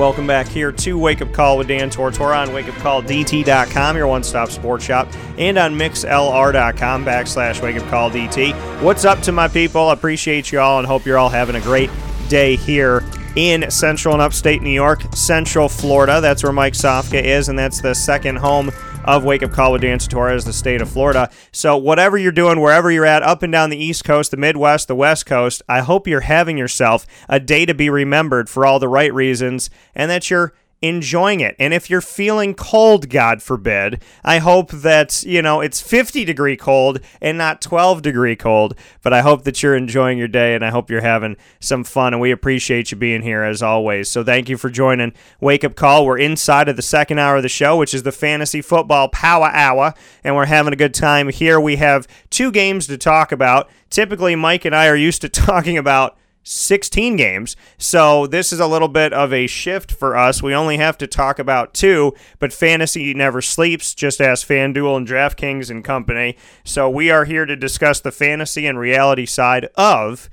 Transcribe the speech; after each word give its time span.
Welcome 0.00 0.26
back 0.26 0.48
here 0.48 0.72
to 0.72 0.98
Wake 0.98 1.20
Up 1.20 1.30
Call 1.34 1.58
with 1.58 1.68
Dan 1.68 1.90
Tortora 1.90 2.38
on 2.38 2.48
wakeupcalldt.com, 2.54 3.96
your 3.98 4.06
one 4.06 4.22
stop 4.22 4.48
sports 4.48 4.82
shop, 4.82 5.06
and 5.36 5.58
on 5.58 5.74
mixlr.com 5.74 7.04
backslash 7.04 7.60
wakeupcalldt. 7.60 8.80
What's 8.80 9.04
up 9.04 9.20
to 9.20 9.32
my 9.32 9.46
people? 9.46 9.90
Appreciate 9.90 10.52
you 10.52 10.58
all 10.58 10.78
and 10.78 10.86
hope 10.86 11.04
you're 11.04 11.18
all 11.18 11.28
having 11.28 11.54
a 11.54 11.60
great 11.60 11.90
day 12.30 12.56
here 12.56 13.04
in 13.36 13.70
central 13.70 14.14
and 14.14 14.22
upstate 14.22 14.62
New 14.62 14.70
York, 14.70 15.02
central 15.14 15.68
Florida. 15.68 16.22
That's 16.22 16.42
where 16.42 16.52
Mike 16.52 16.72
Sofka 16.72 17.22
is, 17.22 17.50
and 17.50 17.58
that's 17.58 17.82
the 17.82 17.94
second 17.94 18.36
home 18.36 18.70
of 19.16 19.24
Wake 19.24 19.42
Up 19.42 19.50
Call 19.50 19.72
with 19.72 19.82
Dan 19.82 19.98
Tortora, 19.98 20.42
the 20.44 20.52
state 20.52 20.80
of 20.80 20.90
Florida. 20.90 21.30
So, 21.52 21.76
whatever 21.76 22.16
you're 22.16 22.32
doing, 22.32 22.60
wherever 22.60 22.90
you're 22.90 23.06
at, 23.06 23.22
up 23.22 23.42
and 23.42 23.52
down 23.52 23.70
the 23.70 23.82
East 23.82 24.04
Coast, 24.04 24.30
the 24.30 24.36
Midwest, 24.36 24.88
the 24.88 24.94
West 24.94 25.26
Coast, 25.26 25.62
I 25.68 25.80
hope 25.80 26.06
you're 26.06 26.20
having 26.20 26.56
yourself 26.56 27.06
a 27.28 27.40
day 27.40 27.66
to 27.66 27.74
be 27.74 27.90
remembered 27.90 28.48
for 28.48 28.64
all 28.64 28.78
the 28.78 28.88
right 28.88 29.12
reasons 29.12 29.70
and 29.94 30.10
that 30.10 30.30
you're 30.30 30.54
enjoying 30.82 31.40
it. 31.40 31.54
And 31.58 31.74
if 31.74 31.90
you're 31.90 32.00
feeling 32.00 32.54
cold, 32.54 33.10
God 33.10 33.42
forbid, 33.42 34.02
I 34.24 34.38
hope 34.38 34.70
that, 34.70 35.22
you 35.24 35.42
know, 35.42 35.60
it's 35.60 35.80
50 35.80 36.24
degree 36.24 36.56
cold 36.56 37.00
and 37.20 37.36
not 37.36 37.60
12 37.60 38.00
degree 38.02 38.36
cold. 38.36 38.74
But 39.02 39.12
I 39.12 39.20
hope 39.20 39.44
that 39.44 39.62
you're 39.62 39.76
enjoying 39.76 40.16
your 40.16 40.28
day 40.28 40.54
and 40.54 40.64
I 40.64 40.70
hope 40.70 40.90
you're 40.90 41.02
having 41.02 41.36
some 41.60 41.84
fun. 41.84 42.14
And 42.14 42.20
we 42.20 42.30
appreciate 42.30 42.90
you 42.90 42.96
being 42.96 43.22
here 43.22 43.42
as 43.42 43.62
always. 43.62 44.10
So 44.10 44.24
thank 44.24 44.48
you 44.48 44.56
for 44.56 44.70
joining 44.70 45.12
Wake 45.40 45.64
Up 45.64 45.74
Call. 45.74 46.06
We're 46.06 46.18
inside 46.18 46.68
of 46.68 46.76
the 46.76 46.82
second 46.82 47.18
hour 47.18 47.36
of 47.36 47.42
the 47.42 47.48
show, 47.48 47.76
which 47.76 47.92
is 47.92 48.02
the 48.02 48.12
Fantasy 48.12 48.62
Football 48.62 49.08
Power 49.08 49.48
Hour. 49.48 49.92
And 50.24 50.34
we're 50.34 50.46
having 50.46 50.72
a 50.72 50.76
good 50.76 50.94
time 50.94 51.28
here. 51.28 51.60
We 51.60 51.76
have 51.76 52.08
two 52.30 52.50
games 52.50 52.86
to 52.86 52.96
talk 52.96 53.32
about. 53.32 53.68
Typically, 53.90 54.34
Mike 54.34 54.64
and 54.64 54.74
I 54.74 54.86
are 54.86 54.96
used 54.96 55.20
to 55.22 55.28
talking 55.28 55.76
about 55.76 56.16
16 56.42 57.16
games. 57.16 57.56
So 57.78 58.26
this 58.26 58.52
is 58.52 58.60
a 58.60 58.66
little 58.66 58.88
bit 58.88 59.12
of 59.12 59.32
a 59.32 59.46
shift 59.46 59.92
for 59.92 60.16
us. 60.16 60.42
We 60.42 60.54
only 60.54 60.78
have 60.78 60.98
to 60.98 61.06
talk 61.06 61.38
about 61.38 61.74
two, 61.74 62.14
but 62.38 62.52
fantasy 62.52 63.14
never 63.14 63.42
sleeps, 63.42 63.94
just 63.94 64.20
as 64.20 64.44
FanDuel 64.44 64.96
and 64.96 65.06
DraftKings 65.06 65.70
and 65.70 65.84
company. 65.84 66.36
So 66.64 66.88
we 66.88 67.10
are 67.10 67.24
here 67.24 67.46
to 67.46 67.56
discuss 67.56 68.00
the 68.00 68.12
fantasy 68.12 68.66
and 68.66 68.78
reality 68.78 69.26
side 69.26 69.66
of 69.76 70.30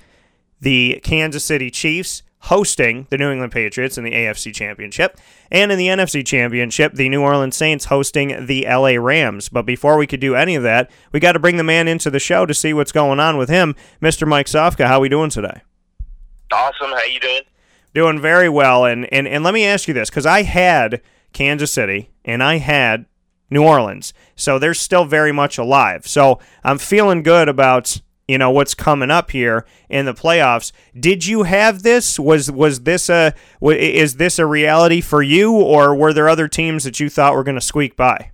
the 0.59 0.99
Kansas 1.03 1.43
City 1.43 1.69
Chiefs 1.69 2.23
hosting 2.41 3.07
the 3.09 3.17
New 3.17 3.29
England 3.29 3.51
Patriots 3.51 3.97
in 3.97 4.03
the 4.03 4.11
AFC 4.11 4.53
Championship, 4.53 5.17
and 5.51 5.71
in 5.71 5.77
the 5.77 5.87
NFC 5.87 6.25
Championship, 6.25 6.93
the 6.93 7.09
New 7.09 7.21
Orleans 7.21 7.55
Saints 7.55 7.85
hosting 7.85 8.45
the 8.45 8.65
LA 8.65 8.91
Rams. 8.91 9.49
But 9.49 9.65
before 9.65 9.97
we 9.97 10.07
could 10.07 10.19
do 10.19 10.35
any 10.35 10.55
of 10.55 10.63
that, 10.63 10.89
we 11.11 11.19
got 11.19 11.33
to 11.33 11.39
bring 11.39 11.57
the 11.57 11.63
man 11.63 11.87
into 11.87 12.09
the 12.09 12.19
show 12.19 12.45
to 12.45 12.53
see 12.53 12.73
what's 12.73 12.91
going 12.91 13.19
on 13.19 13.37
with 13.37 13.49
him. 13.49 13.75
Mr. 14.01 14.27
Mike 14.27 14.45
Sofka, 14.45 14.85
how 14.85 14.97
are 14.97 15.01
we 15.01 15.09
doing 15.09 15.29
today? 15.29 15.61
Awesome. 16.51 16.91
How 16.91 17.03
you 17.03 17.19
doing? 17.19 17.41
Doing 17.93 18.21
very 18.21 18.49
well. 18.49 18.85
And 18.85 19.11
and, 19.13 19.27
and 19.27 19.43
let 19.43 19.53
me 19.53 19.65
ask 19.65 19.87
you 19.87 19.93
this, 19.93 20.09
because 20.09 20.25
I 20.25 20.43
had 20.43 21.01
Kansas 21.33 21.71
City 21.71 22.11
and 22.23 22.43
I 22.43 22.57
had 22.57 23.05
New 23.49 23.63
Orleans. 23.63 24.13
So 24.35 24.59
they're 24.59 24.73
still 24.73 25.05
very 25.05 25.31
much 25.31 25.57
alive. 25.57 26.07
So 26.07 26.39
I'm 26.63 26.77
feeling 26.77 27.23
good 27.23 27.49
about 27.49 28.01
you 28.27 28.37
know 28.37 28.51
what's 28.51 28.73
coming 28.73 29.09
up 29.09 29.31
here 29.31 29.65
in 29.89 30.05
the 30.05 30.13
playoffs. 30.13 30.73
Did 30.99 31.25
you 31.25 31.43
have 31.43 31.83
this? 31.83 32.19
Was 32.19 32.51
was 32.51 32.81
this 32.81 33.09
a 33.09 33.33
is 33.61 34.17
this 34.17 34.37
a 34.37 34.45
reality 34.45 34.99
for 34.99 35.23
you, 35.23 35.53
or 35.53 35.95
were 35.95 36.13
there 36.13 36.27
other 36.27 36.47
teams 36.47 36.83
that 36.83 36.99
you 36.99 37.09
thought 37.09 37.33
were 37.33 37.43
going 37.43 37.55
to 37.55 37.61
squeak 37.61 37.95
by? 37.95 38.31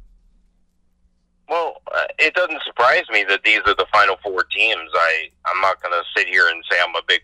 Well, 1.48 1.82
uh, 1.94 2.06
it 2.18 2.34
doesn't 2.34 2.64
surprise 2.64 3.04
me 3.12 3.24
that 3.30 3.44
these 3.44 3.60
are 3.68 3.76
the 3.76 3.86
final 3.94 4.18
four 4.24 4.44
teams. 4.46 4.90
I 4.96 5.30
I'm 5.46 5.62
not 5.62 5.80
going 5.84 5.94
to 5.94 6.04
sit 6.20 6.28
here 6.28 6.48
and 6.48 6.64
say 6.72 6.78
I'm 6.84 6.96
a 6.96 7.04
big 7.08 7.22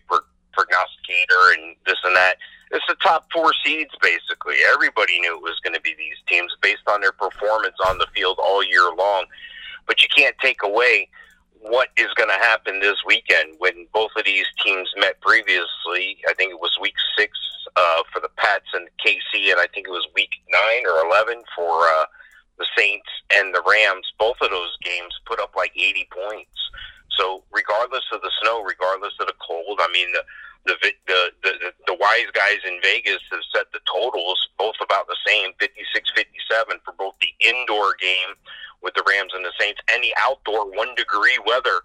prognosticator 0.52 1.54
and 1.56 1.76
this 1.86 1.98
and 2.04 2.16
that. 2.16 2.36
It's 2.70 2.84
the 2.86 2.96
top 3.02 3.26
four 3.32 3.52
seeds, 3.64 3.90
basically. 4.00 4.56
Everybody 4.72 5.18
knew 5.20 5.34
it 5.34 5.42
was 5.42 5.58
going 5.64 5.74
to 5.74 5.80
be 5.80 5.94
these 5.98 6.18
teams 6.28 6.54
based 6.62 6.86
on 6.88 7.00
their 7.00 7.12
performance 7.12 7.74
on 7.86 7.98
the 7.98 8.06
field 8.14 8.38
all 8.40 8.62
year 8.62 8.92
long. 8.96 9.26
But 9.86 10.02
you 10.02 10.08
can't 10.14 10.36
take 10.40 10.62
away 10.62 11.08
what 11.60 11.88
is 11.96 12.08
going 12.14 12.28
to 12.28 12.36
happen 12.36 12.80
this 12.80 12.96
weekend 13.04 13.56
when 13.58 13.86
both 13.92 14.10
of 14.16 14.24
these 14.24 14.46
teams 14.64 14.88
met 14.98 15.20
previously. 15.20 16.18
I 16.28 16.34
think 16.34 16.52
it 16.52 16.60
was 16.60 16.76
week 16.80 16.94
six 17.18 17.32
uh, 17.76 18.02
for 18.12 18.20
the 18.20 18.30
Pats 18.36 18.66
and 18.72 18.88
KC, 19.04 19.50
and 19.50 19.60
I 19.60 19.66
think 19.74 19.86
it 19.86 19.90
was 19.90 20.06
week 20.14 20.30
nine 20.50 20.86
or 20.86 21.06
11 21.06 21.42
for 21.56 21.82
uh, 21.82 22.06
the 22.58 22.66
Saints 22.76 23.08
and 23.34 23.54
the 23.54 23.62
Rams. 23.68 24.06
Both 24.18 24.36
of 24.40 24.50
those 24.50 24.76
games 24.82 25.12
put 25.26 25.40
up 25.40 25.54
like 25.56 25.72
80 25.76 26.08
points. 26.12 26.58
So 27.20 27.44
regardless 27.52 28.04
of 28.12 28.22
the 28.22 28.32
snow, 28.40 28.64
regardless 28.64 29.12
of 29.20 29.26
the 29.26 29.36
cold, 29.46 29.78
I 29.80 29.92
mean 29.92 30.08
the 30.12 30.24
the 30.64 30.76
the 31.06 31.20
the, 31.42 31.72
the 31.86 31.96
wise 32.00 32.32
guys 32.32 32.64
in 32.66 32.80
Vegas 32.82 33.20
have 33.30 33.44
set 33.54 33.66
the 33.72 33.80
totals 33.84 34.40
both 34.56 34.76
about 34.82 35.06
the 35.06 35.16
same 35.26 35.52
56-57 35.60 36.80
for 36.84 36.92
both 36.98 37.14
the 37.20 37.32
indoor 37.40 37.94
game 38.00 38.32
with 38.82 38.94
the 38.94 39.04
Rams 39.06 39.32
and 39.34 39.44
the 39.44 39.52
Saints 39.60 39.80
and 39.92 40.02
the 40.02 40.14
outdoor 40.18 40.70
one 40.72 40.94
degree 40.96 41.38
weather 41.46 41.84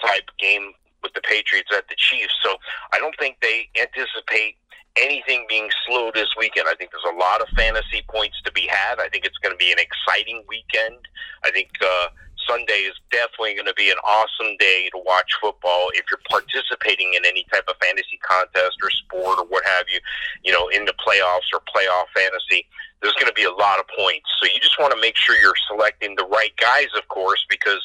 type 0.00 0.30
game 0.38 0.72
with 1.02 1.12
the 1.14 1.20
Patriots 1.22 1.70
at 1.74 1.88
the 1.88 1.96
Chiefs. 1.98 2.34
So 2.42 2.54
I 2.92 2.98
don't 2.98 3.14
think 3.18 3.38
they 3.42 3.68
anticipate 3.74 4.54
anything 4.96 5.46
being 5.48 5.70
slow 5.86 6.10
this 6.14 6.28
weekend. 6.38 6.66
I 6.68 6.74
think 6.74 6.90
there's 6.90 7.14
a 7.14 7.18
lot 7.18 7.40
of 7.40 7.48
fantasy 7.56 8.02
points 8.08 8.40
to 8.44 8.52
be 8.52 8.66
had. 8.70 9.00
I 9.00 9.08
think 9.08 9.24
it's 9.24 9.38
going 9.38 9.54
to 9.54 9.58
be 9.58 9.72
an 9.72 9.78
exciting 9.82 10.44
weekend. 10.46 11.02
I 11.42 11.50
think. 11.50 11.70
Uh, 11.82 12.08
Sunday 12.48 12.88
is 12.88 12.96
definitely 13.12 13.54
going 13.54 13.66
to 13.66 13.74
be 13.74 13.90
an 13.90 13.98
awesome 14.06 14.56
day 14.58 14.88
to 14.92 15.02
watch 15.04 15.30
football. 15.40 15.90
If 15.92 16.06
you're 16.10 16.24
participating 16.28 17.12
in 17.14 17.24
any 17.26 17.44
type 17.52 17.64
of 17.68 17.76
fantasy 17.80 18.18
contest 18.24 18.78
or 18.82 18.90
sport 18.90 19.38
or 19.38 19.44
what 19.44 19.64
have 19.66 19.84
you, 19.92 20.00
you 20.44 20.52
know, 20.52 20.68
in 20.68 20.86
the 20.86 20.94
playoffs 20.94 21.52
or 21.52 21.60
playoff 21.68 22.08
fantasy, 22.16 22.66
there's 23.02 23.14
going 23.14 23.28
to 23.28 23.34
be 23.34 23.44
a 23.44 23.52
lot 23.52 23.78
of 23.78 23.86
points. 23.96 24.26
So 24.40 24.48
you 24.48 24.58
just 24.60 24.80
want 24.80 24.92
to 24.94 25.00
make 25.00 25.16
sure 25.16 25.36
you're 25.36 25.52
selecting 25.68 26.16
the 26.16 26.24
right 26.24 26.56
guys, 26.56 26.88
of 26.96 27.06
course, 27.08 27.44
because 27.48 27.84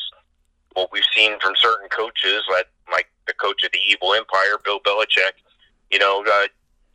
what 0.73 0.89
we've 0.91 1.03
seen 1.13 1.37
from 1.39 1.53
certain 1.55 1.89
coaches, 1.89 2.43
like, 2.49 2.67
the 3.25 3.33
coach 3.33 3.63
of 3.63 3.71
the 3.71 3.79
evil 3.87 4.13
empire, 4.13 4.57
Bill 4.65 4.81
Belichick, 4.81 5.39
you 5.89 5.97
know, 5.97 6.25
uh, 6.29 6.47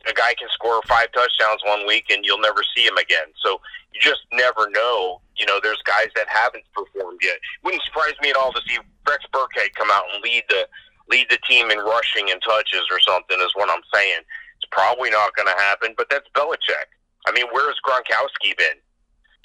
a 0.07 0.13
guy 0.13 0.33
can 0.39 0.47
score 0.53 0.81
five 0.87 1.11
touchdowns 1.11 1.61
one 1.65 1.85
week 1.85 2.05
and 2.09 2.23
you'll 2.23 2.39
never 2.39 2.61
see 2.75 2.85
him 2.85 2.97
again. 2.97 3.27
So 3.43 3.59
you 3.93 3.99
just 3.99 4.21
never 4.31 4.69
know. 4.69 5.21
You 5.35 5.45
know, 5.45 5.59
there's 5.61 5.81
guys 5.83 6.07
that 6.15 6.27
haven't 6.29 6.63
performed 6.73 7.19
yet. 7.21 7.39
Wouldn't 7.63 7.83
surprise 7.83 8.13
me 8.21 8.29
at 8.29 8.37
all 8.37 8.53
to 8.53 8.61
see 8.67 8.77
Rex 9.07 9.25
Burkhead 9.33 9.73
come 9.75 9.89
out 9.91 10.03
and 10.13 10.23
lead 10.23 10.43
the 10.49 10.67
lead 11.09 11.27
the 11.29 11.39
team 11.49 11.71
in 11.71 11.79
rushing 11.79 12.29
and 12.29 12.41
touches 12.41 12.85
or 12.91 12.99
something. 12.99 13.37
Is 13.39 13.55
what 13.55 13.69
I'm 13.69 13.83
saying. 13.93 14.21
It's 14.57 14.69
probably 14.71 15.09
not 15.09 15.35
going 15.35 15.47
to 15.47 15.63
happen, 15.63 15.93
but 15.97 16.09
that's 16.09 16.27
Belichick. 16.35 16.91
I 17.27 17.31
mean, 17.31 17.45
where 17.51 17.67
has 17.67 17.77
Gronkowski 17.85 18.57
been? 18.57 18.79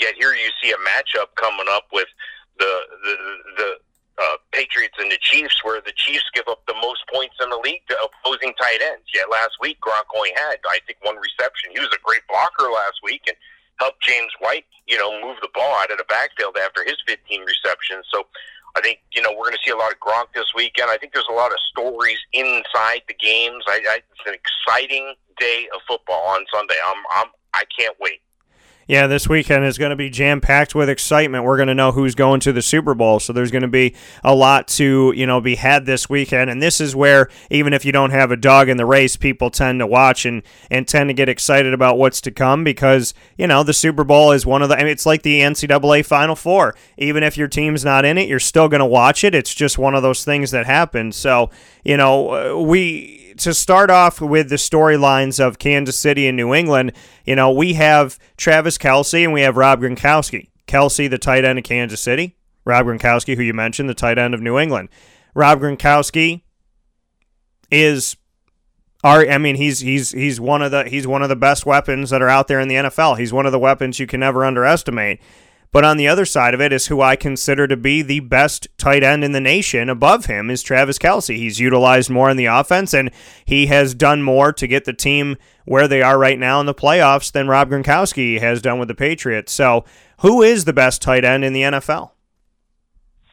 Yet 0.00 0.14
here 0.18 0.34
you 0.34 0.50
see 0.62 0.70
a 0.70 0.80
matchup 0.82 1.34
coming 1.36 1.66
up 1.70 1.86
with 1.92 2.08
the 2.58 2.80
the 3.04 3.14
the 3.56 3.70
uh, 4.20 4.36
Patriots 4.52 4.94
and 4.98 5.10
the 5.10 5.18
Chiefs, 5.20 5.58
where 5.62 5.80
the 5.80 5.92
Chiefs 5.96 6.24
give 6.34 6.46
up 6.48 6.62
the 6.66 6.78
most 6.80 7.02
points 7.12 7.34
in 7.42 7.50
the 7.50 7.58
league 7.58 7.82
to 7.88 7.96
opposing 7.98 8.54
tight 8.54 8.80
ends. 8.82 9.06
Yet 9.12 9.30
last 9.30 9.58
week, 9.60 9.78
Gronk 9.80 10.06
only 10.14 10.32
had, 10.36 10.58
I 10.68 10.78
think, 10.86 10.98
one 11.02 11.16
reception. 11.16 11.72
He 11.72 11.80
was 11.80 11.90
a 11.92 12.02
great 12.02 12.22
blocker 12.28 12.70
last 12.70 13.02
week 13.02 13.22
and 13.26 13.36
helped 13.78 14.02
James 14.02 14.30
White, 14.38 14.66
you 14.86 14.98
know, 14.98 15.20
move 15.20 15.36
the 15.42 15.50
ball 15.54 15.74
out 15.82 15.90
of 15.90 15.98
the 15.98 16.06
backfield 16.08 16.56
after 16.56 16.84
his 16.84 16.96
15 17.06 17.42
receptions. 17.42 18.06
So 18.12 18.26
I 18.76 18.80
think, 18.80 18.98
you 19.14 19.22
know, 19.22 19.30
we're 19.30 19.50
going 19.50 19.58
to 19.58 19.64
see 19.64 19.74
a 19.74 19.76
lot 19.76 19.92
of 19.92 19.98
Gronk 19.98 20.30
this 20.34 20.50
weekend. 20.54 20.90
I 20.90 20.98
think 20.98 21.12
there's 21.12 21.30
a 21.30 21.34
lot 21.34 21.50
of 21.50 21.58
stories 21.70 22.18
inside 22.32 23.02
the 23.06 23.14
games. 23.18 23.64
I, 23.66 23.82
I, 23.88 23.96
it's 23.98 24.26
an 24.26 24.34
exciting 24.34 25.14
day 25.38 25.68
of 25.74 25.80
football 25.86 26.22
on 26.28 26.44
Sunday. 26.52 26.78
I'm, 26.86 27.02
I'm, 27.10 27.28
I 27.52 27.64
can't 27.76 27.96
wait. 28.00 28.20
Yeah, 28.86 29.06
this 29.06 29.26
weekend 29.26 29.64
is 29.64 29.78
going 29.78 29.90
to 29.90 29.96
be 29.96 30.10
jam 30.10 30.42
packed 30.42 30.74
with 30.74 30.90
excitement. 30.90 31.44
We're 31.44 31.56
going 31.56 31.68
to 31.68 31.74
know 31.74 31.92
who's 31.92 32.14
going 32.14 32.40
to 32.40 32.52
the 32.52 32.60
Super 32.60 32.94
Bowl, 32.94 33.18
so 33.18 33.32
there's 33.32 33.50
going 33.50 33.62
to 33.62 33.68
be 33.68 33.94
a 34.22 34.34
lot 34.34 34.68
to 34.68 35.12
you 35.16 35.26
know 35.26 35.40
be 35.40 35.54
had 35.54 35.86
this 35.86 36.10
weekend. 36.10 36.50
And 36.50 36.60
this 36.60 36.82
is 36.82 36.94
where 36.94 37.30
even 37.50 37.72
if 37.72 37.86
you 37.86 37.92
don't 37.92 38.10
have 38.10 38.30
a 38.30 38.36
dog 38.36 38.68
in 38.68 38.76
the 38.76 38.84
race, 38.84 39.16
people 39.16 39.50
tend 39.50 39.80
to 39.80 39.86
watch 39.86 40.26
and 40.26 40.42
and 40.70 40.86
tend 40.86 41.08
to 41.08 41.14
get 41.14 41.30
excited 41.30 41.72
about 41.72 41.96
what's 41.96 42.20
to 42.22 42.30
come 42.30 42.62
because 42.62 43.14
you 43.38 43.46
know 43.46 43.62
the 43.62 43.72
Super 43.72 44.04
Bowl 44.04 44.32
is 44.32 44.44
one 44.44 44.60
of 44.60 44.68
the. 44.68 44.76
I 44.76 44.80
mean, 44.80 44.88
it's 44.88 45.06
like 45.06 45.22
the 45.22 45.40
NCAA 45.40 46.04
Final 46.04 46.36
Four. 46.36 46.74
Even 46.98 47.22
if 47.22 47.38
your 47.38 47.48
team's 47.48 47.86
not 47.86 48.04
in 48.04 48.18
it, 48.18 48.28
you're 48.28 48.38
still 48.38 48.68
going 48.68 48.80
to 48.80 48.86
watch 48.86 49.24
it. 49.24 49.34
It's 49.34 49.54
just 49.54 49.78
one 49.78 49.94
of 49.94 50.02
those 50.02 50.24
things 50.26 50.50
that 50.50 50.66
happens. 50.66 51.16
So 51.16 51.48
you 51.84 51.96
know 51.96 52.58
uh, 52.58 52.60
we 52.60 53.23
to 53.38 53.54
start 53.54 53.90
off 53.90 54.20
with 54.20 54.48
the 54.48 54.56
storylines 54.56 55.44
of 55.44 55.58
Kansas 55.58 55.98
City 55.98 56.26
and 56.26 56.36
New 56.36 56.54
England, 56.54 56.92
you 57.24 57.36
know, 57.36 57.50
we 57.50 57.74
have 57.74 58.18
Travis 58.36 58.78
Kelce 58.78 59.24
and 59.24 59.32
we 59.32 59.42
have 59.42 59.56
Rob 59.56 59.80
Gronkowski. 59.80 60.50
Kelce, 60.66 61.08
the 61.08 61.18
tight 61.18 61.44
end 61.44 61.58
of 61.58 61.64
Kansas 61.64 62.00
City. 62.00 62.36
Rob 62.64 62.86
Gronkowski, 62.86 63.36
who 63.36 63.42
you 63.42 63.52
mentioned, 63.52 63.88
the 63.88 63.94
tight 63.94 64.18
end 64.18 64.34
of 64.34 64.40
New 64.40 64.58
England. 64.58 64.88
Rob 65.34 65.60
Gronkowski 65.60 66.42
is 67.70 68.16
our 69.02 69.28
I 69.28 69.38
mean 69.38 69.56
he's 69.56 69.80
he's 69.80 70.12
he's 70.12 70.40
one 70.40 70.62
of 70.62 70.70
the 70.70 70.84
he's 70.84 71.06
one 71.06 71.22
of 71.22 71.28
the 71.28 71.36
best 71.36 71.66
weapons 71.66 72.10
that 72.10 72.22
are 72.22 72.28
out 72.28 72.48
there 72.48 72.60
in 72.60 72.68
the 72.68 72.76
NFL. 72.76 73.18
He's 73.18 73.32
one 73.32 73.46
of 73.46 73.52
the 73.52 73.58
weapons 73.58 73.98
you 73.98 74.06
can 74.06 74.20
never 74.20 74.44
underestimate. 74.44 75.20
But 75.74 75.84
on 75.84 75.96
the 75.96 76.06
other 76.06 76.24
side 76.24 76.54
of 76.54 76.60
it 76.60 76.72
is 76.72 76.86
who 76.86 77.02
I 77.02 77.16
consider 77.16 77.66
to 77.66 77.76
be 77.76 78.00
the 78.00 78.20
best 78.20 78.68
tight 78.78 79.02
end 79.02 79.24
in 79.24 79.32
the 79.32 79.40
nation 79.40 79.88
above 79.88 80.26
him 80.26 80.48
is 80.48 80.62
Travis 80.62 80.98
Kelce. 80.98 81.36
He's 81.36 81.58
utilized 81.58 82.08
more 82.08 82.30
in 82.30 82.36
the 82.36 82.44
offense, 82.44 82.94
and 82.94 83.10
he 83.44 83.66
has 83.66 83.92
done 83.92 84.22
more 84.22 84.52
to 84.52 84.68
get 84.68 84.84
the 84.84 84.92
team 84.92 85.36
where 85.64 85.88
they 85.88 86.00
are 86.00 86.16
right 86.16 86.38
now 86.38 86.60
in 86.60 86.66
the 86.66 86.74
playoffs 86.74 87.32
than 87.32 87.48
Rob 87.48 87.70
Gronkowski 87.70 88.38
has 88.38 88.62
done 88.62 88.78
with 88.78 88.86
the 88.86 88.94
Patriots. 88.94 89.50
So, 89.50 89.84
who 90.20 90.42
is 90.42 90.64
the 90.64 90.72
best 90.72 91.02
tight 91.02 91.24
end 91.24 91.44
in 91.44 91.52
the 91.52 91.62
NFL? 91.62 92.12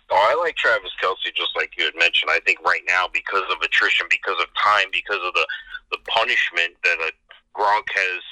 Oh, 0.10 0.28
I 0.32 0.34
like 0.44 0.56
Travis 0.56 0.90
Kelce, 1.00 1.36
just 1.36 1.52
like 1.56 1.74
you 1.78 1.86
had 1.86 1.94
mentioned. 1.96 2.32
I 2.32 2.40
think 2.40 2.60
right 2.66 2.82
now, 2.90 3.06
because 3.14 3.44
of 3.52 3.62
attrition, 3.62 4.08
because 4.10 4.42
of 4.42 4.48
time, 4.60 4.88
because 4.92 5.20
of 5.24 5.36
the 5.36 5.46
the 5.92 6.00
punishment 6.08 6.74
that 6.86 6.98
a 7.02 7.12
Gronk 7.56 7.84
has, 7.94 8.24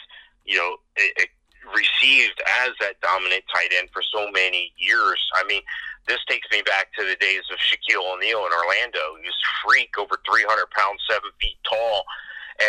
you 0.46 0.58
know, 0.58 0.78
it, 0.96 1.14
it 1.16 1.30
received 1.76 2.42
as 2.64 2.72
that 2.80 3.00
dominant 3.02 3.44
tight 3.54 3.74
end 3.78 3.90
for 3.94 4.02
so 4.02 4.30
many 4.32 4.74
years. 4.78 5.20
I 5.36 5.44
mean, 5.46 5.62
this 6.08 6.20
takes 6.28 6.48
me 6.52 6.62
back 6.62 6.94
to 6.98 7.06
the 7.06 7.16
days 7.16 7.44
of 7.52 7.58
Shaquille 7.60 8.04
O'Neal 8.14 8.46
in 8.46 8.52
Orlando. 8.52 9.18
He 9.22 9.28
was 9.28 9.42
freak, 9.66 9.98
over 9.98 10.18
300 10.26 10.70
pounds, 10.72 11.02
seven 11.10 11.30
feet 11.42 11.58
tall, 11.70 12.04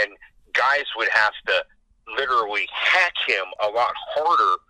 and 0.02 0.12
guys 0.52 0.84
would 0.96 1.08
have 1.08 1.32
to 1.46 1.64
literally 2.16 2.68
hack 2.72 3.14
him 3.26 3.46
a 3.62 3.68
lot 3.68 3.92
harder 4.14 4.60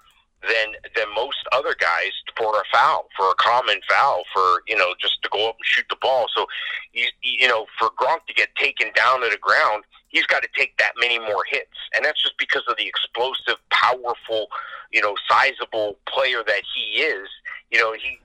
than 0.43 0.73
than 0.97 1.07
most 1.15 1.39
other 1.53 1.75
guys 1.79 2.13
to 2.27 2.33
for 2.41 2.57
a 2.57 2.65
foul, 2.73 3.07
for 3.17 3.29
a 3.29 3.35
common 3.35 3.81
foul, 3.89 4.23
for 4.33 4.63
you 4.67 4.77
know 4.77 4.95
just 5.01 5.23
to 5.23 5.29
go 5.31 5.49
up 5.49 5.57
and 5.57 5.65
shoot 5.65 5.85
the 5.91 5.97
ball. 6.01 6.27
So, 6.35 6.47
you 6.93 7.07
you 7.23 7.49
know, 7.49 7.67
for 7.79 7.91
Gronk 7.91 8.27
to 8.27 8.35
get 8.35 8.55
taken 8.57 8.91
down 8.95 9.21
to 9.21 9.29
the 9.29 9.39
ground, 9.39 9.85
he's 10.11 10.27
got 10.27 10.43
to 10.43 10.49
take 10.57 10.77
that 10.79 10.93
many 11.01 11.19
more 11.19 11.45
hits, 11.49 11.77
and 11.95 12.05
that's 12.05 12.23
just 12.23 12.37
because 12.39 12.63
of 12.69 12.77
the 12.77 12.87
explosive, 12.87 13.57
powerful, 13.71 14.49
you 14.93 15.01
know, 15.01 15.15
sizable 15.29 15.97
player 16.07 16.43
that 16.47 16.63
he 16.75 17.01
is. 17.01 17.29
You 17.71 17.79
know, 17.79 17.93
he 17.93 18.19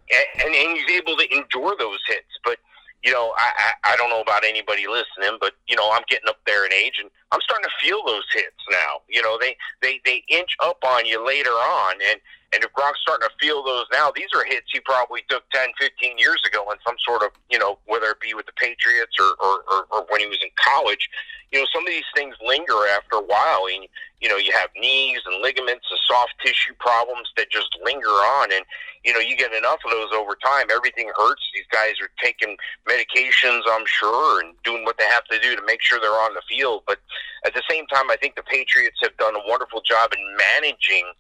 and, 0.43 0.53
and 0.53 0.77
he's 0.77 0.91
able 0.91 1.15
to 1.17 1.33
endure 1.33 1.75
those 1.79 1.99
hits. 2.07 2.37
But 2.43 2.57
you 3.03 3.11
know, 3.11 3.33
I, 3.37 3.51
I 3.57 3.93
I 3.93 3.95
don't 3.95 4.09
know 4.09 4.21
about 4.21 4.43
anybody 4.43 4.87
listening, 4.87 5.37
but 5.39 5.53
you 5.67 5.75
know, 5.75 5.89
I'm 5.93 6.03
getting 6.09 6.27
up 6.27 6.39
there 6.45 6.65
in 6.65 6.73
age, 6.73 6.97
and 6.99 7.09
I'm 7.31 7.41
starting 7.41 7.65
to 7.65 7.85
feel 7.85 8.03
those 8.05 8.25
hits 8.33 8.61
now. 8.71 9.01
You 9.07 9.21
know, 9.21 9.38
they 9.39 9.55
they 9.81 10.01
they 10.03 10.23
inch 10.27 10.55
up 10.61 10.83
on 10.83 11.05
you 11.05 11.25
later 11.25 11.51
on, 11.51 11.95
and 12.09 12.19
and 12.55 12.63
if 12.63 12.71
Gronk's 12.71 13.01
starting 13.01 13.27
to 13.27 13.35
feel 13.35 13.63
those 13.63 13.83
now, 13.91 14.11
these 14.15 14.31
are 14.33 14.45
hits 14.45 14.71
he 14.71 14.79
probably 14.79 15.23
took 15.27 15.43
10, 15.51 15.75
15 15.77 16.17
years 16.17 16.41
ago 16.47 16.71
in 16.71 16.77
some 16.87 16.95
sort 17.05 17.21
of, 17.21 17.31
you 17.51 17.59
know, 17.59 17.77
whether 17.85 18.07
it 18.07 18.21
be 18.21 18.33
with 18.33 18.45
the 18.45 18.55
Patriots 18.55 19.11
or, 19.19 19.35
or, 19.43 19.63
or, 19.69 19.85
or 19.91 20.05
when 20.09 20.21
he 20.21 20.27
was 20.27 20.39
in 20.41 20.49
college. 20.55 21.09
You 21.51 21.59
know, 21.59 21.67
some 21.73 21.83
of 21.83 21.91
these 21.91 22.07
things 22.15 22.33
linger 22.39 22.87
after 22.95 23.17
a 23.17 23.27
while. 23.27 23.67
And, 23.67 23.87
you 24.21 24.29
know, 24.29 24.37
you 24.37 24.53
have 24.53 24.69
knees 24.79 25.19
and 25.25 25.43
ligaments 25.43 25.83
and 25.91 25.99
soft 26.07 26.33
tissue 26.43 26.73
problems 26.79 27.27
that 27.35 27.51
just 27.51 27.75
linger 27.83 28.07
on. 28.39 28.53
And, 28.53 28.63
you 29.03 29.11
know, 29.11 29.19
you 29.19 29.35
get 29.35 29.51
enough 29.51 29.83
of 29.83 29.91
those 29.91 30.15
over 30.15 30.39
time, 30.39 30.67
everything 30.71 31.11
hurts. 31.11 31.43
These 31.53 31.67
guys 31.73 31.99
are 31.99 32.09
taking 32.23 32.55
medications, 32.87 33.67
I'm 33.67 33.85
sure, 33.85 34.39
and 34.39 34.55
doing 34.63 34.85
what 34.85 34.97
they 34.97 35.11
have 35.11 35.25
to 35.25 35.39
do 35.39 35.57
to 35.57 35.61
make 35.67 35.81
sure 35.81 35.99
they're 35.99 36.23
on 36.23 36.33
the 36.35 36.41
field. 36.47 36.83
But 36.87 36.99
at 37.45 37.53
the 37.53 37.63
same 37.69 37.85
time, 37.87 38.09
I 38.09 38.15
think 38.15 38.35
the 38.35 38.43
Patriots 38.43 38.99
have 39.03 39.17
done 39.17 39.35
a 39.35 39.43
wonderful 39.45 39.81
job 39.81 40.13
in 40.15 40.37
managing– 40.37 41.03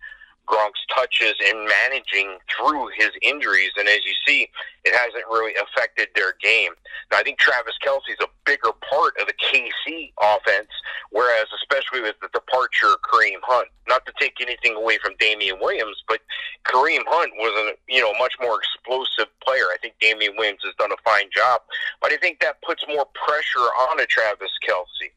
Gronk's 0.45 0.85
touches 0.93 1.33
and 1.47 1.67
managing 1.67 2.37
through 2.49 2.89
his 2.97 3.11
injuries. 3.21 3.71
And 3.77 3.87
as 3.87 3.99
you 4.05 4.13
see, 4.25 4.49
it 4.83 4.93
hasn't 4.93 5.25
really 5.29 5.53
affected 5.55 6.09
their 6.15 6.35
game. 6.41 6.71
Now, 7.11 7.19
I 7.19 7.23
think 7.23 7.39
Travis 7.39 7.75
Kelce's 7.85 8.21
a 8.21 8.27
bigger 8.45 8.71
part 8.89 9.13
of 9.19 9.27
the 9.27 9.33
KC 9.33 10.13
offense, 10.21 10.69
whereas 11.11 11.47
especially 11.55 12.01
with 12.01 12.15
the 12.21 12.29
departure 12.33 12.93
of 12.93 13.01
Kareem 13.01 13.41
Hunt, 13.43 13.67
not 13.87 14.05
to 14.05 14.13
take 14.19 14.41
anything 14.41 14.75
away 14.75 14.97
from 15.03 15.13
Damien 15.19 15.57
Williams, 15.59 16.03
but 16.07 16.21
Kareem 16.65 17.03
Hunt 17.07 17.31
was 17.37 17.53
a 17.69 17.93
you 17.93 18.01
know 18.01 18.13
much 18.19 18.33
more 18.41 18.59
explosive 18.59 19.31
player. 19.41 19.65
I 19.73 19.77
think 19.81 19.95
Damien 19.99 20.33
Williams 20.37 20.61
has 20.63 20.75
done 20.75 20.91
a 20.91 21.01
fine 21.03 21.29
job, 21.35 21.61
but 22.01 22.11
I 22.11 22.17
think 22.17 22.39
that 22.39 22.61
puts 22.61 22.83
more 22.87 23.05
pressure 23.13 23.67
on 23.89 23.99
a 23.99 24.05
Travis 24.05 24.51
Kelce. 24.67 25.11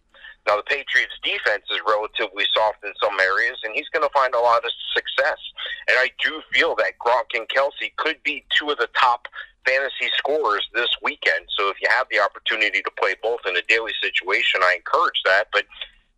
Now, 0.49 0.57
the 0.57 0.63
Patriots' 0.65 1.13
defense 1.23 1.69
is 1.71 1.77
relatively 1.87 2.49
soft 2.57 2.81
in 2.83 2.93
some 2.97 3.21
areas, 3.21 3.61
and 3.65 3.75
he's 3.77 3.89
going 3.93 4.03
to 4.03 4.13
find 4.17 4.33
a 4.33 4.41
lot 4.41 4.65
of 4.65 4.73
success. 4.97 5.37
And 5.87 5.99
I 6.01 6.09
do 6.25 6.41
feel 6.51 6.75
that 6.77 6.97
Gronk 6.97 7.37
and 7.37 7.47
Kelce 7.53 7.95
could 7.97 8.17
be 8.25 8.47
two 8.57 8.71
of 8.71 8.79
the 8.79 8.89
top 8.99 9.29
fantasy 9.67 10.09
scorers 10.17 10.67
this 10.73 10.89
weekend. 11.03 11.45
So 11.53 11.69
if 11.69 11.77
you 11.83 11.89
have 11.91 12.07
the 12.11 12.21
opportunity 12.21 12.81
to 12.81 12.91
play 12.99 13.15
both 13.23 13.41
in 13.47 13.59
a 13.59 13.63
daily 13.69 13.93
situation, 14.01 14.65
I 14.65 14.81
encourage 14.81 15.21
that. 15.27 15.49
But, 15.53 15.67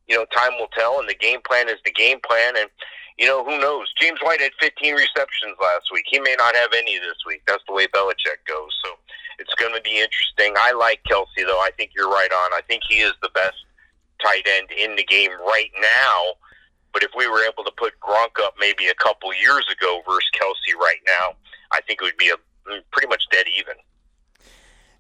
you 0.06 0.14
know, 0.14 0.24
time 0.30 0.54
will 0.60 0.70
tell, 0.78 1.00
and 1.00 1.08
the 1.08 1.18
game 1.18 1.40
plan 1.42 1.68
is 1.68 1.82
the 1.84 1.90
game 1.90 2.20
plan. 2.22 2.54
And, 2.56 2.70
you 3.18 3.26
know, 3.26 3.42
who 3.44 3.58
knows? 3.58 3.90
James 4.00 4.20
White 4.22 4.40
had 4.40 4.54
15 4.60 4.94
receptions 4.94 5.58
last 5.60 5.90
week. 5.92 6.04
He 6.06 6.20
may 6.20 6.36
not 6.38 6.54
have 6.54 6.70
any 6.72 7.02
this 7.02 7.18
week. 7.26 7.42
That's 7.48 7.64
the 7.66 7.74
way 7.74 7.88
Belichick 7.88 8.46
goes. 8.46 8.70
So 8.84 8.94
it's 9.40 9.54
going 9.54 9.74
to 9.74 9.82
be 9.82 9.98
interesting. 9.98 10.54
I 10.54 10.70
like 10.70 11.02
Kelce, 11.10 11.42
though. 11.42 11.58
I 11.66 11.70
think 11.76 11.90
you're 11.96 12.08
right 12.08 12.30
on. 12.30 12.54
I 12.54 12.60
think 12.68 12.82
he 12.88 13.02
is 13.02 13.14
the 13.22 13.30
best 13.34 13.58
tight 14.22 14.46
end 14.46 14.70
in 14.70 14.96
the 14.96 15.04
game 15.04 15.30
right 15.46 15.70
now. 15.80 16.34
But 16.92 17.02
if 17.02 17.10
we 17.16 17.28
were 17.28 17.44
able 17.44 17.64
to 17.64 17.72
put 17.76 17.98
Gronk 18.00 18.42
up 18.42 18.54
maybe 18.58 18.88
a 18.88 18.94
couple 18.94 19.32
years 19.34 19.64
ago 19.70 20.02
versus 20.06 20.30
Kelce 20.34 20.74
right 20.78 21.00
now, 21.06 21.36
I 21.70 21.80
think 21.82 22.00
it 22.02 22.04
would 22.04 22.16
be 22.16 22.30
a 22.30 22.70
mm, 22.70 22.80
pretty 22.90 23.08
much 23.08 23.28
dead 23.30 23.46
even. 23.58 23.74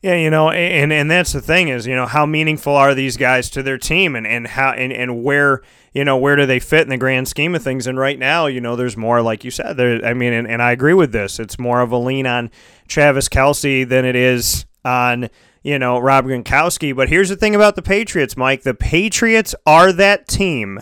Yeah, 0.02 0.14
you 0.14 0.30
know, 0.30 0.48
and 0.48 0.94
and 0.94 1.10
that's 1.10 1.32
the 1.32 1.42
thing 1.42 1.68
is, 1.68 1.86
you 1.86 1.94
know, 1.94 2.06
how 2.06 2.24
meaningful 2.24 2.74
are 2.74 2.94
these 2.94 3.18
guys 3.18 3.50
to 3.50 3.62
their 3.62 3.76
team, 3.76 4.16
and 4.16 4.26
and 4.26 4.46
how 4.46 4.70
and, 4.70 4.92
and 4.92 5.22
where 5.22 5.60
you 5.92 6.06
know 6.06 6.16
where 6.16 6.36
do 6.36 6.46
they 6.46 6.58
fit 6.58 6.82
in 6.82 6.88
the 6.88 6.96
grand 6.96 7.28
scheme 7.28 7.54
of 7.54 7.62
things? 7.62 7.86
And 7.86 7.98
right 7.98 8.18
now, 8.18 8.46
you 8.46 8.62
know, 8.62 8.76
there's 8.76 8.96
more, 8.96 9.20
like 9.20 9.44
you 9.44 9.50
said, 9.50 9.76
there. 9.76 10.02
I 10.02 10.14
mean, 10.14 10.32
and, 10.32 10.48
and 10.48 10.62
I 10.62 10.72
agree 10.72 10.94
with 10.94 11.12
this. 11.12 11.38
It's 11.38 11.58
more 11.58 11.82
of 11.82 11.92
a 11.92 11.98
lean 11.98 12.26
on 12.26 12.50
Travis 12.88 13.28
Kelce 13.28 13.86
than 13.86 14.06
it 14.06 14.16
is 14.16 14.64
on 14.86 15.28
you 15.62 15.78
know, 15.78 15.98
Rob 15.98 16.26
Gronkowski. 16.26 16.94
But 16.94 17.08
here's 17.08 17.28
the 17.28 17.36
thing 17.36 17.54
about 17.54 17.76
the 17.76 17.82
Patriots, 17.82 18.36
Mike. 18.36 18.62
The 18.62 18.74
Patriots 18.74 19.54
are 19.66 19.92
that 19.92 20.28
team 20.28 20.80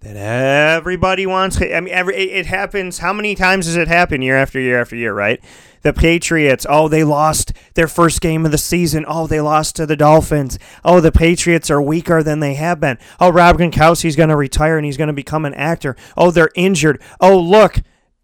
that 0.00 0.16
everybody 0.16 1.26
wants. 1.26 1.60
I 1.60 1.80
mean, 1.80 1.92
every, 1.92 2.16
it 2.16 2.46
happens. 2.46 2.98
How 2.98 3.12
many 3.12 3.34
times 3.34 3.66
does 3.66 3.76
it 3.76 3.88
happen 3.88 4.22
year 4.22 4.36
after 4.36 4.60
year 4.60 4.80
after 4.80 4.94
year, 4.94 5.12
right? 5.12 5.42
The 5.82 5.92
Patriots, 5.92 6.66
oh, 6.68 6.88
they 6.88 7.04
lost 7.04 7.52
their 7.74 7.88
first 7.88 8.20
game 8.20 8.44
of 8.44 8.52
the 8.52 8.58
season. 8.58 9.04
Oh, 9.08 9.26
they 9.26 9.40
lost 9.40 9.76
to 9.76 9.86
the 9.86 9.96
Dolphins. 9.96 10.58
Oh, 10.84 11.00
the 11.00 11.12
Patriots 11.12 11.70
are 11.70 11.82
weaker 11.82 12.22
than 12.22 12.40
they 12.40 12.54
have 12.54 12.80
been. 12.80 12.98
Oh, 13.18 13.30
Rob 13.30 13.58
Gronkowski's 13.58 14.16
going 14.16 14.28
to 14.28 14.36
retire 14.36 14.76
and 14.76 14.84
he's 14.84 14.96
going 14.96 15.08
to 15.08 15.12
become 15.12 15.44
an 15.44 15.54
actor. 15.54 15.96
Oh, 16.16 16.30
they're 16.30 16.50
injured. 16.54 17.00
Oh, 17.20 17.38
look, 17.38 17.76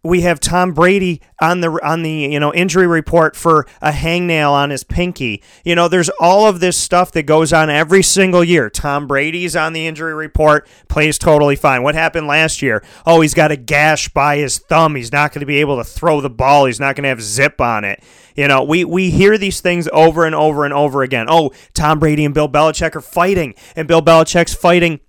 we 0.05 0.21
have 0.21 0.39
Tom 0.39 0.73
Brady 0.73 1.21
on 1.41 1.61
the 1.61 1.69
on 1.83 2.03
the 2.03 2.11
you 2.11 2.39
know 2.39 2.53
injury 2.53 2.87
report 2.87 3.35
for 3.35 3.67
a 3.81 3.91
hangnail 3.91 4.51
on 4.51 4.69
his 4.69 4.83
pinky. 4.83 5.41
You 5.63 5.75
know, 5.75 5.87
there's 5.87 6.09
all 6.19 6.47
of 6.47 6.59
this 6.59 6.77
stuff 6.77 7.11
that 7.13 7.23
goes 7.23 7.51
on 7.51 7.69
every 7.69 8.03
single 8.03 8.43
year. 8.43 8.69
Tom 8.69 9.07
Brady's 9.07 9.55
on 9.55 9.73
the 9.73 9.87
injury 9.87 10.13
report, 10.13 10.67
plays 10.87 11.17
totally 11.17 11.55
fine. 11.55 11.83
What 11.83 11.95
happened 11.95 12.27
last 12.27 12.61
year? 12.61 12.83
Oh, 13.05 13.21
he's 13.21 13.33
got 13.33 13.51
a 13.51 13.57
gash 13.57 14.09
by 14.09 14.37
his 14.37 14.59
thumb. 14.59 14.95
He's 14.95 15.11
not 15.11 15.33
going 15.33 15.41
to 15.41 15.45
be 15.45 15.57
able 15.57 15.77
to 15.77 15.83
throw 15.83 16.21
the 16.21 16.29
ball. 16.29 16.65
He's 16.65 16.79
not 16.79 16.95
going 16.95 17.03
to 17.03 17.09
have 17.09 17.21
zip 17.21 17.59
on 17.59 17.83
it. 17.83 18.03
You 18.35 18.47
know, 18.47 18.63
we 18.63 18.85
we 18.85 19.09
hear 19.09 19.37
these 19.37 19.61
things 19.61 19.89
over 19.91 20.25
and 20.25 20.35
over 20.35 20.65
and 20.65 20.73
over 20.73 21.01
again. 21.01 21.25
Oh, 21.29 21.51
Tom 21.73 21.99
Brady 21.99 22.25
and 22.25 22.33
Bill 22.33 22.49
Belichick 22.49 22.95
are 22.95 23.01
fighting, 23.01 23.55
and 23.75 23.87
Bill 23.87 24.01
Belichick's 24.01 24.53
fighting 24.53 24.99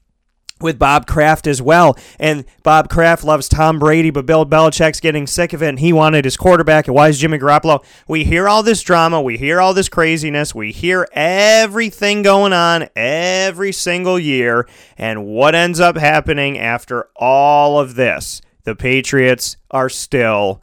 with 0.61 0.79
Bob 0.79 1.07
Kraft 1.07 1.47
as 1.47 1.61
well. 1.61 1.97
And 2.19 2.45
Bob 2.63 2.89
Kraft 2.89 3.25
loves 3.25 3.49
Tom 3.49 3.79
Brady, 3.79 4.11
but 4.11 4.27
Bill 4.27 4.47
Belichick's 4.47 5.01
getting 5.01 5.27
sick 5.27 5.53
of 5.53 5.63
it, 5.63 5.69
and 5.69 5.81
he 5.81 5.93
wanted 5.93 6.25
his 6.25 6.37
quarterback. 6.37 6.87
And 6.87 6.95
why 6.95 7.09
is 7.09 7.19
Jimmy 7.19 7.39
Garoppolo? 7.39 7.85
We 8.09 8.25
hear 8.25 8.49
all 8.49 8.63
this 8.63 8.83
drama. 8.83 9.21
We 9.21 9.37
hear 9.37 9.61
all 9.61 9.75
this 9.75 9.89
craziness. 9.89 10.55
We 10.55 10.73
hear 10.73 11.09
everything 11.13 12.23
going 12.23 12.53
on 12.53 12.89
every 12.97 13.73
single 13.73 14.19
year. 14.19 14.67
And 14.97 15.27
what 15.27 15.55
ends 15.55 15.81
up 15.81 15.97
happening 15.97 16.59
after 16.59 17.09
all 17.17 17.79
of 17.79 17.95
this? 17.95 18.41
The 18.65 18.75
Patriots 18.75 19.57
are 19.71 19.89
still 19.89 20.61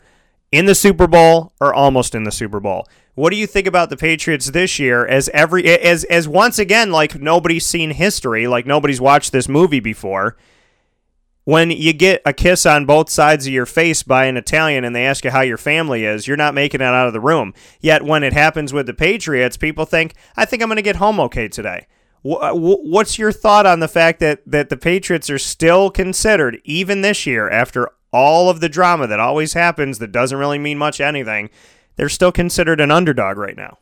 in 0.54 0.68
the 0.68 0.76
Super 0.76 1.08
Bowl 1.08 1.52
or 1.60 1.74
almost 1.74 2.14
in 2.14 2.26
the 2.26 2.32
Super 2.32 2.60
Bowl. 2.60 2.88
What 3.16 3.32
do 3.32 3.38
you 3.38 3.48
think 3.48 3.66
about 3.66 3.90
the 3.90 3.98
Patriots 3.98 4.52
this 4.52 4.78
year 4.78 5.06
as 5.06 5.28
every 5.30 5.68
as 5.68 6.04
as 6.06 6.28
once 6.28 6.60
again 6.60 6.92
like 6.92 7.20
nobody's 7.20 7.66
seen 7.66 7.90
history, 7.90 8.46
like 8.46 8.68
nobody's 8.68 9.02
watched 9.02 9.32
this 9.32 9.50
movie 9.50 9.80
before? 9.80 10.38
When 11.44 11.72
you 11.72 11.92
get 11.92 12.22
a 12.24 12.34
kiss 12.34 12.68
on 12.68 12.86
both 12.86 13.10
sides 13.10 13.48
of 13.48 13.54
your 13.54 13.66
face 13.66 14.04
by 14.04 14.26
an 14.26 14.38
Italian 14.38 14.86
and 14.86 14.96
they 14.96 15.08
ask 15.08 15.26
you 15.26 15.32
how 15.32 15.42
your 15.42 15.58
family 15.58 16.06
is, 16.06 16.28
you're 16.28 16.38
not 16.38 16.54
making 16.54 16.82
it 16.82 16.86
out 16.86 17.08
of 17.08 17.14
the 17.14 17.20
room. 17.20 17.54
Yet 17.82 18.04
when 18.04 18.24
it 18.24 18.32
happens 18.32 18.72
with 18.72 18.86
the 18.86 18.94
Patriots, 18.94 19.58
people 19.58 19.86
think, 19.86 20.14
"I 20.38 20.46
think 20.46 20.62
I'm 20.62 20.70
going 20.70 20.76
to 20.76 20.84
get 20.84 20.98
home 20.98 21.20
okay 21.20 21.48
today." 21.48 21.88
What's 22.24 23.20
your 23.20 23.32
thought 23.32 23.66
on 23.66 23.80
the 23.82 23.88
fact 23.88 24.20
that 24.22 24.42
that 24.46 24.70
the 24.70 24.78
Patriots 24.78 25.30
are 25.30 25.40
still 25.40 25.92
considered 25.92 26.62
even 26.64 27.02
this 27.02 27.26
year 27.26 27.50
after 27.50 27.92
all 28.12 28.50
of 28.50 28.62
the 28.62 28.70
drama 28.70 29.08
that 29.08 29.20
always 29.20 29.54
happens 29.54 30.00
that 30.00 30.12
doesn't 30.12 30.38
really 30.38 30.60
mean 30.60 30.78
much 30.78 31.02
anything? 31.02 31.50
they're 31.96 32.10
still 32.10 32.32
considered 32.32 32.82
an 32.82 32.92
underdog 32.92 33.38
right 33.38 33.56
now. 33.56 33.78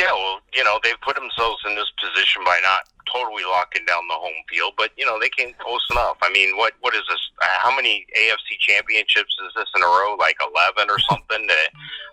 Yeah, 0.00 0.12
well, 0.12 0.40
you 0.54 0.64
know, 0.64 0.78
they've 0.82 1.00
put 1.00 1.16
themselves 1.16 1.62
in 1.68 1.76
this 1.76 1.90
position 2.00 2.42
by 2.44 2.58
not 2.62 2.88
totally 3.12 3.44
locking 3.44 3.84
down 3.84 4.06
the 4.08 4.14
home 4.14 4.42
field, 4.48 4.72
but 4.76 4.90
you 4.96 5.04
know 5.04 5.20
they 5.20 5.28
came 5.28 5.52
close 5.58 5.84
enough. 5.90 6.16
I 6.22 6.30
mean, 6.32 6.56
what 6.56 6.72
what 6.80 6.94
is 6.94 7.02
this? 7.08 7.20
Uh, 7.40 7.46
how 7.58 7.74
many 7.74 8.06
AFC 8.16 8.58
championships 8.58 9.36
is 9.46 9.52
this 9.54 9.68
in 9.76 9.82
a 9.82 9.86
row? 9.86 10.16
Like 10.18 10.36
eleven 10.40 10.90
or 10.90 10.98
something? 11.10 11.46
I 11.48 11.68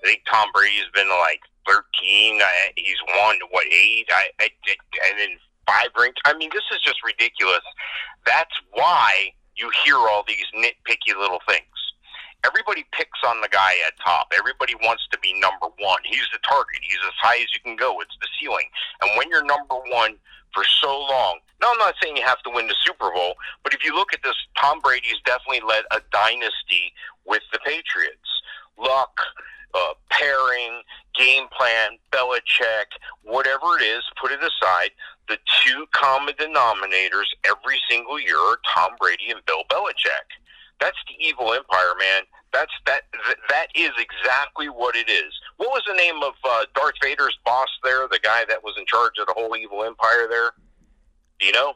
think 0.09 0.25
Tom 0.25 0.49
Brady's 0.53 0.89
been 0.95 1.09
like 1.21 1.41
thirteen. 1.69 2.41
I, 2.41 2.73
he's 2.75 2.97
won 3.15 3.37
what 3.51 3.67
eight? 3.69 4.09
I, 4.09 4.29
I 4.41 4.49
and 5.05 5.19
then 5.19 5.37
five 5.67 5.93
rings. 5.93 6.15
I 6.25 6.33
mean, 6.33 6.49
this 6.51 6.65
is 6.73 6.81
just 6.81 6.97
ridiculous. 7.05 7.61
That's 8.25 8.57
why 8.73 9.33
you 9.55 9.69
hear 9.85 9.97
all 9.97 10.25
these 10.27 10.49
nitpicky 10.57 11.13
little 11.13 11.41
things. 11.47 11.65
Everybody 12.43 12.85
picks 12.93 13.19
on 13.27 13.41
the 13.41 13.49
guy 13.49 13.75
at 13.85 13.93
top. 14.03 14.31
Everybody 14.35 14.73
wants 14.81 15.05
to 15.11 15.19
be 15.19 15.37
number 15.39 15.67
one. 15.77 16.01
He's 16.05 16.25
the 16.33 16.39
target. 16.41 16.81
He's 16.81 17.03
as 17.05 17.13
high 17.21 17.35
as 17.35 17.53
you 17.53 17.59
can 17.61 17.75
go. 17.75 17.99
It's 18.01 18.15
the 18.21 18.29
ceiling. 18.39 18.65
And 19.01 19.11
when 19.17 19.29
you're 19.29 19.45
number 19.45 19.75
one 19.91 20.15
for 20.55 20.63
so 20.81 20.87
long, 20.87 21.39
now 21.61 21.67
I'm 21.69 21.77
not 21.77 21.95
saying 22.01 22.15
you 22.15 22.23
have 22.23 22.41
to 22.43 22.49
win 22.49 22.67
the 22.67 22.79
Super 22.81 23.11
Bowl, 23.11 23.35
but 23.61 23.73
if 23.73 23.83
you 23.83 23.93
look 23.93 24.13
at 24.13 24.23
this, 24.23 24.39
Tom 24.57 24.79
Brady's 24.79 25.19
definitely 25.25 25.67
led 25.67 25.83
a 25.91 25.99
dynasty 26.11 26.95
with 27.25 27.43
the 27.51 27.59
Patriots. 27.59 28.29
Luck, 28.77 29.19
uh, 29.73 29.93
pairing, 30.09 30.81
game 31.17 31.47
plan, 31.55 31.97
Belichick, 32.11 32.89
whatever 33.23 33.77
it 33.79 33.83
is, 33.83 34.03
put 34.21 34.31
it 34.31 34.39
aside. 34.39 34.91
The 35.27 35.37
two 35.63 35.85
common 35.93 36.33
denominators 36.35 37.29
every 37.45 37.79
single 37.89 38.19
year 38.19 38.37
are 38.37 38.57
Tom 38.73 38.91
Brady 38.99 39.29
and 39.29 39.45
Bill 39.45 39.63
Belichick. 39.69 40.27
That's 40.79 40.97
the 41.07 41.23
evil 41.23 41.53
empire, 41.53 41.93
man. 41.99 42.23
That's 42.53 42.71
that. 42.85 43.01
That 43.49 43.67
is 43.75 43.91
exactly 43.97 44.69
what 44.69 44.95
it 44.95 45.09
is. 45.09 45.33
What 45.57 45.69
was 45.69 45.83
the 45.85 45.93
name 45.93 46.23
of 46.23 46.33
uh, 46.43 46.65
Darth 46.73 46.95
Vader's 47.03 47.37
boss 47.45 47.67
there? 47.83 48.07
The 48.07 48.19
guy 48.23 48.45
that 48.47 48.63
was 48.63 48.75
in 48.77 48.85
charge 48.85 49.13
of 49.19 49.27
the 49.27 49.33
whole 49.33 49.55
evil 49.55 49.83
empire 49.83 50.27
there. 50.29 50.51
Do 51.39 51.45
you 51.45 51.51
know? 51.51 51.73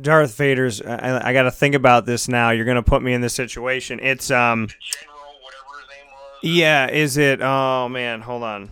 Darth 0.00 0.36
Vader's. 0.36 0.82
I, 0.82 1.28
I 1.28 1.32
got 1.32 1.44
to 1.44 1.50
think 1.50 1.74
about 1.74 2.06
this 2.06 2.28
now. 2.28 2.50
You're 2.50 2.64
going 2.66 2.76
to 2.76 2.82
put 2.82 3.02
me 3.02 3.14
in 3.14 3.20
this 3.20 3.34
situation. 3.34 3.98
It's 4.02 4.30
um. 4.30 4.68
Yeah. 6.42 6.88
Is 6.88 7.16
it? 7.16 7.40
Oh 7.42 7.88
man, 7.88 8.20
hold 8.20 8.42
on. 8.42 8.70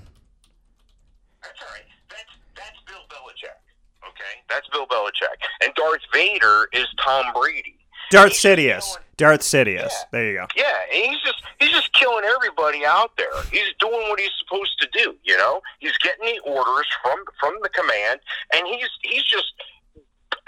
That's 1.43 1.61
all 1.63 1.69
right. 1.73 1.83
That's 2.11 2.31
that's 2.55 2.79
Bill 2.87 3.05
Belichick. 3.09 4.09
Okay, 4.09 4.43
that's 4.49 4.69
Bill 4.69 4.87
Belichick, 4.87 5.39
and 5.63 5.73
Darth 5.75 6.03
Vader 6.13 6.69
is 6.73 6.87
Tom 7.03 7.27
Brady. 7.35 7.77
Darth 8.11 8.33
Sidious. 8.33 8.97
Darth 9.17 9.41
Sidious. 9.41 9.91
Yeah. 9.91 10.05
There 10.13 10.31
you 10.31 10.39
go. 10.39 10.47
Yeah, 10.55 10.77
and 10.95 11.11
he's 11.11 11.21
just 11.23 11.43
he's 11.59 11.71
just 11.71 11.93
killing 11.93 12.25
everybody 12.25 12.85
out 12.85 13.17
there. 13.17 13.33
He's 13.51 13.73
doing 13.81 14.09
what 14.09 14.21
he's 14.21 14.31
supposed 14.39 14.79
to 14.81 14.89
do. 14.93 15.17
You 15.25 15.37
know, 15.37 15.61
he's 15.81 15.97
getting 15.99 16.27
the 16.27 16.39
orders 16.51 16.87
from 17.03 17.19
from 17.41 17.55
the 17.63 17.69
command, 17.71 18.21
and 18.55 18.67
he's 18.67 18.89
he's 19.03 19.25
just 19.25 19.53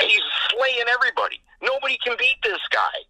he's 0.01 0.21
slaying 0.51 0.87
everybody. 0.89 1.41
Nobody 1.63 1.99
can 2.05 2.17
beat 2.19 2.37
this 2.45 2.61
guy. 2.71 3.03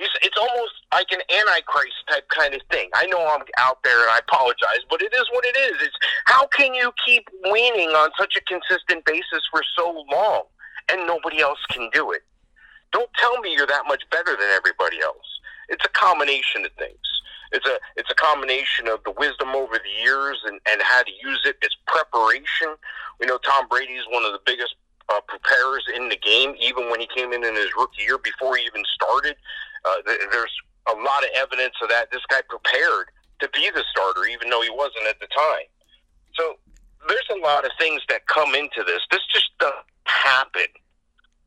It's 0.00 0.36
almost 0.38 0.72
like 0.92 1.12
an 1.12 1.20
antichrist 1.28 1.96
type 2.08 2.28
kind 2.28 2.54
of 2.54 2.60
thing. 2.70 2.88
I 2.94 3.06
know 3.06 3.20
I'm 3.20 3.42
out 3.58 3.82
there, 3.84 4.00
and 4.00 4.10
I 4.10 4.18
apologize, 4.18 4.80
but 4.88 5.02
it 5.02 5.12
is 5.12 5.24
what 5.32 5.44
it 5.44 5.56
is. 5.56 5.82
It's 5.82 5.96
how 6.24 6.46
can 6.48 6.74
you 6.74 6.92
keep 7.04 7.28
winning 7.44 7.90
on 7.90 8.10
such 8.18 8.34
a 8.36 8.40
consistent 8.42 9.04
basis 9.04 9.42
for 9.50 9.62
so 9.76 10.04
long, 10.10 10.44
and 10.90 11.06
nobody 11.06 11.40
else 11.40 11.58
can 11.70 11.90
do 11.92 12.12
it? 12.12 12.22
Don't 12.92 13.10
tell 13.18 13.38
me 13.40 13.54
you're 13.54 13.66
that 13.66 13.84
much 13.86 14.02
better 14.10 14.32
than 14.32 14.48
everybody 14.50 15.00
else. 15.02 15.26
It's 15.68 15.84
a 15.84 15.88
combination 15.90 16.64
of 16.64 16.72
things. 16.78 16.98
It's 17.52 17.66
a 17.66 17.78
it's 17.96 18.10
a 18.10 18.14
combination 18.14 18.88
of 18.88 19.02
the 19.04 19.12
wisdom 19.18 19.50
over 19.54 19.74
the 19.74 20.02
years 20.02 20.38
and, 20.46 20.60
and 20.70 20.80
how 20.82 21.02
to 21.02 21.10
use 21.22 21.42
it. 21.44 21.56
It's 21.62 21.76
preparation. 21.86 22.74
We 23.18 23.26
know 23.26 23.38
Tom 23.38 23.68
Brady 23.68 23.94
is 23.94 24.04
one 24.10 24.24
of 24.24 24.32
the 24.32 24.40
biggest 24.46 24.74
uh, 25.08 25.20
preparers 25.26 25.84
in 25.94 26.08
the 26.08 26.16
game, 26.16 26.54
even 26.60 26.90
when 26.90 27.00
he 27.00 27.08
came 27.14 27.32
in 27.32 27.44
in 27.44 27.54
his 27.54 27.68
rookie 27.76 28.02
year 28.02 28.18
before 28.18 28.56
he 28.56 28.64
even 28.64 28.82
started. 28.94 29.36
Uh, 29.84 29.96
there's 30.06 30.54
a 30.88 30.92
lot 30.92 31.22
of 31.24 31.30
evidence 31.36 31.74
of 31.82 31.88
that. 31.88 32.10
This 32.10 32.22
guy 32.28 32.40
prepared 32.48 33.08
to 33.40 33.48
be 33.54 33.70
the 33.74 33.84
starter, 33.90 34.26
even 34.26 34.50
though 34.50 34.62
he 34.62 34.70
wasn't 34.70 35.06
at 35.08 35.18
the 35.20 35.26
time. 35.28 35.68
So 36.34 36.56
there's 37.08 37.30
a 37.32 37.44
lot 37.44 37.64
of 37.64 37.70
things 37.78 38.02
that 38.08 38.26
come 38.26 38.54
into 38.54 38.84
this. 38.84 39.00
This 39.10 39.22
just 39.32 39.50
doesn't 39.58 39.84
happen 40.04 40.66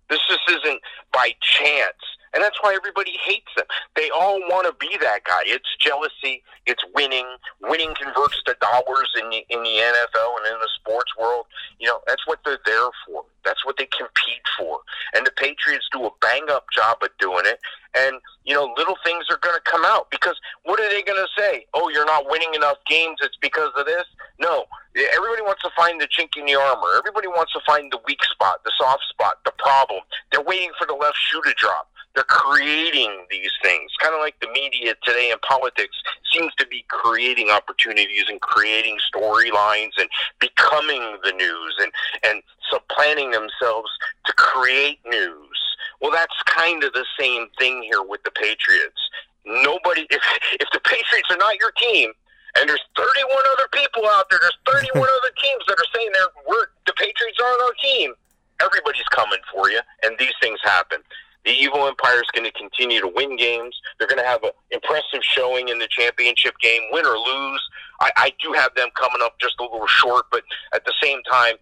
this 0.10 0.20
just 0.28 0.46
isn't 0.50 0.82
by 1.12 1.34
chance. 1.42 1.98
And 2.34 2.44
that's 2.44 2.58
why 2.62 2.74
everybody 2.74 3.14
hates 3.24 3.50
them. 3.56 3.66
They 3.96 4.10
all 4.10 4.40
want 4.50 4.66
to 4.68 4.74
be 4.74 4.98
that 5.02 5.24
guy. 5.24 5.42
It's 5.46 5.70
jealousy. 5.80 6.44
It's 6.66 6.84
winning. 6.96 7.28
Winning 7.62 7.94
converts 7.94 8.42
to 8.46 8.56
dollars 8.60 9.10
in 9.22 9.30
the, 9.30 9.46
in 9.50 9.62
the 9.62 9.76
NFL 9.78 10.38
and 10.42 10.56
in 10.56 10.60
the 10.60 10.70
sports 10.82 11.12
world. 11.20 11.46
You 11.80 11.88
know, 11.88 12.00
that's 12.08 12.26
what 12.26 12.40
they're 12.44 12.60
there 12.66 12.90
for. 13.06 13.24
That's 13.46 13.66
what 13.66 13.78
they 13.78 13.86
compete 13.86 14.42
for. 14.58 14.80
And 15.14 15.26
the 15.26 15.32
Patriots 15.32 15.88
do 15.92 16.06
a 16.06 16.10
bang 16.22 16.46
up 16.50 16.66
job 16.74 16.98
of 17.04 17.10
doing 17.20 17.44
it. 17.46 17.60
And, 17.96 18.18
you 18.46 18.56
know, 18.56 18.74
little 18.76 18.98
things 19.06 19.26
are 19.30 19.38
going 19.38 19.56
to 19.56 19.70
come 19.70 19.86
out 19.86 20.10
because 20.10 20.36
what 20.64 20.80
are 20.80 20.90
they 20.90 21.04
going 21.04 21.22
to 21.22 21.30
say? 21.38 21.68
Oh, 21.76 21.90
you're 21.90 22.06
not 22.06 22.30
winning 22.30 22.54
enough 22.56 22.78
games. 22.90 23.20
It's 23.22 23.38
because 23.42 23.70
of 23.78 23.86
this. 23.86 24.06
No, 24.40 24.66
everybody 24.96 25.44
wants 25.44 25.62
to 25.62 25.70
find 25.76 26.02
the 26.02 26.08
chink 26.08 26.36
in 26.36 26.46
the 26.46 26.56
armor. 26.56 26.98
Everybody 26.98 27.28
wants 27.28 27.54
to 27.54 27.60
find 27.66 27.92
the 27.92 28.00
weak 28.08 28.24
spot, 28.24 28.64
the 28.64 28.72
soft 28.80 29.04
spot, 29.10 29.38
the 29.46 29.54
problem. 29.60 30.02
They're 30.32 30.42
waiting 30.42 30.72
for 30.80 30.88
the 30.88 30.96
left 30.96 31.18
shoe 31.18 31.42
to 31.44 31.54
drop. 31.54 31.90
They're 32.16 32.24
creating 32.26 33.26
these 33.32 33.52
things, 33.64 33.92
kind 34.00 34.14
of 34.14 34.20
like 34.20 34.40
the 34.40 34.48
media 34.50 34.94
today 35.04 35.32
in 35.32 35.40
politics 35.40 35.96
seems 36.32 36.54
to 36.56 36.68
be 36.68 36.86
creating 36.88 37.50
opportunities 37.50 38.26
and 38.30 38.40
creating 38.42 38.98
storylines 39.14 39.94
and 39.98 40.08
becoming 40.40 41.18
the 41.24 41.32
news 41.32 41.76
and 41.82 41.92
and 42.24 42.44
supplanting 42.70 43.32
themselves 43.32 43.90
to 44.26 44.34
create 44.34 45.00
news. 45.06 45.60
Well, 46.02 46.12
that's 46.12 46.36
kind 46.46 46.84
of 46.84 46.94
the 46.94 47.06
same 47.20 47.48
thing 47.58 47.82
here 47.84 48.04
with 48.04 48.22
the 48.24 48.32
Patriots. 48.32 49.00
Nobody, 49.46 50.06
if 50.10 50.22
if 50.60 50.68
the 50.72 50.82
Patriots 50.82 51.30
are 51.32 51.38
not 51.38 51.60
your 51.60 51.72
team, 51.72 52.12
and 52.60 52.70
there's 52.70 52.84
31 52.96 53.38
other 53.58 53.68
people 53.72 54.06
out 54.10 54.30
there, 54.30 54.40
there's 54.40 54.84
31 54.94 55.02
other 55.02 55.34
teams 55.42 55.64
that 55.68 55.80
are 55.80 55.92
saying 55.96 56.10
they're 56.14 56.44
we're, 56.48 56.68
the 56.86 56.94
Patriots 56.94 57.40
aren't 57.44 57.62
our 57.62 57.74
team. 57.82 58.14
Everybody's 58.62 59.10
coming 59.10 59.40
for 59.52 59.70
you, 59.70 59.82
and 60.04 60.16
these 60.20 60.34
things 60.40 60.60
happen. 60.64 61.02
The 61.46 61.52
evil 61.52 61.88
empire 61.88 62.18
is 62.18 62.30
going 62.34 62.46
to 62.46 62.52
continue 62.58 63.02
to 63.02 63.08
win 63.08 63.36
games. 63.36 63.80
They're 64.00 64.08
going 64.08 64.22
to 64.22 64.28
have 64.28 64.44
an 64.44 64.52
impressive 64.72 65.22
showing 65.22 65.68
in 65.70 65.80
the 65.80 65.88
championship 65.90 66.56
game, 66.62 66.82
win 66.92 67.06
or 67.06 67.18
lose. 67.18 67.62
I, 68.00 68.12
I 68.16 68.34
do 68.42 68.54
have 68.54 68.74
them 68.76 68.90
coming 68.96 69.22
up 69.22 69.40
just 69.40 69.56
a 69.60 69.64
little 69.64 69.88
short, 69.88 70.26
but 70.32 70.44
at 70.74 70.86
the 70.86 70.94
same 71.02 71.22
time, 71.30 71.56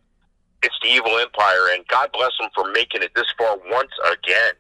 it's 0.64 0.76
the 0.84 0.90
evil 0.90 1.18
empire, 1.18 1.74
and 1.74 1.86
God 1.88 2.10
bless 2.14 2.32
them 2.40 2.50
for 2.54 2.72
making 2.72 3.02
it 3.02 3.12
this 3.16 3.26
far 3.38 3.58
once 3.72 3.92
again. 4.12 4.54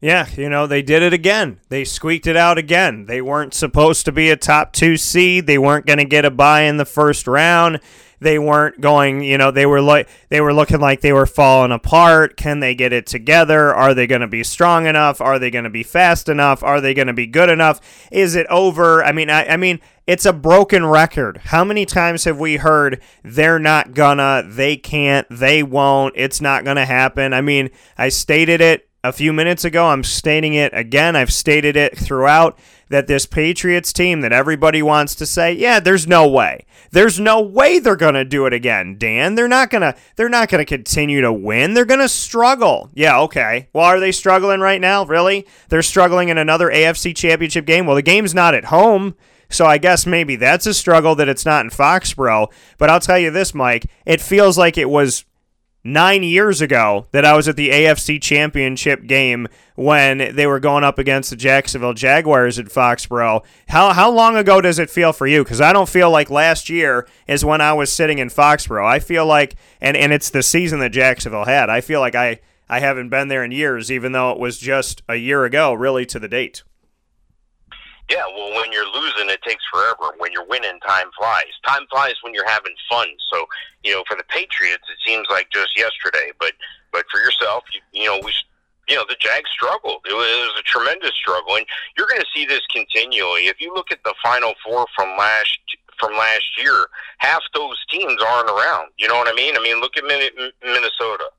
Yeah, 0.00 0.26
you 0.34 0.48
know, 0.48 0.66
they 0.66 0.82
did 0.82 1.02
it 1.02 1.12
again. 1.12 1.60
They 1.68 1.84
squeaked 1.84 2.26
it 2.26 2.36
out 2.36 2.56
again. 2.56 3.04
They 3.04 3.20
weren't 3.20 3.52
supposed 3.52 4.06
to 4.06 4.12
be 4.12 4.30
a 4.30 4.36
top 4.36 4.72
two 4.72 4.96
seed. 4.96 5.46
They 5.46 5.58
weren't 5.58 5.86
going 5.86 5.98
to 5.98 6.06
get 6.06 6.24
a 6.24 6.30
bye 6.30 6.62
in 6.62 6.78
the 6.78 6.86
first 6.86 7.26
round. 7.26 7.80
They 8.20 8.38
weren't 8.38 8.80
going, 8.80 9.22
you 9.22 9.38
know, 9.38 9.50
they 9.50 9.66
were 9.66 9.80
like 9.80 10.08
they 10.28 10.40
were 10.40 10.54
looking 10.54 10.80
like 10.80 11.00
they 11.00 11.12
were 11.12 11.26
falling 11.26 11.72
apart. 11.72 12.36
Can 12.36 12.60
they 12.60 12.74
get 12.74 12.92
it 12.92 13.06
together? 13.06 13.74
Are 13.74 13.94
they 13.94 14.06
going 14.06 14.20
to 14.20 14.26
be 14.26 14.44
strong 14.44 14.86
enough? 14.86 15.20
Are 15.20 15.38
they 15.38 15.50
going 15.50 15.64
to 15.64 15.70
be 15.70 15.82
fast 15.82 16.28
enough? 16.28 16.62
Are 16.62 16.80
they 16.80 16.94
going 16.94 17.06
to 17.06 17.12
be 17.12 17.26
good 17.26 17.48
enough? 17.48 17.80
Is 18.12 18.34
it 18.34 18.46
over? 18.48 19.02
I 19.02 19.12
mean, 19.12 19.30
I, 19.30 19.46
I 19.46 19.56
mean, 19.56 19.80
it's 20.06 20.26
a 20.26 20.32
broken 20.32 20.84
record. 20.84 21.38
How 21.44 21.64
many 21.64 21.86
times 21.86 22.24
have 22.24 22.38
we 22.38 22.56
heard 22.56 23.00
they're 23.22 23.58
not 23.60 23.94
gonna, 23.94 24.42
they 24.44 24.76
can't, 24.76 25.26
they 25.30 25.62
won't, 25.62 26.14
it's 26.16 26.40
not 26.40 26.64
gonna 26.64 26.86
happen? 26.86 27.32
I 27.32 27.40
mean, 27.40 27.70
I 27.96 28.08
stated 28.08 28.60
it 28.60 28.88
a 29.04 29.12
few 29.12 29.32
minutes 29.32 29.64
ago. 29.64 29.86
I'm 29.86 30.04
stating 30.04 30.54
it 30.54 30.72
again. 30.74 31.16
I've 31.16 31.32
stated 31.32 31.76
it 31.76 31.96
throughout 31.96 32.58
that 32.90 33.06
this 33.06 33.24
Patriots 33.24 33.92
team 33.92 34.20
that 34.20 34.32
everybody 34.32 34.82
wants 34.82 35.14
to 35.14 35.26
say, 35.26 35.52
yeah, 35.52 35.80
there's 35.80 36.06
no 36.06 36.28
way. 36.28 36.66
There's 36.90 37.18
no 37.18 37.40
way 37.40 37.78
they're 37.78 37.96
going 37.96 38.14
to 38.14 38.24
do 38.24 38.46
it 38.46 38.52
again, 38.52 38.98
Dan. 38.98 39.36
They're 39.36 39.48
not 39.48 39.70
going 39.70 39.82
to 39.82 39.94
they're 40.16 40.28
not 40.28 40.48
going 40.48 40.64
to 40.64 40.64
continue 40.64 41.20
to 41.22 41.32
win. 41.32 41.74
They're 41.74 41.84
going 41.84 42.00
to 42.00 42.08
struggle. 42.08 42.90
Yeah, 42.92 43.20
okay. 43.22 43.68
Well, 43.72 43.84
are 43.84 44.00
they 44.00 44.12
struggling 44.12 44.60
right 44.60 44.80
now? 44.80 45.04
Really? 45.04 45.46
They're 45.68 45.82
struggling 45.82 46.28
in 46.28 46.38
another 46.38 46.68
AFC 46.68 47.16
Championship 47.16 47.64
game. 47.64 47.86
Well, 47.86 47.96
the 47.96 48.02
game's 48.02 48.34
not 48.34 48.54
at 48.54 48.66
home. 48.66 49.14
So 49.52 49.66
I 49.66 49.78
guess 49.78 50.06
maybe 50.06 50.36
that's 50.36 50.66
a 50.66 50.74
struggle 50.74 51.16
that 51.16 51.28
it's 51.28 51.44
not 51.44 51.64
in 51.64 51.70
Foxborough. 51.70 52.52
But 52.78 52.88
I'll 52.90 53.00
tell 53.00 53.18
you 53.18 53.30
this, 53.30 53.54
Mike, 53.54 53.86
it 54.06 54.20
feels 54.20 54.56
like 54.56 54.78
it 54.78 54.88
was 54.88 55.24
nine 55.82 56.22
years 56.22 56.60
ago 56.60 57.06
that 57.12 57.24
I 57.24 57.34
was 57.34 57.48
at 57.48 57.56
the 57.56 57.70
AFC 57.70 58.20
Championship 58.20 59.06
game 59.06 59.48
when 59.74 60.34
they 60.34 60.46
were 60.46 60.60
going 60.60 60.84
up 60.84 60.98
against 60.98 61.30
the 61.30 61.36
Jacksonville 61.36 61.94
Jaguars 61.94 62.58
at 62.58 62.66
Foxborough. 62.66 63.44
How 63.68 63.92
how 63.92 64.10
long 64.10 64.36
ago 64.36 64.60
does 64.60 64.78
it 64.78 64.90
feel 64.90 65.12
for 65.12 65.26
you? 65.26 65.42
Because 65.42 65.60
I 65.60 65.72
don't 65.72 65.88
feel 65.88 66.10
like 66.10 66.30
last 66.30 66.68
year 66.68 67.06
is 67.26 67.44
when 67.44 67.60
I 67.60 67.72
was 67.72 67.92
sitting 67.92 68.18
in 68.18 68.28
Foxborough. 68.28 68.86
I 68.86 68.98
feel 68.98 69.26
like, 69.26 69.56
and 69.80 69.96
and 69.96 70.12
it's 70.12 70.30
the 70.30 70.42
season 70.42 70.80
that 70.80 70.90
Jacksonville 70.90 71.46
had. 71.46 71.70
I 71.70 71.80
feel 71.80 72.00
like 72.00 72.14
I 72.14 72.40
I 72.68 72.80
haven't 72.80 73.08
been 73.08 73.28
there 73.28 73.42
in 73.42 73.50
years, 73.50 73.90
even 73.90 74.12
though 74.12 74.30
it 74.30 74.38
was 74.38 74.58
just 74.58 75.02
a 75.08 75.16
year 75.16 75.44
ago, 75.44 75.72
really 75.72 76.06
to 76.06 76.18
the 76.18 76.28
date. 76.28 76.62
Yeah, 78.10 78.24
well, 78.34 78.52
when 78.56 78.72
you're 78.72 78.90
losing, 78.92 79.30
it 79.30 79.40
takes 79.42 79.62
forever. 79.72 80.14
When 80.18 80.32
you're 80.32 80.46
winning, 80.46 80.80
time 80.86 81.06
flies. 81.16 81.52
Time 81.64 81.86
flies 81.90 82.14
when 82.22 82.34
you're 82.34 82.48
having 82.48 82.74
fun. 82.90 83.06
So, 83.32 83.46
you 83.82 83.92
know, 83.92 84.04
for 84.08 84.16
the 84.16 84.24
Patriots, 84.24 84.84
it 84.90 84.98
seems 85.06 85.26
like 85.30 85.48
just 85.50 85.76
yesterday. 85.76 86.32
But, 86.38 86.52
but 86.92 87.04
for 87.10 87.20
yourself, 87.20 87.64
you, 87.72 87.80
you 87.92 88.06
know, 88.06 88.20
we, 88.24 88.32
you 88.88 88.96
know, 88.96 89.04
the 89.08 89.16
Jags 89.20 89.48
struggled. 89.50 90.02
It 90.08 90.14
was, 90.14 90.26
it 90.26 90.50
was 90.50 90.60
a 90.60 90.62
tremendous 90.62 91.14
struggle, 91.14 91.56
and 91.56 91.66
you're 91.96 92.08
going 92.08 92.20
to 92.20 92.26
see 92.34 92.44
this 92.44 92.62
continually. 92.72 93.46
If 93.46 93.60
you 93.60 93.72
look 93.72 93.92
at 93.92 94.02
the 94.04 94.14
Final 94.22 94.54
Four 94.64 94.86
from 94.96 95.16
last 95.16 95.58
from 95.98 96.16
last 96.16 96.58
year, 96.58 96.86
half 97.18 97.42
those 97.54 97.76
teams 97.90 98.20
aren't 98.26 98.48
around. 98.48 98.88
You 98.98 99.06
know 99.06 99.16
what 99.16 99.28
I 99.28 99.34
mean? 99.34 99.54
I 99.56 99.60
mean, 99.60 99.80
look 99.80 99.96
at 99.96 100.04
Minnesota. 100.04 101.30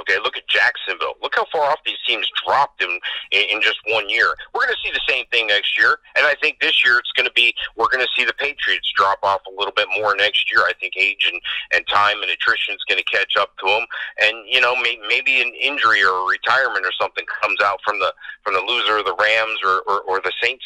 Okay, 0.00 0.16
look 0.22 0.36
at 0.36 0.46
Jacksonville. 0.48 1.14
Look 1.22 1.34
how 1.34 1.46
far 1.50 1.70
off 1.70 1.78
these 1.84 1.98
teams 2.06 2.28
dropped 2.44 2.82
in, 2.82 3.00
in, 3.32 3.56
in 3.56 3.62
just 3.62 3.78
one 3.86 4.08
year. 4.08 4.34
We're 4.54 4.62
going 4.62 4.74
to 4.74 4.82
see 4.84 4.92
the 4.92 5.00
same 5.08 5.26
thing 5.26 5.48
next 5.48 5.76
year, 5.78 5.98
and 6.16 6.26
I 6.26 6.34
think 6.40 6.60
this 6.60 6.84
year 6.84 6.98
it's 6.98 7.12
going 7.12 7.26
to 7.26 7.32
be 7.34 7.54
we're 7.76 7.88
going 7.88 8.04
to 8.04 8.12
see 8.16 8.24
the 8.24 8.34
Patriots 8.34 8.92
drop 8.96 9.18
off 9.22 9.40
a 9.46 9.50
little 9.58 9.72
bit 9.74 9.88
more 9.98 10.14
next 10.14 10.50
year. 10.50 10.62
I 10.62 10.72
think 10.80 10.94
age 10.96 11.28
and, 11.30 11.40
and 11.74 11.86
time 11.88 12.22
and 12.22 12.30
attrition 12.30 12.74
is 12.74 12.84
going 12.88 13.02
to 13.02 13.04
catch 13.04 13.36
up 13.38 13.56
to 13.58 13.66
them, 13.66 13.86
and 14.22 14.36
you 14.48 14.60
know 14.60 14.76
may, 14.76 14.98
maybe 15.08 15.40
an 15.40 15.52
injury 15.60 16.02
or 16.02 16.24
a 16.24 16.26
retirement 16.26 16.86
or 16.86 16.92
something 17.00 17.24
comes 17.42 17.60
out 17.60 17.80
from 17.84 17.98
the 17.98 18.12
from 18.44 18.54
the 18.54 18.60
loser 18.60 18.98
of 18.98 19.04
the 19.04 19.16
Rams 19.18 19.58
or, 19.64 19.80
or, 19.86 20.00
or 20.02 20.20
the 20.20 20.32
Saints 20.40 20.64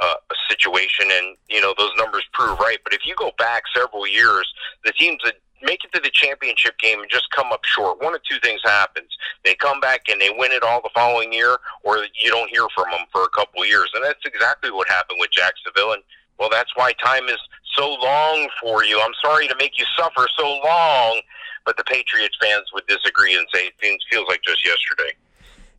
uh, 0.00 0.14
situation, 0.48 1.06
and 1.10 1.36
you 1.48 1.60
know 1.60 1.74
those 1.76 1.92
numbers 1.98 2.24
prove 2.32 2.58
right. 2.58 2.78
But 2.82 2.94
if 2.94 3.00
you 3.04 3.14
go 3.16 3.32
back 3.38 3.64
several 3.74 4.06
years, 4.06 4.52
the 4.84 4.92
teams 4.92 5.18
that 5.24 5.34
make 5.62 5.84
it 5.84 5.92
to 5.92 6.00
the 6.00 6.10
championship 6.12 6.78
game 6.78 7.00
and 7.00 7.10
just 7.10 7.30
come 7.34 7.52
up 7.52 7.64
short. 7.64 8.02
One 8.02 8.14
of 8.14 8.22
two 8.24 8.38
things 8.42 8.60
happens: 8.64 9.08
they 9.44 9.54
come 9.54 9.80
back 9.80 10.02
and 10.10 10.20
they 10.20 10.30
win 10.30 10.52
it 10.52 10.62
all 10.62 10.80
the 10.82 10.90
following 10.94 11.32
year, 11.32 11.58
or 11.82 11.98
you 11.98 12.30
don't 12.30 12.50
hear 12.50 12.66
from 12.74 12.90
them 12.90 13.06
for 13.12 13.24
a 13.24 13.28
couple 13.30 13.62
of 13.62 13.68
years. 13.68 13.90
And 13.94 14.04
that's 14.04 14.24
exactly 14.24 14.70
what 14.70 14.88
happened 14.88 15.18
with 15.20 15.30
Jacksonville. 15.30 15.92
And 15.92 16.02
well, 16.38 16.50
that's 16.50 16.74
why 16.74 16.92
time 17.04 17.24
is 17.28 17.38
so 17.76 17.94
long 17.94 18.48
for 18.60 18.84
you. 18.84 19.00
I'm 19.00 19.14
sorry 19.22 19.46
to 19.48 19.56
make 19.58 19.78
you 19.78 19.84
suffer 19.96 20.26
so 20.38 20.60
long, 20.64 21.20
but 21.64 21.76
the 21.76 21.84
Patriots 21.84 22.36
fans 22.40 22.64
would 22.74 22.86
disagree 22.86 23.36
and 23.36 23.46
say 23.52 23.66
it 23.66 23.74
feels 24.10 24.26
like 24.28 24.42
just 24.42 24.64
yesterday. 24.66 25.12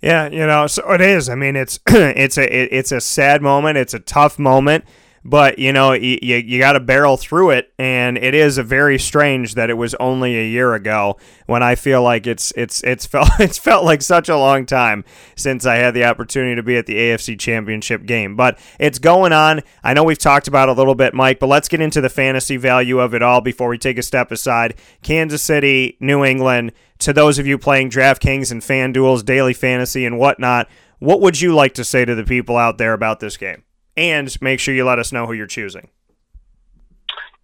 Yeah, 0.01 0.29
you 0.29 0.47
know, 0.47 0.65
so 0.65 0.91
it 0.93 1.01
is. 1.01 1.29
I 1.29 1.35
mean, 1.35 1.55
it's 1.55 1.79
it's 1.87 2.37
a 2.37 2.75
it's 2.75 2.91
a 2.91 3.01
sad 3.01 3.41
moment. 3.41 3.77
It's 3.77 3.93
a 3.93 3.99
tough 3.99 4.39
moment 4.39 4.85
but 5.23 5.59
you 5.59 5.71
know 5.71 5.93
you, 5.93 6.17
you 6.21 6.59
got 6.59 6.73
to 6.73 6.79
barrel 6.79 7.17
through 7.17 7.51
it 7.51 7.73
and 7.77 8.17
it 8.17 8.33
is 8.33 8.57
a 8.57 8.63
very 8.63 8.97
strange 8.97 9.53
that 9.55 9.69
it 9.69 9.75
was 9.75 9.93
only 9.95 10.37
a 10.37 10.47
year 10.47 10.73
ago 10.73 11.17
when 11.45 11.61
i 11.61 11.75
feel 11.75 12.01
like 12.01 12.25
it's 12.25 12.51
it's 12.55 12.83
it's 12.83 13.05
felt 13.11 13.29
it's 13.39 13.57
felt 13.57 13.83
like 13.85 14.01
such 14.01 14.29
a 14.29 14.37
long 14.37 14.65
time 14.65 15.03
since 15.35 15.65
i 15.65 15.75
had 15.75 15.93
the 15.93 16.03
opportunity 16.03 16.55
to 16.55 16.63
be 16.63 16.75
at 16.75 16.85
the 16.85 16.95
afc 16.95 17.39
championship 17.39 18.05
game. 18.05 18.35
But 18.35 18.59
it's 18.79 18.99
going 18.99 19.33
on. 19.33 19.61
I 19.83 19.93
know 19.93 20.03
we've 20.03 20.17
talked 20.17 20.47
about 20.47 20.69
a 20.69 20.73
little 20.73 20.95
bit 20.95 21.13
mike 21.13 21.39
but 21.39 21.47
let's 21.47 21.67
get 21.67 21.81
into 21.81 22.01
the 22.01 22.09
fantasy 22.09 22.57
value 22.57 22.99
of 22.99 23.13
it 23.13 23.21
all 23.21 23.41
before 23.41 23.69
we 23.69 23.77
take 23.77 23.97
a 23.97 24.03
step 24.03 24.31
aside. 24.31 24.75
Kansas 25.01 25.41
city 25.41 25.97
new 25.99 26.23
england 26.23 26.71
to 26.99 27.13
those 27.13 27.39
of 27.39 27.47
you 27.47 27.57
playing 27.57 27.89
draftkings 27.89 28.51
and 28.51 28.61
fanduels 28.61 29.25
daily 29.25 29.53
fantasy 29.53 30.05
and 30.05 30.17
whatnot 30.17 30.67
what 30.99 31.19
would 31.19 31.41
you 31.41 31.53
like 31.53 31.73
to 31.73 31.83
say 31.83 32.05
to 32.05 32.13
the 32.13 32.23
people 32.23 32.57
out 32.57 32.77
there 32.77 32.93
about 32.93 33.19
this 33.19 33.37
game 33.37 33.63
and 33.97 34.35
make 34.41 34.59
sure 34.59 34.73
you 34.73 34.85
let 34.85 34.99
us 34.99 35.11
know 35.11 35.25
who 35.25 35.33
you're 35.33 35.47
choosing. 35.47 35.89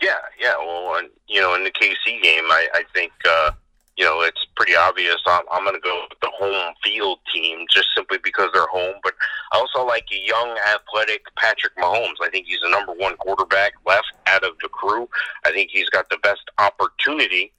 Yeah, 0.01 0.17
yeah. 0.39 0.55
Well, 0.57 1.01
you 1.27 1.41
know, 1.41 1.55
in 1.55 1.63
the 1.63 1.71
KC 1.71 2.21
game, 2.21 2.43
I, 2.45 2.67
I 2.73 2.83
think 2.93 3.11
uh, 3.27 3.51
you 3.97 4.05
know 4.05 4.21
it's 4.21 4.45
pretty 4.55 4.75
obvious. 4.75 5.17
I'm, 5.25 5.43
I'm 5.51 5.63
going 5.63 5.75
to 5.75 5.81
go 5.81 6.05
with 6.09 6.19
the 6.19 6.29
home 6.37 6.73
field 6.83 7.19
team 7.33 7.65
just 7.71 7.87
simply 7.95 8.19
because 8.23 8.49
they're 8.53 8.67
home. 8.67 8.95
But 9.03 9.13
I 9.51 9.57
also 9.57 9.85
like 9.85 10.05
a 10.11 10.27
young, 10.27 10.55
athletic 10.73 11.23
Patrick 11.35 11.75
Mahomes. 11.77 12.15
I 12.21 12.29
think 12.29 12.45
he's 12.47 12.59
the 12.61 12.69
number 12.69 12.93
one 12.93 13.17
quarterback 13.17 13.73
left 13.85 14.13
out 14.27 14.43
of 14.43 14.51
the 14.61 14.69
crew. 14.69 15.09
I 15.45 15.51
think 15.51 15.71
he's 15.71 15.89
got 15.89 16.09
the 16.09 16.17
best 16.21 16.43
opportunity, 16.59 17.51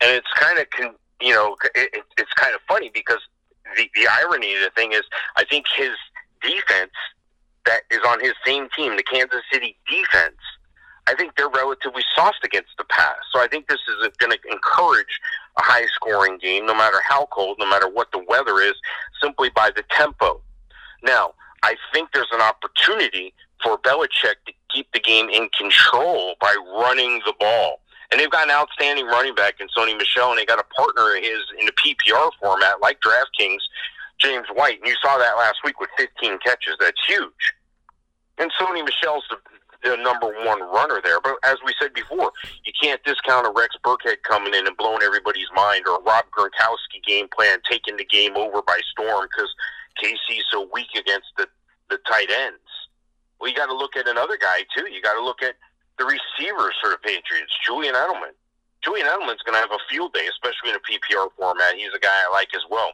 and 0.00 0.12
it's 0.12 0.30
kind 0.36 0.58
of 0.60 0.70
con- 0.70 0.96
you 1.20 1.34
know 1.34 1.56
it, 1.74 1.90
it, 1.92 2.04
it's 2.18 2.32
kind 2.34 2.54
of 2.54 2.60
funny 2.68 2.90
because 2.94 3.20
the 3.76 3.90
the 3.94 4.06
irony 4.06 4.54
of 4.54 4.60
the 4.62 4.70
thing 4.76 4.92
is 4.92 5.02
I 5.36 5.44
think 5.44 5.66
his 5.76 5.90
defense 6.40 6.92
that 7.66 7.82
is 7.90 8.00
on 8.06 8.20
his 8.20 8.34
same 8.44 8.68
team, 8.76 8.96
the 8.96 9.02
Kansas 9.02 9.42
City 9.52 9.76
defense, 9.88 10.36
I 11.06 11.14
think 11.14 11.36
they're 11.36 11.48
relatively 11.48 12.02
soft 12.14 12.44
against 12.44 12.70
the 12.78 12.84
pass. 12.84 13.16
So 13.32 13.40
I 13.40 13.48
think 13.48 13.68
this 13.68 13.80
is 13.88 14.08
going 14.18 14.32
to 14.32 14.38
encourage 14.50 15.20
a 15.58 15.62
high 15.62 15.86
scoring 15.94 16.38
game, 16.38 16.66
no 16.66 16.74
matter 16.74 16.98
how 17.06 17.26
cold, 17.26 17.56
no 17.58 17.68
matter 17.68 17.88
what 17.88 18.12
the 18.12 18.24
weather 18.28 18.60
is, 18.60 18.74
simply 19.20 19.50
by 19.50 19.70
the 19.74 19.82
tempo. 19.90 20.40
Now, 21.02 21.34
I 21.62 21.76
think 21.92 22.10
there's 22.12 22.30
an 22.32 22.40
opportunity 22.40 23.34
for 23.62 23.78
Belichick 23.78 24.36
to 24.46 24.52
keep 24.72 24.90
the 24.92 25.00
game 25.00 25.28
in 25.28 25.48
control 25.58 26.34
by 26.40 26.54
running 26.78 27.20
the 27.26 27.34
ball. 27.38 27.80
And 28.10 28.20
they've 28.20 28.30
got 28.30 28.48
an 28.48 28.54
outstanding 28.54 29.06
running 29.06 29.34
back 29.34 29.60
in 29.60 29.68
Sony 29.76 29.96
Michel, 29.96 30.30
and 30.30 30.38
they 30.38 30.44
got 30.44 30.58
a 30.58 30.74
partner 30.74 31.16
of 31.16 31.22
his 31.22 31.40
in 31.58 31.66
the 31.66 31.72
PPR 31.72 32.30
format, 32.40 32.80
like 32.80 33.00
DraftKings, 33.00 33.60
James 34.20 34.46
White, 34.54 34.78
and 34.78 34.88
you 34.88 34.94
saw 35.02 35.18
that 35.18 35.36
last 35.36 35.58
week 35.64 35.80
with 35.80 35.90
15 35.96 36.38
catches. 36.44 36.76
That's 36.78 37.00
huge. 37.06 37.54
And 38.38 38.50
Sony 38.60 38.84
Michel's 38.84 39.24
the, 39.28 39.36
the 39.82 39.96
number 39.96 40.28
one 40.44 40.60
runner 40.62 41.00
there. 41.02 41.20
But 41.20 41.36
as 41.44 41.56
we 41.64 41.74
said 41.80 41.92
before, 41.94 42.32
you 42.64 42.72
can't 42.80 43.02
discount 43.04 43.46
a 43.46 43.52
Rex 43.54 43.76
Burkhead 43.84 44.22
coming 44.22 44.54
in 44.54 44.66
and 44.66 44.76
blowing 44.76 45.02
everybody's 45.02 45.48
mind, 45.54 45.84
or 45.86 45.98
a 45.98 46.02
Rob 46.02 46.24
Gronkowski 46.36 47.02
game 47.06 47.28
plan 47.34 47.58
taking 47.68 47.96
the 47.96 48.04
game 48.04 48.36
over 48.36 48.62
by 48.62 48.78
storm 48.92 49.26
because 49.30 49.50
KC's 50.02 50.44
so 50.50 50.68
weak 50.72 50.88
against 50.96 51.28
the 51.36 51.46
the 51.90 51.98
tight 52.08 52.30
ends. 52.30 52.62
Well, 53.40 53.50
you 53.50 53.56
got 53.56 53.66
to 53.66 53.74
look 53.74 53.96
at 53.96 54.06
another 54.06 54.38
guy 54.40 54.62
too. 54.76 54.86
You 54.90 55.02
got 55.02 55.14
to 55.14 55.24
look 55.24 55.42
at 55.42 55.56
the 55.98 56.04
receivers 56.04 56.74
for 56.80 56.90
the 56.90 56.98
Patriots, 57.02 57.52
Julian 57.66 57.94
Edelman. 57.94 58.32
Julian 58.82 59.06
Edelman's 59.06 59.42
going 59.44 59.52
to 59.52 59.60
have 59.60 59.72
a 59.72 59.82
field 59.90 60.14
day, 60.14 60.24
especially 60.30 60.70
in 60.70 60.76
a 60.76 60.84
PPR 60.86 61.28
format. 61.36 61.74
He's 61.74 61.92
a 61.94 61.98
guy 61.98 62.08
I 62.08 62.32
like 62.32 62.48
as 62.54 62.62
well. 62.70 62.92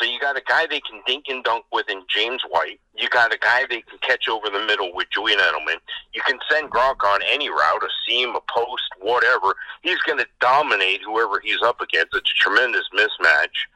So 0.00 0.06
you 0.06 0.18
got 0.18 0.36
a 0.36 0.42
guy 0.46 0.66
they 0.66 0.80
can 0.80 1.00
dink 1.06 1.26
and 1.28 1.44
dunk 1.44 1.64
with 1.72 1.88
in 1.88 2.02
James 2.08 2.42
White. 2.48 2.80
You 2.96 3.08
got 3.08 3.32
a 3.32 3.38
guy 3.38 3.64
they 3.68 3.82
can 3.82 3.98
catch 4.00 4.28
over 4.28 4.50
the 4.50 4.64
middle 4.66 4.92
with 4.92 5.06
Julian 5.12 5.38
Edelman. 5.38 5.76
You 6.12 6.20
can 6.26 6.38
send 6.50 6.70
Gronk 6.70 7.04
on 7.04 7.20
any 7.30 7.48
route, 7.48 7.82
a 7.82 7.88
seam, 8.06 8.30
a 8.30 8.40
post, 8.52 8.82
whatever. 9.00 9.54
He's 9.82 9.98
going 10.02 10.18
to 10.18 10.26
dominate 10.40 11.00
whoever 11.04 11.40
he's 11.42 11.62
up 11.62 11.80
against. 11.80 12.14
It's 12.14 12.30
a 12.30 12.34
tremendous 12.34 12.88
mismatch. 12.92 13.68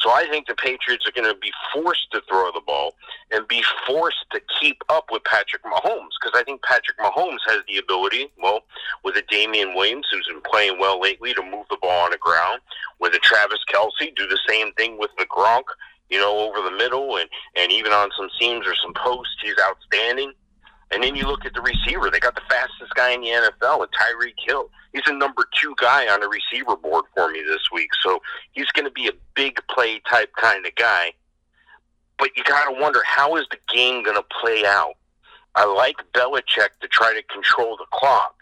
So 0.00 0.10
I 0.10 0.26
think 0.30 0.46
the 0.46 0.54
Patriots 0.54 1.06
are 1.06 1.12
going 1.12 1.32
to 1.32 1.38
be 1.38 1.50
forced 1.72 2.10
to 2.12 2.22
throw 2.28 2.52
the 2.52 2.60
ball 2.60 2.94
and 3.32 3.46
be 3.48 3.62
forced 3.86 4.24
to 4.32 4.40
keep 4.60 4.82
up 4.88 5.06
with 5.10 5.24
Patrick 5.24 5.62
Mahomes 5.64 6.14
because 6.20 6.38
I 6.38 6.44
think 6.44 6.62
Patrick 6.62 6.98
Mahomes 6.98 7.38
has 7.46 7.62
the 7.66 7.78
ability, 7.78 8.30
well, 8.40 8.60
with 9.04 9.16
a 9.16 9.22
Damien 9.28 9.74
Williams 9.74 10.06
who's 10.10 10.28
been 10.28 10.42
playing 10.42 10.78
well 10.78 11.00
lately 11.00 11.34
to 11.34 11.42
move 11.42 11.66
the 11.68 11.78
ball 11.82 12.04
on 12.04 12.12
the 12.12 12.18
ground, 12.18 12.60
with 13.00 13.14
a 13.14 13.18
Travis 13.18 13.58
Kelce 13.72 14.14
do 14.14 14.26
the 14.28 14.38
same 14.48 14.72
thing 14.74 14.98
with 14.98 15.10
the 15.18 15.26
Gronk, 15.26 15.64
you 16.10 16.18
know, 16.18 16.38
over 16.38 16.62
the 16.62 16.76
middle 16.76 17.16
and, 17.16 17.28
and 17.56 17.72
even 17.72 17.92
on 17.92 18.10
some 18.16 18.30
seams 18.38 18.66
or 18.66 18.74
some 18.76 18.94
posts, 18.94 19.36
he's 19.42 19.54
outstanding. 19.60 20.32
And 20.90 21.02
then 21.02 21.14
you 21.16 21.26
look 21.26 21.44
at 21.44 21.52
the 21.54 21.60
receiver. 21.60 22.10
They 22.10 22.18
got 22.18 22.34
the 22.34 22.42
fastest 22.48 22.94
guy 22.94 23.10
in 23.10 23.20
the 23.20 23.28
NFL, 23.28 23.80
with 23.80 23.90
Tyreek 23.90 24.34
Hill. 24.46 24.70
He's 24.92 25.02
a 25.06 25.12
number 25.12 25.46
two 25.60 25.74
guy 25.80 26.08
on 26.08 26.20
the 26.20 26.28
receiver 26.28 26.76
board 26.76 27.04
for 27.14 27.30
me 27.30 27.42
this 27.46 27.60
week. 27.72 27.90
So 28.02 28.22
he's 28.52 28.70
going 28.72 28.86
to 28.86 28.90
be 28.90 29.06
a 29.06 29.12
big 29.34 29.60
play 29.68 30.00
type 30.10 30.32
kind 30.40 30.64
of 30.64 30.74
guy. 30.76 31.12
But 32.18 32.30
you 32.36 32.44
got 32.44 32.72
to 32.72 32.80
wonder 32.80 33.02
how 33.06 33.36
is 33.36 33.46
the 33.50 33.58
game 33.72 34.02
going 34.02 34.16
to 34.16 34.24
play 34.40 34.64
out? 34.64 34.94
I 35.54 35.66
like 35.66 35.96
Belichick 36.14 36.70
to 36.80 36.88
try 36.88 37.12
to 37.12 37.22
control 37.32 37.76
the 37.76 37.86
clock, 37.92 38.34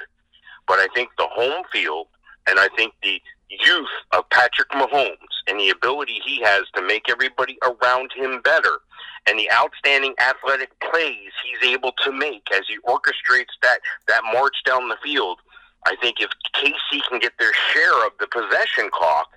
but 0.69 0.79
I 0.79 0.87
think 0.95 1.11
the 1.19 1.27
home 1.31 1.65
field 1.73 2.09
and 2.47 2.59
I 2.59 2.69
think 2.77 2.95
the 3.03 3.21
youth 3.49 3.89
of 4.13 4.29
Patrick 4.31 4.71
Mahomes 4.71 5.17
and 5.47 5.59
the 5.59 5.71
ability 5.71 6.21
he 6.25 6.43
has 6.43 6.65
to 6.75 6.83
make 6.83 7.09
everybody 7.09 7.59
around 7.63 8.13
him 8.15 8.41
better 8.43 8.81
and 9.27 9.39
the 9.39 9.51
outstanding 9.51 10.15
athletic 10.21 10.71
plays 10.81 11.33
he's 11.45 11.71
able 11.71 11.93
to 12.05 12.13
make 12.13 12.47
as 12.53 12.63
he 12.69 12.79
orchestrates 12.89 13.55
that, 13.63 13.79
that 14.07 14.23
march 14.33 14.55
down 14.65 14.89
the 14.89 14.97
field. 15.03 15.39
I 15.87 15.97
think 15.97 16.21
if 16.21 16.31
KC 16.55 17.01
can 17.09 17.19
get 17.19 17.33
their 17.39 17.53
share 17.73 18.07
of 18.07 18.13
the 18.19 18.27
possession 18.27 18.91
clock, 18.93 19.29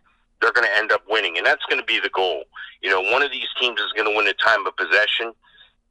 they're 0.41 0.53
going 0.53 0.67
to 0.67 0.77
end 0.77 0.91
up 0.91 1.03
winning. 1.10 1.38
And 1.38 1.45
that's 1.45 1.65
going 1.65 1.79
to 1.79 1.86
be 1.86 1.99
the 1.99 2.10
goal. 2.10 2.43
You 2.82 2.89
know, 2.89 3.01
one 3.01 3.21
of 3.21 3.32
these 3.32 3.47
teams 3.60 3.79
is 3.79 3.91
going 3.95 4.10
to 4.10 4.15
win 4.15 4.27
a 4.27 4.34
time 4.34 4.65
of 4.65 4.75
possession, 4.77 5.34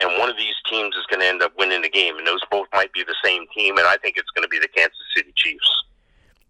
and 0.01 0.19
one 0.19 0.31
of 0.31 0.37
these 0.37 0.55
teams 0.71 0.95
is 0.97 1.05
going 1.11 1.21
to 1.21 1.27
end 1.27 1.43
up 1.43 1.53
winning 1.59 1.83
the 1.83 1.91
game. 1.91 2.19
And 2.19 2.27
those 2.27 2.41
both 2.51 2.67
might 2.73 2.93
be 2.93 3.05
the 3.05 3.17
same 3.25 3.47
team, 3.55 3.79
and 3.79 3.87
I 3.87 3.97
think 3.99 4.17
it's 4.17 4.31
going 4.31 4.45
to 4.45 4.49
be 4.49 4.59
the 4.59 4.69
Kansas 4.69 4.97
City 5.15 5.33
Chiefs. 5.35 5.69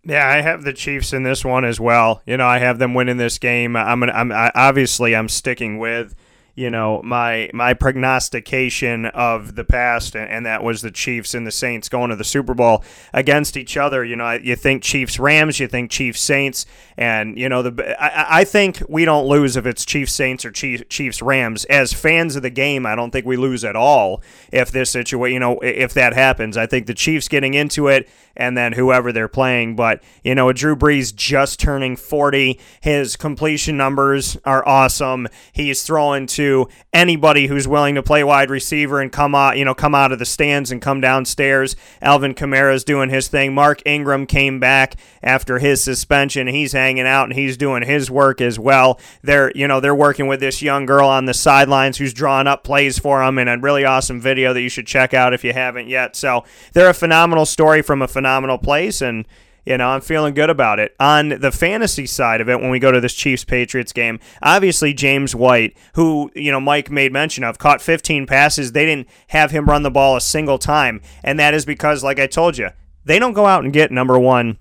Yeah, 0.04 0.26
I 0.26 0.40
have 0.40 0.62
the 0.62 0.72
Chiefs 0.72 1.12
in 1.12 1.22
this 1.22 1.44
one 1.44 1.64
as 1.64 1.80
well. 1.80 2.22
You 2.24 2.36
know, 2.36 2.46
I 2.46 2.58
have 2.58 2.78
them 2.78 2.94
winning 2.94 3.16
this 3.16 3.38
game. 3.38 3.76
I'm, 3.76 4.00
gonna, 4.00 4.12
I'm 4.12 4.32
I, 4.32 4.50
obviously 4.54 5.14
I'm 5.14 5.28
sticking 5.28 5.78
with 5.78 6.14
you 6.58 6.70
know 6.70 7.00
my 7.04 7.48
my 7.54 7.72
prognostication 7.72 9.06
of 9.06 9.54
the 9.54 9.62
past, 9.62 10.16
and 10.16 10.44
that 10.44 10.64
was 10.64 10.82
the 10.82 10.90
Chiefs 10.90 11.32
and 11.32 11.46
the 11.46 11.52
Saints 11.52 11.88
going 11.88 12.10
to 12.10 12.16
the 12.16 12.24
Super 12.24 12.52
Bowl 12.52 12.82
against 13.12 13.56
each 13.56 13.76
other. 13.76 14.04
You 14.04 14.16
know, 14.16 14.32
you 14.32 14.56
think 14.56 14.82
Chiefs 14.82 15.20
Rams, 15.20 15.60
you 15.60 15.68
think 15.68 15.92
Chiefs 15.92 16.20
Saints, 16.20 16.66
and 16.96 17.38
you 17.38 17.48
know 17.48 17.62
the 17.62 18.02
I, 18.02 18.40
I 18.40 18.44
think 18.44 18.82
we 18.88 19.04
don't 19.04 19.28
lose 19.28 19.56
if 19.56 19.66
it's 19.66 19.84
Chiefs 19.84 20.12
Saints 20.12 20.44
or 20.44 20.50
Chiefs 20.50 21.22
Rams. 21.22 21.64
As 21.66 21.92
fans 21.92 22.34
of 22.34 22.42
the 22.42 22.50
game, 22.50 22.86
I 22.86 22.96
don't 22.96 23.12
think 23.12 23.24
we 23.24 23.36
lose 23.36 23.64
at 23.64 23.76
all 23.76 24.20
if 24.50 24.72
this 24.72 24.90
situation, 24.90 25.34
you 25.34 25.40
know, 25.40 25.60
if 25.60 25.94
that 25.94 26.12
happens. 26.12 26.56
I 26.56 26.66
think 26.66 26.88
the 26.88 26.94
Chiefs 26.94 27.28
getting 27.28 27.54
into 27.54 27.86
it 27.86 28.08
and 28.38 28.56
then 28.56 28.72
whoever 28.72 29.12
they're 29.12 29.28
playing. 29.28 29.76
But, 29.76 30.02
you 30.22 30.34
know, 30.34 30.50
Drew 30.52 30.76
Brees 30.76 31.14
just 31.14 31.60
turning 31.60 31.96
40. 31.96 32.58
His 32.80 33.16
completion 33.16 33.76
numbers 33.76 34.38
are 34.44 34.66
awesome. 34.66 35.28
He's 35.52 35.82
throwing 35.82 36.26
to 36.28 36.47
anybody 36.92 37.46
who's 37.46 37.68
willing 37.68 37.94
to 37.94 38.02
play 38.02 38.24
wide 38.24 38.50
receiver 38.50 39.00
and 39.00 39.10
come 39.12 39.34
out, 39.34 39.58
you 39.58 39.64
know, 39.64 39.74
come 39.74 39.94
out 39.94 40.12
of 40.12 40.18
the 40.18 40.24
stands 40.24 40.70
and 40.70 40.82
come 40.82 41.00
downstairs. 41.00 41.76
Alvin 42.02 42.34
Kamara's 42.34 42.84
doing 42.84 43.10
his 43.10 43.28
thing. 43.28 43.54
Mark 43.54 43.82
Ingram 43.86 44.26
came 44.26 44.60
back 44.60 44.94
after 45.22 45.58
his 45.58 45.82
suspension. 45.82 46.46
He's 46.46 46.72
hanging 46.72 47.06
out 47.06 47.24
and 47.24 47.34
he's 47.34 47.56
doing 47.56 47.82
his 47.82 48.10
work 48.10 48.40
as 48.40 48.58
well. 48.58 49.00
They're, 49.22 49.52
you 49.54 49.68
know, 49.68 49.80
they're 49.80 49.94
working 49.94 50.26
with 50.26 50.40
this 50.40 50.62
young 50.62 50.86
girl 50.86 51.08
on 51.08 51.24
the 51.24 51.34
sidelines 51.34 51.98
who's 51.98 52.12
drawing 52.12 52.46
up 52.46 52.64
plays 52.64 52.98
for 52.98 53.24
them 53.24 53.38
in 53.38 53.48
a 53.48 53.58
really 53.58 53.84
awesome 53.84 54.20
video 54.20 54.52
that 54.52 54.62
you 54.62 54.68
should 54.68 54.86
check 54.86 55.14
out 55.14 55.34
if 55.34 55.44
you 55.44 55.52
haven't 55.52 55.88
yet. 55.88 56.16
So 56.16 56.44
they're 56.72 56.90
a 56.90 56.94
phenomenal 56.94 57.46
story 57.46 57.82
from 57.82 58.02
a 58.02 58.08
phenomenal 58.08 58.58
place, 58.58 59.00
and 59.00 59.26
you 59.68 59.76
know, 59.76 59.90
I'm 59.90 60.00
feeling 60.00 60.32
good 60.32 60.48
about 60.48 60.78
it. 60.78 60.96
On 60.98 61.28
the 61.28 61.52
fantasy 61.52 62.06
side 62.06 62.40
of 62.40 62.48
it, 62.48 62.58
when 62.58 62.70
we 62.70 62.78
go 62.78 62.90
to 62.90 63.02
this 63.02 63.12
Chiefs 63.12 63.44
Patriots 63.44 63.92
game, 63.92 64.18
obviously 64.42 64.94
James 64.94 65.34
White, 65.34 65.76
who, 65.92 66.30
you 66.34 66.50
know, 66.50 66.58
Mike 66.58 66.90
made 66.90 67.12
mention 67.12 67.44
of, 67.44 67.58
caught 67.58 67.82
15 67.82 68.26
passes. 68.26 68.72
They 68.72 68.86
didn't 68.86 69.08
have 69.28 69.50
him 69.50 69.66
run 69.66 69.82
the 69.82 69.90
ball 69.90 70.16
a 70.16 70.22
single 70.22 70.58
time. 70.58 71.02
And 71.22 71.38
that 71.38 71.52
is 71.52 71.66
because, 71.66 72.02
like 72.02 72.18
I 72.18 72.26
told 72.26 72.56
you, 72.56 72.70
they 73.04 73.18
don't 73.18 73.34
go 73.34 73.44
out 73.44 73.62
and 73.62 73.70
get 73.70 73.90
number 73.90 74.18
one. 74.18 74.56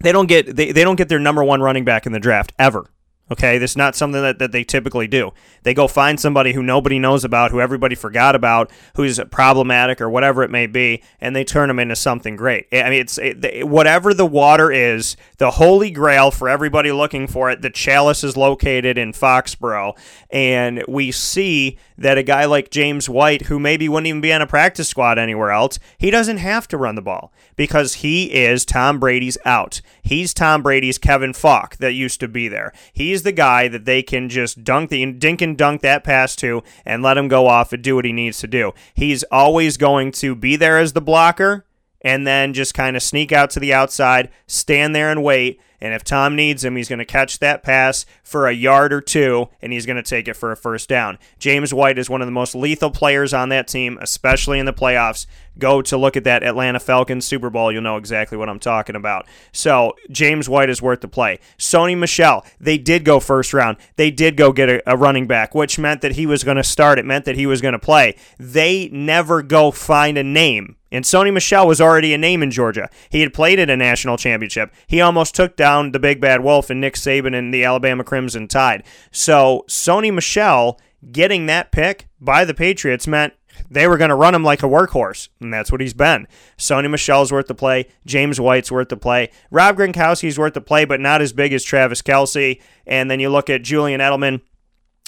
They 0.00 0.10
don't 0.10 0.26
get 0.26 0.56
they, 0.56 0.72
they 0.72 0.82
don't 0.82 0.96
get 0.96 1.08
their 1.08 1.20
number 1.20 1.44
one 1.44 1.60
running 1.60 1.84
back 1.84 2.04
in 2.04 2.10
the 2.10 2.18
draft 2.18 2.52
ever. 2.58 2.90
Okay, 3.30 3.56
this 3.56 3.70
is 3.70 3.76
not 3.76 3.94
something 3.94 4.20
that, 4.20 4.38
that 4.40 4.52
they 4.52 4.64
typically 4.64 5.06
do. 5.06 5.32
They 5.62 5.72
go 5.72 5.88
find 5.88 6.20
somebody 6.20 6.52
who 6.52 6.62
nobody 6.62 6.98
knows 6.98 7.24
about, 7.24 7.50
who 7.50 7.60
everybody 7.60 7.94
forgot 7.94 8.34
about, 8.34 8.70
who's 8.96 9.18
problematic 9.30 10.00
or 10.00 10.10
whatever 10.10 10.42
it 10.42 10.50
may 10.50 10.66
be, 10.66 11.02
and 11.20 11.34
they 11.34 11.44
turn 11.44 11.68
them 11.68 11.78
into 11.78 11.96
something 11.96 12.36
great. 12.36 12.66
I 12.72 12.90
mean, 12.90 13.00
it's 13.00 13.16
it, 13.18 13.66
whatever 13.66 14.12
the 14.12 14.26
water 14.26 14.70
is, 14.70 15.16
the 15.38 15.52
holy 15.52 15.90
grail 15.90 16.30
for 16.30 16.48
everybody 16.48 16.92
looking 16.92 17.26
for 17.26 17.50
it. 17.50 17.62
The 17.62 17.70
chalice 17.70 18.22
is 18.22 18.36
located 18.36 18.98
in 18.98 19.12
Foxborough, 19.12 19.96
and 20.28 20.84
we 20.86 21.10
see 21.10 21.78
that 21.96 22.18
a 22.18 22.22
guy 22.22 22.44
like 22.44 22.70
James 22.70 23.08
White, 23.08 23.42
who 23.42 23.58
maybe 23.58 23.88
wouldn't 23.88 24.08
even 24.08 24.20
be 24.20 24.32
on 24.32 24.42
a 24.42 24.46
practice 24.46 24.88
squad 24.88 25.18
anywhere 25.18 25.52
else, 25.52 25.78
he 25.96 26.10
doesn't 26.10 26.38
have 26.38 26.66
to 26.68 26.76
run 26.76 26.96
the 26.96 27.02
ball 27.02 27.32
because 27.54 27.94
he 27.94 28.32
is 28.32 28.64
Tom 28.64 28.98
Brady's 28.98 29.38
out. 29.44 29.80
He's 30.02 30.34
Tom 30.34 30.62
Brady's 30.62 30.98
Kevin 30.98 31.32
Faulk 31.32 31.76
that 31.76 31.92
used 31.92 32.18
to 32.20 32.28
be 32.28 32.48
there. 32.48 32.72
He's 33.12 33.24
the 33.24 33.30
guy 33.32 33.68
that 33.68 33.84
they 33.84 34.02
can 34.02 34.30
just 34.30 34.64
dunk 34.64 34.88
the 34.88 35.04
dink 35.12 35.42
and 35.42 35.54
dunk 35.54 35.82
that 35.82 36.02
pass 36.02 36.34
to 36.36 36.62
and 36.86 37.02
let 37.02 37.18
him 37.18 37.28
go 37.28 37.46
off 37.46 37.70
and 37.74 37.84
do 37.84 37.94
what 37.94 38.06
he 38.06 38.12
needs 38.12 38.38
to 38.38 38.46
do. 38.46 38.72
He's 38.94 39.22
always 39.24 39.76
going 39.76 40.12
to 40.12 40.34
be 40.34 40.56
there 40.56 40.78
as 40.78 40.94
the 40.94 41.02
blocker 41.02 41.66
and 42.02 42.26
then 42.26 42.52
just 42.52 42.74
kind 42.74 42.96
of 42.96 43.02
sneak 43.02 43.32
out 43.32 43.50
to 43.50 43.60
the 43.60 43.72
outside, 43.72 44.30
stand 44.46 44.94
there 44.94 45.10
and 45.10 45.22
wait 45.22 45.60
and 45.82 45.94
if 45.94 46.04
Tom 46.04 46.36
needs 46.36 46.64
him, 46.64 46.76
he's 46.76 46.88
going 46.88 47.00
to 47.00 47.04
catch 47.04 47.40
that 47.40 47.64
pass 47.64 48.06
for 48.22 48.46
a 48.46 48.52
yard 48.52 48.92
or 48.92 49.00
two, 49.00 49.48
and 49.60 49.72
he's 49.72 49.84
going 49.84 49.96
to 49.96 50.02
take 50.08 50.28
it 50.28 50.34
for 50.34 50.52
a 50.52 50.56
first 50.56 50.88
down. 50.88 51.18
James 51.40 51.74
White 51.74 51.98
is 51.98 52.08
one 52.08 52.22
of 52.22 52.28
the 52.28 52.32
most 52.32 52.54
lethal 52.54 52.92
players 52.92 53.34
on 53.34 53.48
that 53.48 53.66
team, 53.66 53.98
especially 54.00 54.60
in 54.60 54.66
the 54.66 54.72
playoffs. 54.72 55.26
Go 55.58 55.82
to 55.82 55.96
look 55.96 56.16
at 56.16 56.22
that 56.22 56.44
Atlanta 56.44 56.78
Falcons 56.78 57.26
Super 57.26 57.50
Bowl. 57.50 57.72
You'll 57.72 57.82
know 57.82 57.96
exactly 57.96 58.38
what 58.38 58.48
I'm 58.48 58.60
talking 58.60 58.94
about. 58.94 59.26
So, 59.50 59.96
James 60.08 60.48
White 60.48 60.70
is 60.70 60.80
worth 60.80 61.00
the 61.00 61.08
play. 61.08 61.40
Sony 61.58 61.98
Michel, 61.98 62.46
they 62.60 62.78
did 62.78 63.04
go 63.04 63.18
first 63.18 63.52
round. 63.52 63.76
They 63.96 64.12
did 64.12 64.36
go 64.36 64.52
get 64.52 64.68
a, 64.68 64.92
a 64.92 64.96
running 64.96 65.26
back, 65.26 65.52
which 65.52 65.80
meant 65.80 66.00
that 66.02 66.12
he 66.12 66.26
was 66.26 66.44
going 66.44 66.58
to 66.58 66.62
start. 66.62 67.00
It 67.00 67.04
meant 67.04 67.24
that 67.24 67.34
he 67.34 67.44
was 67.44 67.60
going 67.60 67.72
to 67.72 67.80
play. 67.80 68.14
They 68.38 68.88
never 68.92 69.42
go 69.42 69.72
find 69.72 70.16
a 70.16 70.22
name 70.22 70.76
and 70.92 71.04
Sony 71.04 71.32
Michel 71.32 71.66
was 71.66 71.80
already 71.80 72.14
a 72.14 72.18
name 72.18 72.42
in 72.42 72.52
Georgia. 72.52 72.88
He 73.10 73.22
had 73.22 73.34
played 73.34 73.58
at 73.58 73.70
a 73.70 73.76
national 73.76 74.18
championship. 74.18 74.72
He 74.86 75.00
almost 75.00 75.34
took 75.34 75.56
down 75.56 75.90
the 75.90 75.98
Big 75.98 76.20
Bad 76.20 76.44
Wolf 76.44 76.70
and 76.70 76.80
Nick 76.80 76.94
Saban 76.94 77.36
and 77.36 77.52
the 77.52 77.64
Alabama 77.64 78.04
Crimson 78.04 78.46
Tide. 78.46 78.84
So 79.10 79.64
Sony 79.68 80.14
Michel 80.14 80.78
getting 81.10 81.46
that 81.46 81.72
pick 81.72 82.06
by 82.20 82.44
the 82.44 82.54
Patriots 82.54 83.08
meant 83.08 83.32
they 83.70 83.86
were 83.86 83.96
going 83.96 84.10
to 84.10 84.14
run 84.14 84.34
him 84.34 84.44
like 84.44 84.62
a 84.62 84.68
workhorse, 84.68 85.28
and 85.40 85.52
that's 85.52 85.72
what 85.72 85.80
he's 85.80 85.94
been. 85.94 86.26
Sony 86.58 86.90
Michel's 86.90 87.32
worth 87.32 87.46
the 87.46 87.54
play. 87.54 87.86
James 88.06 88.40
White's 88.40 88.70
worth 88.70 88.88
the 88.88 88.96
play. 88.96 89.30
Rob 89.50 89.76
Gronkowski's 89.76 90.38
worth 90.38 90.54
the 90.54 90.60
play, 90.60 90.84
but 90.84 91.00
not 91.00 91.22
as 91.22 91.32
big 91.32 91.52
as 91.52 91.64
Travis 91.64 92.02
Kelce. 92.02 92.60
And 92.86 93.10
then 93.10 93.20
you 93.20 93.30
look 93.30 93.48
at 93.48 93.62
Julian 93.62 94.00
Edelman 94.00 94.42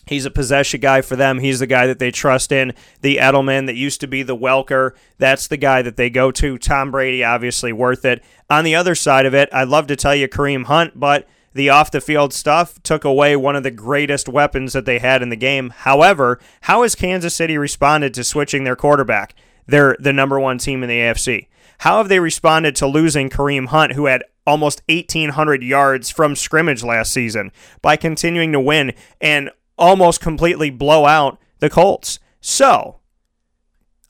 He's 0.07 0.27
a 0.27 0.31
possession 0.31 0.81
guy 0.81 1.01
for 1.01 1.17
them. 1.17 1.39
He's 1.39 1.61
the 1.61 1.67
guy 1.67 1.87
that 1.87 1.99
they 1.99 2.11
trust 2.11 2.53
in. 2.53 2.75
The 3.01 3.17
Edelman 3.17 3.67
that 3.67 3.77
used 3.77 4.01
to 4.01 4.07
be 4.07 4.23
the 4.23 4.37
Welker, 4.37 4.93
that's 5.19 5.47
the 5.47 5.57
guy 5.57 5.83
that 5.83 5.97
they 5.97 6.11
go 6.11 6.31
to. 6.33 6.59
Tom 6.59 6.91
Brady, 6.91 7.25
obviously 7.25 7.73
worth 7.73 8.05
it. 8.05 8.23
On 8.51 8.65
the 8.65 8.75
other 8.75 8.95
side 8.95 9.27
of 9.27 9.35
it, 9.35 9.49
I'd 9.53 9.69
love 9.69 9.87
to 9.89 9.97
tell 9.97 10.15
you 10.15 10.29
Kareem 10.29 10.67
Hunt, 10.67 10.99
but 10.99 11.27
the 11.55 11.71
off 11.71 11.91
the 11.91 12.01
field 12.01 12.33
stuff 12.33 12.83
took 12.83 13.05
away 13.05 13.37
one 13.37 13.57
of 13.57 13.63
the 13.63 13.71
greatest 13.71 14.29
weapons 14.29 14.73
that 14.73 14.85
they 14.85 14.99
had 14.99 15.23
in 15.23 15.29
the 15.29 15.37
game. 15.37 15.71
However, 15.71 16.41
how 16.63 16.83
has 16.83 16.95
Kansas 16.95 17.35
City 17.35 17.57
responded 17.57 18.13
to 18.15 18.25
switching 18.25 18.65
their 18.65 18.77
quarterback? 18.77 19.35
They're 19.67 19.97
the 19.99 20.13
number 20.13 20.39
one 20.39 20.59
team 20.59 20.83
in 20.83 20.89
the 20.89 20.99
AFC. 20.99 21.47
How 21.79 21.99
have 21.99 22.09
they 22.09 22.21
responded 22.21 22.77
to 22.77 22.87
losing 22.87 23.31
Kareem 23.31 23.69
Hunt, 23.69 23.93
who 23.93 24.07
had 24.07 24.25
almost 24.47 24.83
1,800 24.89 25.63
yards 25.63 26.11
from 26.11 26.37
scrimmage 26.37 26.83
last 26.83 27.13
season, 27.13 27.51
by 27.81 27.97
continuing 27.97 28.53
to 28.53 28.61
win 28.61 28.93
and 29.21 29.51
almost 29.79 30.21
completely 30.21 30.71
blow 30.71 31.07
out 31.07 31.39
the 31.59 31.71
Colts. 31.71 32.19
So, 32.41 33.01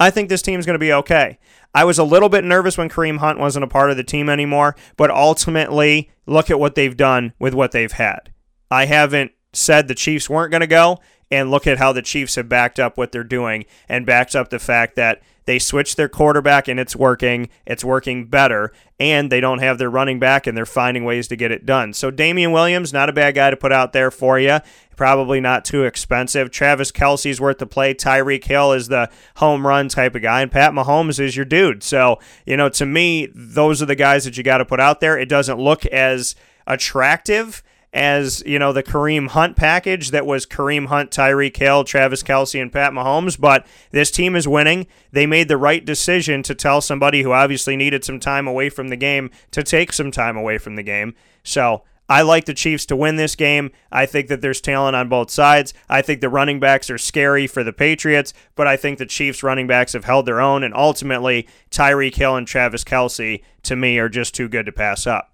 I 0.00 0.10
think 0.10 0.28
this 0.28 0.42
team's 0.42 0.66
going 0.66 0.74
to 0.74 0.78
be 0.78 0.92
okay. 0.92 1.38
I 1.74 1.84
was 1.84 1.98
a 1.98 2.04
little 2.04 2.28
bit 2.28 2.44
nervous 2.44 2.78
when 2.78 2.88
Kareem 2.88 3.18
Hunt 3.18 3.38
wasn't 3.38 3.64
a 3.64 3.68
part 3.68 3.90
of 3.90 3.96
the 3.96 4.04
team 4.04 4.28
anymore, 4.28 4.76
but 4.96 5.10
ultimately, 5.10 6.10
look 6.26 6.50
at 6.50 6.60
what 6.60 6.74
they've 6.74 6.96
done 6.96 7.32
with 7.38 7.54
what 7.54 7.72
they've 7.72 7.92
had. 7.92 8.32
I 8.70 8.86
haven't 8.86 9.32
said 9.54 9.88
the 9.88 9.94
Chiefs 9.94 10.28
weren't 10.28 10.50
going 10.50 10.60
to 10.60 10.66
go, 10.66 11.00
and 11.30 11.50
look 11.50 11.66
at 11.66 11.78
how 11.78 11.92
the 11.92 12.02
Chiefs 12.02 12.36
have 12.36 12.48
backed 12.48 12.78
up 12.78 12.96
what 12.96 13.12
they're 13.12 13.24
doing 13.24 13.64
and 13.88 14.06
backed 14.06 14.36
up 14.36 14.50
the 14.50 14.58
fact 14.58 14.96
that 14.96 15.22
they 15.46 15.58
switched 15.58 15.96
their 15.96 16.08
quarterback 16.08 16.68
and 16.68 16.80
it's 16.80 16.96
working. 16.96 17.48
It's 17.66 17.84
working 17.84 18.26
better. 18.26 18.72
And 18.98 19.30
they 19.30 19.40
don't 19.40 19.58
have 19.58 19.78
their 19.78 19.90
running 19.90 20.18
back 20.18 20.46
and 20.46 20.56
they're 20.56 20.64
finding 20.64 21.04
ways 21.04 21.28
to 21.28 21.36
get 21.36 21.52
it 21.52 21.66
done. 21.66 21.92
So 21.92 22.10
Damien 22.10 22.52
Williams, 22.52 22.92
not 22.92 23.08
a 23.08 23.12
bad 23.12 23.34
guy 23.34 23.50
to 23.50 23.56
put 23.56 23.72
out 23.72 23.92
there 23.92 24.10
for 24.10 24.38
you. 24.38 24.60
Probably 24.96 25.40
not 25.40 25.64
too 25.64 25.84
expensive. 25.84 26.50
Travis 26.50 26.92
Kelce's 26.92 27.40
worth 27.40 27.58
the 27.58 27.66
play. 27.66 27.94
Tyreek 27.94 28.44
Hill 28.44 28.72
is 28.72 28.88
the 28.88 29.10
home 29.36 29.66
run 29.66 29.88
type 29.88 30.14
of 30.14 30.22
guy. 30.22 30.40
And 30.40 30.52
Pat 30.52 30.72
Mahomes 30.72 31.18
is 31.18 31.36
your 31.36 31.44
dude. 31.44 31.82
So, 31.82 32.20
you 32.46 32.56
know, 32.56 32.68
to 32.70 32.86
me, 32.86 33.28
those 33.34 33.82
are 33.82 33.86
the 33.86 33.96
guys 33.96 34.24
that 34.24 34.38
you 34.38 34.44
got 34.44 34.58
to 34.58 34.64
put 34.64 34.80
out 34.80 35.00
there. 35.00 35.18
It 35.18 35.28
doesn't 35.28 35.58
look 35.58 35.84
as 35.86 36.36
attractive 36.66 37.62
as 37.94 38.42
you 38.44 38.58
know 38.58 38.72
the 38.72 38.82
Kareem 38.82 39.28
Hunt 39.28 39.56
package 39.56 40.10
that 40.10 40.26
was 40.26 40.44
Kareem 40.44 40.88
Hunt, 40.88 41.10
Tyreek 41.10 41.56
Hill, 41.56 41.84
Travis 41.84 42.22
Kelce, 42.22 42.60
and 42.60 42.72
Pat 42.72 42.92
Mahomes. 42.92 43.40
But 43.40 43.64
this 43.92 44.10
team 44.10 44.36
is 44.36 44.46
winning. 44.46 44.86
They 45.12 45.26
made 45.26 45.48
the 45.48 45.56
right 45.56 45.84
decision 45.84 46.42
to 46.42 46.54
tell 46.54 46.80
somebody 46.80 47.22
who 47.22 47.32
obviously 47.32 47.76
needed 47.76 48.04
some 48.04 48.20
time 48.20 48.46
away 48.46 48.68
from 48.68 48.88
the 48.88 48.96
game 48.96 49.30
to 49.52 49.62
take 49.62 49.92
some 49.92 50.10
time 50.10 50.36
away 50.36 50.58
from 50.58 50.74
the 50.74 50.82
game. 50.82 51.14
So 51.44 51.84
I 52.08 52.22
like 52.22 52.44
the 52.44 52.52
Chiefs 52.52 52.84
to 52.86 52.96
win 52.96 53.16
this 53.16 53.34
game. 53.34 53.70
I 53.90 54.04
think 54.06 54.28
that 54.28 54.42
there's 54.42 54.60
talent 54.60 54.96
on 54.96 55.08
both 55.08 55.30
sides. 55.30 55.72
I 55.88 56.02
think 56.02 56.20
the 56.20 56.28
running 56.28 56.60
backs 56.60 56.90
are 56.90 56.98
scary 56.98 57.46
for 57.46 57.64
the 57.64 57.72
Patriots, 57.72 58.34
but 58.56 58.66
I 58.66 58.76
think 58.76 58.98
the 58.98 59.06
Chiefs 59.06 59.42
running 59.42 59.66
backs 59.66 59.94
have 59.94 60.04
held 60.04 60.26
their 60.26 60.40
own, 60.40 60.62
and 60.64 60.74
ultimately 60.74 61.48
Tyreek 61.70 62.16
Hill 62.16 62.36
and 62.36 62.46
Travis 62.46 62.84
Kelce, 62.84 63.42
to 63.62 63.76
me 63.76 63.98
are 63.98 64.10
just 64.10 64.34
too 64.34 64.48
good 64.48 64.66
to 64.66 64.72
pass 64.72 65.06
up. 65.06 65.33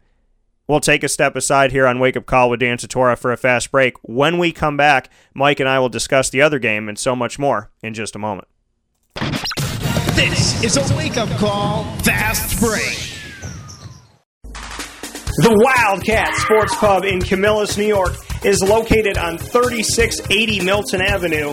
We'll 0.70 0.78
take 0.78 1.02
a 1.02 1.08
step 1.08 1.34
aside 1.34 1.72
here 1.72 1.84
on 1.84 1.98
Wake 1.98 2.16
Up 2.16 2.26
Call 2.26 2.48
with 2.48 2.60
Dan 2.60 2.76
Tortora 2.78 3.18
for 3.18 3.32
a 3.32 3.36
fast 3.36 3.72
break. 3.72 3.96
When 4.02 4.38
we 4.38 4.52
come 4.52 4.76
back, 4.76 5.10
Mike 5.34 5.58
and 5.58 5.68
I 5.68 5.80
will 5.80 5.88
discuss 5.88 6.30
the 6.30 6.42
other 6.42 6.60
game 6.60 6.88
and 6.88 6.96
so 6.96 7.16
much 7.16 7.40
more 7.40 7.72
in 7.82 7.92
just 7.92 8.14
a 8.14 8.20
moment. 8.20 8.46
This 10.14 10.62
is 10.62 10.76
a 10.76 10.96
Wake 10.96 11.16
Up 11.16 11.28
Call 11.40 11.82
fast 12.04 12.60
break. 12.60 13.18
The 15.38 15.60
Wildcat 15.60 16.36
Sports 16.36 16.76
Pub 16.76 17.04
in 17.04 17.20
Camillus, 17.20 17.76
New 17.76 17.88
York 17.88 18.14
is 18.44 18.62
located 18.62 19.18
on 19.18 19.38
3680 19.38 20.64
Milton 20.64 21.00
Avenue 21.00 21.52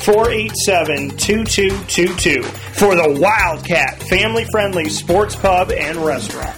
487 0.00 1.10
2222 1.16 2.42
for 2.42 2.94
the 2.94 3.18
Wildcat 3.20 4.02
family 4.04 4.44
friendly 4.50 4.88
sports 4.88 5.34
pub 5.36 5.70
and 5.70 5.98
restaurant. 5.98 6.56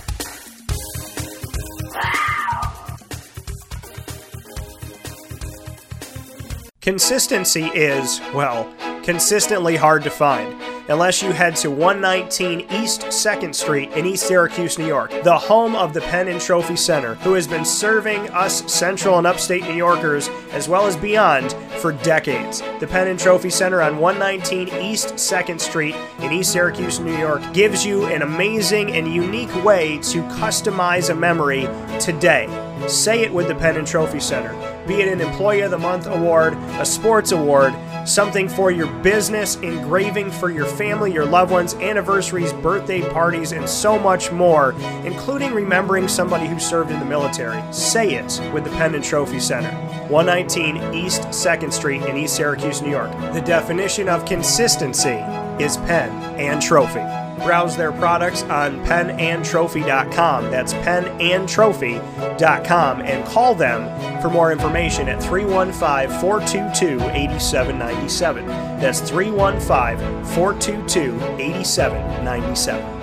Consistency 6.80 7.64
is, 7.66 8.20
well, 8.34 8.72
consistently 9.02 9.76
hard 9.76 10.02
to 10.02 10.10
find 10.10 10.58
unless 10.90 11.22
you 11.22 11.30
head 11.30 11.54
to 11.54 11.70
119 11.70 12.66
East 12.72 13.02
2nd 13.02 13.54
Street 13.54 13.92
in 13.92 14.04
East 14.04 14.26
Syracuse, 14.26 14.76
New 14.76 14.86
York, 14.86 15.12
the 15.22 15.38
home 15.38 15.76
of 15.76 15.94
the 15.94 16.00
Pen 16.00 16.26
and 16.26 16.40
Trophy 16.40 16.74
Center, 16.74 17.14
who 17.16 17.34
has 17.34 17.46
been 17.46 17.64
serving 17.64 18.28
us 18.30 18.70
central 18.70 19.16
and 19.16 19.26
upstate 19.26 19.62
New 19.62 19.74
Yorkers 19.74 20.28
as 20.50 20.68
well 20.68 20.86
as 20.86 20.96
beyond 20.96 21.52
for 21.78 21.92
decades. 21.92 22.60
The 22.80 22.88
Pen 22.88 23.06
and 23.06 23.18
Trophy 23.18 23.50
Center 23.50 23.80
on 23.80 23.98
119 23.98 24.68
East 24.82 25.14
2nd 25.14 25.60
Street 25.60 25.94
in 26.18 26.32
East 26.32 26.52
Syracuse, 26.52 26.98
New 26.98 27.16
York 27.16 27.40
gives 27.52 27.86
you 27.86 28.06
an 28.06 28.22
amazing 28.22 28.90
and 28.90 29.06
unique 29.06 29.54
way 29.64 29.98
to 29.98 30.22
customize 30.24 31.10
a 31.10 31.14
memory 31.14 31.68
today. 32.00 32.48
Say 32.88 33.20
it 33.20 33.32
with 33.32 33.46
the 33.46 33.54
Pen 33.54 33.76
and 33.76 33.86
Trophy 33.86 34.18
Center. 34.18 34.52
Be 34.88 35.02
it 35.02 35.08
an 35.08 35.20
Employee 35.20 35.60
of 35.60 35.70
the 35.70 35.78
Month 35.78 36.06
award, 36.08 36.54
a 36.80 36.84
sports 36.84 37.30
award, 37.30 37.74
something 38.06 38.48
for 38.48 38.70
your 38.70 38.86
business, 39.02 39.56
engraving 39.56 40.30
for 40.30 40.50
your 40.50 40.66
family, 40.66 41.12
your 41.12 41.26
loved 41.26 41.52
ones, 41.52 41.74
anniversaries, 41.74 42.52
birthday 42.54 43.02
parties, 43.10 43.52
and 43.52 43.68
so 43.68 43.98
much 43.98 44.32
more, 44.32 44.72
including 45.04 45.52
remembering 45.52 46.08
somebody 46.08 46.46
who 46.46 46.58
served 46.58 46.90
in 46.90 46.98
the 46.98 47.04
military. 47.04 47.60
Say 47.72 48.14
it 48.14 48.40
with 48.52 48.64
the 48.64 48.70
Pen 48.70 48.94
and 48.94 49.04
Trophy 49.04 49.40
Center, 49.40 49.72
119 50.08 50.94
East 50.94 51.22
2nd 51.22 51.72
Street 51.72 52.02
in 52.02 52.16
East 52.16 52.36
Syracuse, 52.36 52.82
New 52.82 52.90
York. 52.90 53.10
The 53.32 53.42
definition 53.42 54.08
of 54.08 54.24
consistency 54.24 55.22
is 55.62 55.76
pen 55.78 56.10
and 56.38 56.62
trophy. 56.62 57.00
Browse 57.44 57.76
their 57.76 57.92
products 57.92 58.42
on 58.44 58.82
penandtrophy.com. 58.84 60.50
That's 60.50 60.72
penandtrophy.com 60.74 63.00
and 63.00 63.26
call 63.26 63.54
them 63.54 64.20
for 64.20 64.28
more 64.28 64.52
information 64.52 65.08
at 65.08 65.22
315 65.22 66.20
422 66.20 67.00
8797. 67.10 68.46
That's 68.46 69.00
315 69.00 70.24
422 70.24 71.14
8797. 71.40 72.99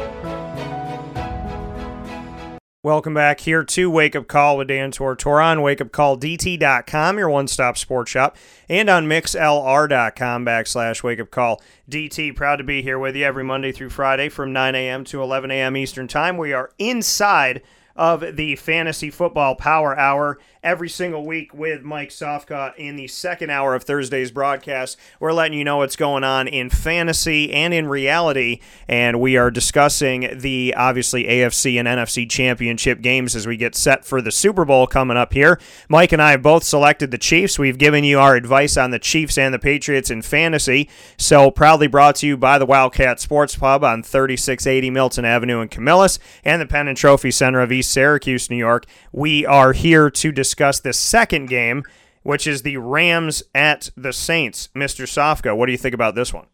Welcome 2.87 3.15
back 3.15 3.41
here 3.41 3.65
to 3.65 3.91
Wake 3.91 4.15
Up 4.15 4.29
Call 4.29 4.55
with 4.55 4.69
Dan 4.69 4.93
Tortora 4.93 5.43
on 5.43 5.57
wakeupcalldt.com, 5.57 7.17
your 7.17 7.29
one 7.29 7.49
stop 7.49 7.77
sports 7.77 8.09
shop, 8.09 8.37
and 8.69 8.89
on 8.89 9.07
mixlr.com 9.07 10.45
backslash 10.45 11.03
wake 11.03 11.19
up 11.19 11.29
call 11.29 11.61
DT. 11.91 12.33
Proud 12.33 12.55
to 12.55 12.63
be 12.63 12.81
here 12.81 12.97
with 12.97 13.17
you 13.17 13.25
every 13.25 13.43
Monday 13.43 13.73
through 13.73 13.89
Friday 13.89 14.29
from 14.29 14.53
9 14.53 14.73
a.m. 14.73 15.03
to 15.03 15.21
11 15.21 15.51
a.m. 15.51 15.75
Eastern 15.75 16.07
Time. 16.07 16.37
We 16.37 16.53
are 16.53 16.71
inside 16.79 17.61
of 17.97 18.35
the 18.35 18.55
Fantasy 18.55 19.09
Football 19.09 19.55
Power 19.55 19.97
Hour 19.97 20.39
every 20.63 20.89
single 20.89 21.25
week 21.25 21.53
with 21.53 21.81
Mike 21.81 22.09
Sofka 22.09 22.75
in 22.75 22.95
the 22.95 23.07
second 23.07 23.49
hour 23.49 23.73
of 23.73 23.83
Thursday's 23.83 24.31
broadcast. 24.31 24.97
We're 25.19 25.31
letting 25.31 25.57
you 25.57 25.63
know 25.63 25.77
what's 25.77 25.95
going 25.95 26.23
on 26.23 26.47
in 26.47 26.69
fantasy 26.69 27.53
and 27.53 27.73
in 27.73 27.87
reality, 27.87 28.59
and 28.87 29.21
we 29.21 29.37
are 29.37 29.49
discussing 29.49 30.29
the 30.39 30.73
obviously 30.75 31.23
AFC 31.23 31.79
and 31.79 31.87
NFC 31.87 32.29
championship 32.29 33.01
games 33.01 33.35
as 33.35 33.47
we 33.47 33.57
get 33.57 33.75
set 33.75 34.05
for 34.05 34.21
the 34.21 34.31
Super 34.31 34.65
Bowl 34.65 34.87
coming 34.87 35.17
up 35.17 35.33
here. 35.33 35.59
Mike 35.87 36.11
and 36.11 36.21
I 36.21 36.31
have 36.31 36.41
both 36.41 36.63
selected 36.63 37.11
the 37.11 37.17
Chiefs. 37.17 37.57
We've 37.57 37.77
given 37.77 38.03
you 38.03 38.19
our 38.19 38.35
advice 38.35 38.77
on 38.77 38.91
the 38.91 38.99
Chiefs 38.99 39.37
and 39.37 39.53
the 39.53 39.59
Patriots 39.59 40.09
in 40.09 40.21
fantasy. 40.21 40.89
So, 41.17 41.49
proudly 41.49 41.87
brought 41.87 42.15
to 42.17 42.27
you 42.27 42.37
by 42.37 42.59
the 42.59 42.65
Wildcat 42.65 43.19
Sports 43.19 43.55
Pub 43.55 43.83
on 43.83 44.03
3680 44.03 44.89
Milton 44.89 45.25
Avenue 45.25 45.61
in 45.61 45.69
Camillus 45.69 46.19
and 46.43 46.61
the 46.61 46.65
Pen 46.65 46.87
and 46.87 46.97
Trophy 46.97 47.31
Center 47.31 47.61
of 47.61 47.71
East 47.71 47.86
Syracuse, 47.87 48.49
New 48.49 48.57
York. 48.57 48.85
We 49.11 49.45
are 49.45 49.73
here 49.73 50.09
to 50.09 50.31
discuss 50.31 50.79
the 50.79 50.93
second 50.93 51.47
game, 51.47 51.83
which 52.23 52.45
is 52.45 52.61
the 52.61 52.77
Rams 52.77 53.43
at 53.55 53.89
the 53.95 54.13
Saints. 54.13 54.69
Mr. 54.75 55.05
Sofka, 55.05 55.55
what 55.55 55.65
do 55.65 55.71
you 55.71 55.77
think 55.77 55.95
about 55.95 56.15
this 56.15 56.33
one? 56.33 56.47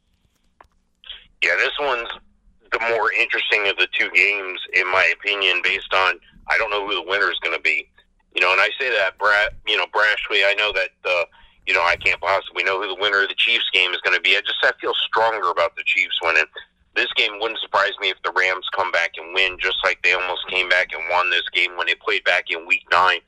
Yeah, 1.42 1.56
this 1.58 1.74
one's 1.80 2.10
the 2.72 2.80
more 2.90 3.12
interesting 3.12 3.68
of 3.68 3.78
the 3.78 3.88
two 3.98 4.10
games, 4.12 4.60
in 4.74 4.92
my 4.92 5.14
opinion, 5.14 5.62
based 5.64 5.94
on 5.94 6.20
I 6.48 6.58
don't 6.58 6.70
know 6.70 6.86
who 6.86 6.96
the 6.96 7.10
winner 7.10 7.30
is 7.32 7.40
going 7.42 7.56
to 7.56 7.62
be. 7.62 7.90
You 8.36 8.42
know, 8.42 8.52
and 8.52 8.60
I 8.60 8.70
say 8.80 8.90
that, 8.90 9.18
Brad, 9.20 9.52
you 9.68 9.78
know, 9.78 9.86
brashly. 9.94 10.42
I 10.46 10.56
know 10.58 10.72
that, 10.74 10.90
uh, 11.06 11.26
you 11.68 11.74
know, 11.74 11.84
I 11.84 11.96
can't 11.96 12.20
possibly 12.20 12.64
know 12.64 12.82
who 12.82 12.88
the 12.88 13.00
winner 13.00 13.22
of 13.22 13.30
the 13.30 13.36
Chiefs 13.38 13.70
game 13.74 13.92
is 13.92 14.02
going 14.02 14.16
to 14.16 14.22
be. 14.22 14.36
I 14.36 14.42
just 14.42 14.58
I 14.64 14.72
feel 14.82 14.94
stronger 15.06 15.50
about 15.52 15.76
the 15.76 15.84
Chiefs 15.86 16.18
winning. 16.24 16.46
This 16.96 17.12
game 17.16 17.40
wouldn't 17.40 17.60
surprise 17.60 17.94
me 18.00 18.10
if 18.10 18.22
the 18.24 18.32
Rams 18.32 18.68
come 18.76 18.92
back 18.92 19.14
and 19.18 19.34
win, 19.34 19.58
just 19.60 19.78
like 19.84 20.02
they 20.04 20.14
almost 20.14 20.48
came 20.48 20.70
back 20.70 20.90
and 20.94 21.04
won 21.10 21.30
this 21.30 21.48
game 21.54 21.76
when 21.78 21.88
they 21.88 21.96
played 21.96 22.24
back 22.24 22.46
in 22.50 22.68
Week 22.68 22.86
Nine. 22.92 23.20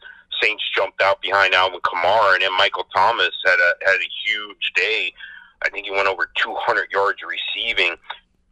Saints 0.42 0.64
jumped 0.76 1.02
out 1.02 1.22
behind 1.22 1.54
Alvin 1.54 1.80
Kamara, 1.82 2.34
and 2.34 2.44
then 2.44 2.56
Michael 2.58 2.86
Thomas 2.94 3.34
had 3.46 3.58
a 3.58 3.90
had 3.90 3.96
a 3.96 4.10
huge 4.26 4.72
day. 4.76 5.14
I 5.64 5.70
think 5.70 5.86
he 5.86 5.92
went 5.92 6.08
over 6.08 6.30
200 6.36 6.92
yards 6.92 7.20
receiving, 7.24 7.96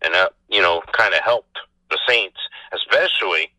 and 0.01 0.13
that 0.13 0.33
you 0.49 0.61
know 0.61 0.81
kind 0.93 1.13
of 1.13 1.21
helped 1.21 1.59
the 1.89 1.99
Saints, 2.07 2.39
especially 2.73 3.51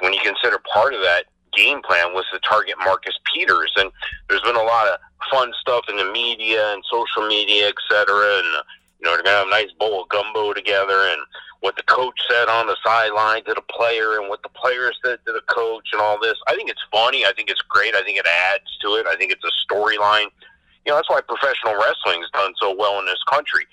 when 0.00 0.12
you 0.12 0.20
consider 0.22 0.58
part 0.72 0.94
of 0.94 1.00
that 1.00 1.24
game 1.52 1.82
plan 1.82 2.14
was 2.14 2.24
to 2.32 2.38
target 2.40 2.76
Marcus 2.78 3.18
Peters. 3.32 3.72
And 3.76 3.90
there's 4.28 4.42
been 4.42 4.56
a 4.56 4.62
lot 4.62 4.86
of 4.88 5.00
fun 5.30 5.52
stuff 5.60 5.84
in 5.88 5.96
the 5.96 6.04
media 6.04 6.72
and 6.72 6.84
social 6.90 7.26
media, 7.26 7.68
et 7.68 7.74
cetera, 7.90 8.38
and 8.38 8.64
you 9.00 9.06
know 9.08 9.14
they're 9.14 9.24
gonna 9.24 9.38
have 9.38 9.46
a 9.46 9.50
nice 9.50 9.72
bowl 9.78 10.02
of 10.02 10.08
gumbo 10.08 10.52
together 10.52 11.08
and 11.08 11.20
what 11.60 11.76
the 11.76 11.82
coach 11.84 12.18
said 12.28 12.48
on 12.48 12.66
the 12.66 12.76
sideline 12.84 13.44
to 13.44 13.54
the 13.54 13.62
player 13.62 14.18
and 14.18 14.28
what 14.28 14.42
the 14.42 14.48
player 14.50 14.92
said 15.04 15.18
to 15.26 15.32
the 15.32 15.42
coach 15.48 15.88
and 15.92 16.00
all 16.00 16.18
this. 16.18 16.36
I 16.48 16.54
think 16.54 16.70
it's 16.70 16.82
funny. 16.90 17.26
I 17.26 17.32
think 17.34 17.50
it's 17.50 17.60
great. 17.68 17.94
I 17.94 18.02
think 18.02 18.18
it 18.18 18.26
adds 18.26 18.78
to 18.80 18.94
it. 18.94 19.06
I 19.06 19.16
think 19.16 19.30
it's 19.30 19.44
a 19.44 19.52
storyline. 19.68 20.28
You 20.86 20.92
know, 20.92 20.96
that's 20.96 21.10
why 21.10 21.20
professional 21.20 21.74
wrestling 21.74 22.22
has 22.22 22.30
done 22.32 22.54
so 22.60 22.74
well 22.74 22.98
in 22.98 23.04
this 23.04 23.22
country 23.28 23.66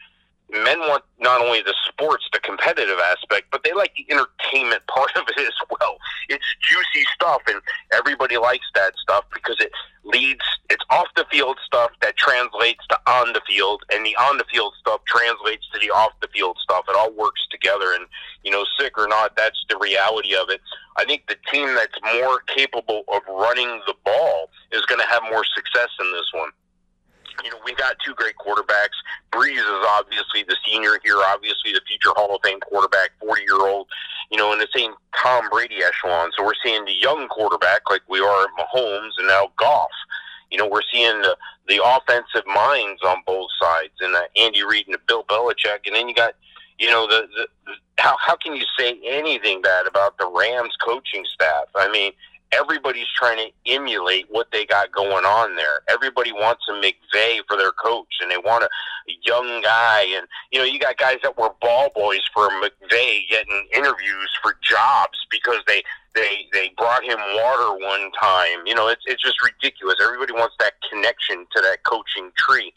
men 0.51 0.79
want 0.79 1.03
not 1.19 1.41
only 1.41 1.61
the 1.61 1.75
sports, 1.87 2.27
the 2.31 2.39
competitive 2.39 2.99
aspect, 2.99 3.47
but 3.51 3.63
they 3.63 3.73
like 3.73 3.93
the 3.95 4.05
entertainment 4.11 4.85
part 4.87 5.11
of 5.15 5.23
it 5.27 5.39
as 5.39 5.53
well. 5.69 5.97
It's 6.29 6.45
juicy 6.61 7.05
stuff, 7.13 7.41
and 7.47 7.61
everybody 7.93 8.37
likes 8.37 8.65
that 8.75 8.93
stuff 8.97 9.25
because 9.33 9.57
it 9.59 9.71
leads. 10.03 10.41
It's 10.69 10.83
off 10.89 11.07
the 11.15 11.25
field 11.31 11.57
stuff 11.65 11.91
that 12.01 12.17
translates 12.17 12.85
to 12.89 12.99
on 13.07 13.33
the 13.33 13.41
field, 13.47 13.83
and 13.91 14.05
the 14.05 14.15
on 14.15 14.37
the 14.37 14.45
field 14.51 14.73
stuff 14.79 15.01
translates 15.05 15.65
to 15.73 15.79
the 15.79 15.91
off 15.91 16.13
the 16.21 16.29
field 16.33 16.57
stuff. 16.61 16.85
It 16.89 16.95
all 16.95 17.11
works 17.11 17.45
together, 17.51 17.93
and 17.93 18.05
you 18.43 18.51
know, 18.51 18.65
sick 18.79 18.97
or 18.97 19.07
not, 19.07 19.35
that's 19.35 19.63
the 19.69 19.77
reality 19.77 20.35
of 20.35 20.49
it. 20.49 20.61
I 20.97 21.05
think 21.05 21.27
the 21.27 21.37
team 21.51 21.75
that's 21.75 21.97
more 22.15 22.39
capable 22.41 23.03
of 23.09 23.21
running 23.27 23.81
the 23.85 23.93
ball 24.03 24.49
is 24.71 24.81
going 24.85 24.99
to 24.99 25.07
have 25.07 25.23
more 25.23 25.43
success 25.55 25.89
in 25.99 26.11
this 26.13 26.29
one 26.33 26.49
you 27.43 27.51
know, 27.51 27.57
we 27.65 27.73
got 27.75 27.95
two 28.03 28.13
great 28.13 28.35
quarterbacks. 28.35 28.97
Brees 29.31 29.57
is 29.57 29.85
obviously 29.89 30.43
the 30.43 30.55
senior 30.65 30.99
here, 31.03 31.17
obviously 31.27 31.71
the 31.73 31.81
future 31.87 32.09
Hall 32.15 32.35
of 32.35 32.41
Fame 32.43 32.59
quarterback, 32.61 33.11
40 33.19 33.41
year 33.41 33.67
old, 33.67 33.87
you 34.31 34.37
know, 34.37 34.53
in 34.53 34.59
the 34.59 34.67
same 34.75 34.93
Tom 35.15 35.49
Brady 35.49 35.83
echelon. 35.83 36.31
So 36.37 36.43
we're 36.43 36.59
seeing 36.63 36.85
the 36.85 36.93
young 36.93 37.27
quarterback 37.27 37.81
like 37.89 38.01
we 38.09 38.19
are 38.19 38.43
at 38.43 38.49
Mahomes 38.57 39.11
and 39.17 39.27
now 39.27 39.51
Goff. 39.57 39.89
You 40.51 40.57
know, 40.57 40.67
we're 40.67 40.81
seeing 40.91 41.21
the, 41.21 41.35
the 41.67 41.81
offensive 41.83 42.47
minds 42.47 43.01
on 43.03 43.17
both 43.25 43.49
sides 43.59 43.93
and 43.99 44.15
uh, 44.15 44.21
Andy 44.37 44.63
Reid 44.63 44.87
and 44.87 44.97
Bill 45.07 45.23
Belichick. 45.25 45.85
And 45.85 45.95
then 45.95 46.07
you 46.07 46.15
got, 46.15 46.33
you 46.79 46.89
know, 46.89 47.05
the, 47.05 47.27
the, 47.35 47.47
the 47.65 47.73
how, 47.97 48.15
how 48.19 48.35
can 48.35 48.55
you 48.55 48.63
say 48.79 48.97
anything 49.05 49.61
bad 49.61 49.87
about 49.87 50.17
the 50.17 50.27
Rams 50.27 50.75
coaching 50.83 51.25
staff? 51.25 51.65
I 51.75 51.89
mean, 51.91 52.13
everybody's 52.51 53.07
trying 53.15 53.37
to 53.37 53.71
emulate 53.71 54.25
what 54.29 54.47
they 54.51 54.65
got 54.65 54.91
going 54.91 55.25
on 55.25 55.55
there. 55.55 55.81
Everybody 55.89 56.31
wants 56.31 56.63
a 56.69 56.73
McVay 56.73 57.39
for 57.47 57.57
their 57.57 57.71
coach, 57.71 58.13
and 58.21 58.31
they 58.31 58.37
want 58.37 58.63
a 58.63 58.69
young 59.23 59.61
guy. 59.61 60.05
And 60.15 60.27
you 60.51 60.59
know, 60.59 60.65
you 60.65 60.79
got 60.79 60.97
guys 60.97 61.17
that 61.23 61.37
were 61.37 61.49
ball 61.61 61.89
boys 61.95 62.21
for 62.33 62.49
McVay 62.49 63.29
getting 63.29 63.67
interviews 63.75 64.31
for 64.41 64.55
jobs 64.61 65.25
because 65.29 65.59
they 65.67 65.83
they 66.15 66.47
they 66.53 66.71
brought 66.77 67.03
him 67.03 67.19
water 67.35 67.73
one 67.85 68.11
time. 68.19 68.65
You 68.65 68.75
know, 68.75 68.87
it's 68.87 69.03
it's 69.05 69.21
just 69.21 69.37
ridiculous. 69.43 69.95
Everybody 70.01 70.33
wants 70.33 70.55
that 70.59 70.73
connection 70.89 71.45
to 71.55 71.61
that 71.61 71.83
coaching 71.83 72.31
tree. 72.37 72.73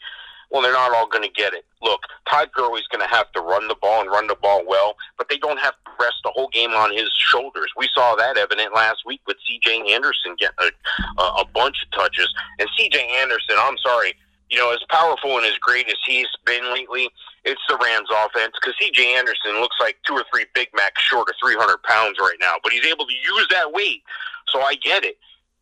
Well, 0.51 0.61
they're 0.61 0.73
not 0.73 0.93
all 0.93 1.07
going 1.07 1.23
to 1.23 1.29
get 1.29 1.53
it. 1.53 1.63
Look, 1.81 2.01
Todd 2.29 2.49
Gurley's 2.53 2.87
going 2.87 3.07
to 3.07 3.13
have 3.13 3.31
to 3.31 3.41
run 3.41 3.69
the 3.69 3.75
ball 3.75 4.01
and 4.01 4.09
run 4.09 4.27
the 4.27 4.35
ball 4.35 4.63
well, 4.67 4.95
but 5.17 5.29
they 5.29 5.37
don't 5.37 5.59
have 5.59 5.73
to 5.85 5.91
rest 5.99 6.17
the 6.23 6.31
whole 6.31 6.49
game 6.49 6.71
on 6.71 6.93
his 6.93 7.09
shoulders. 7.17 7.71
We 7.77 7.89
saw 7.95 8.15
that 8.15 8.37
evident 8.37 8.75
last 8.75 9.03
week 9.05 9.21
with 9.25 9.37
C.J. 9.47 9.93
Anderson 9.93 10.35
getting 10.37 10.71
a, 11.17 11.21
a, 11.21 11.45
bunch 11.45 11.77
of 11.83 11.97
touches. 11.97 12.31
And 12.59 12.67
C.J. 12.77 12.99
Anderson, 13.21 13.55
I'm 13.57 13.77
sorry, 13.77 14.13
you 14.49 14.57
know, 14.57 14.73
as 14.73 14.79
powerful 14.89 15.37
and 15.37 15.45
as 15.45 15.57
great 15.59 15.87
as 15.87 15.95
he's 16.05 16.27
been 16.45 16.73
lately, 16.73 17.09
it's 17.45 17.61
the 17.69 17.77
Rams 17.81 18.09
offense 18.11 18.53
because 18.59 18.75
C.J. 18.79 19.15
Anderson 19.15 19.61
looks 19.61 19.77
like 19.79 19.97
two 20.05 20.13
or 20.13 20.25
three 20.33 20.45
Big 20.53 20.67
Macs 20.75 21.01
short 21.01 21.29
of 21.29 21.35
300 21.41 21.81
pounds 21.83 22.17
right 22.19 22.37
now, 22.41 22.55
but 22.61 22.73
he's 22.73 22.85
able 22.85 23.07
to 23.07 23.13
use 23.13 23.47
that 23.51 23.71
weight. 23.71 24.03
So 24.49 24.61
I 24.61 24.75
get 24.75 25.05
it. 25.05 25.17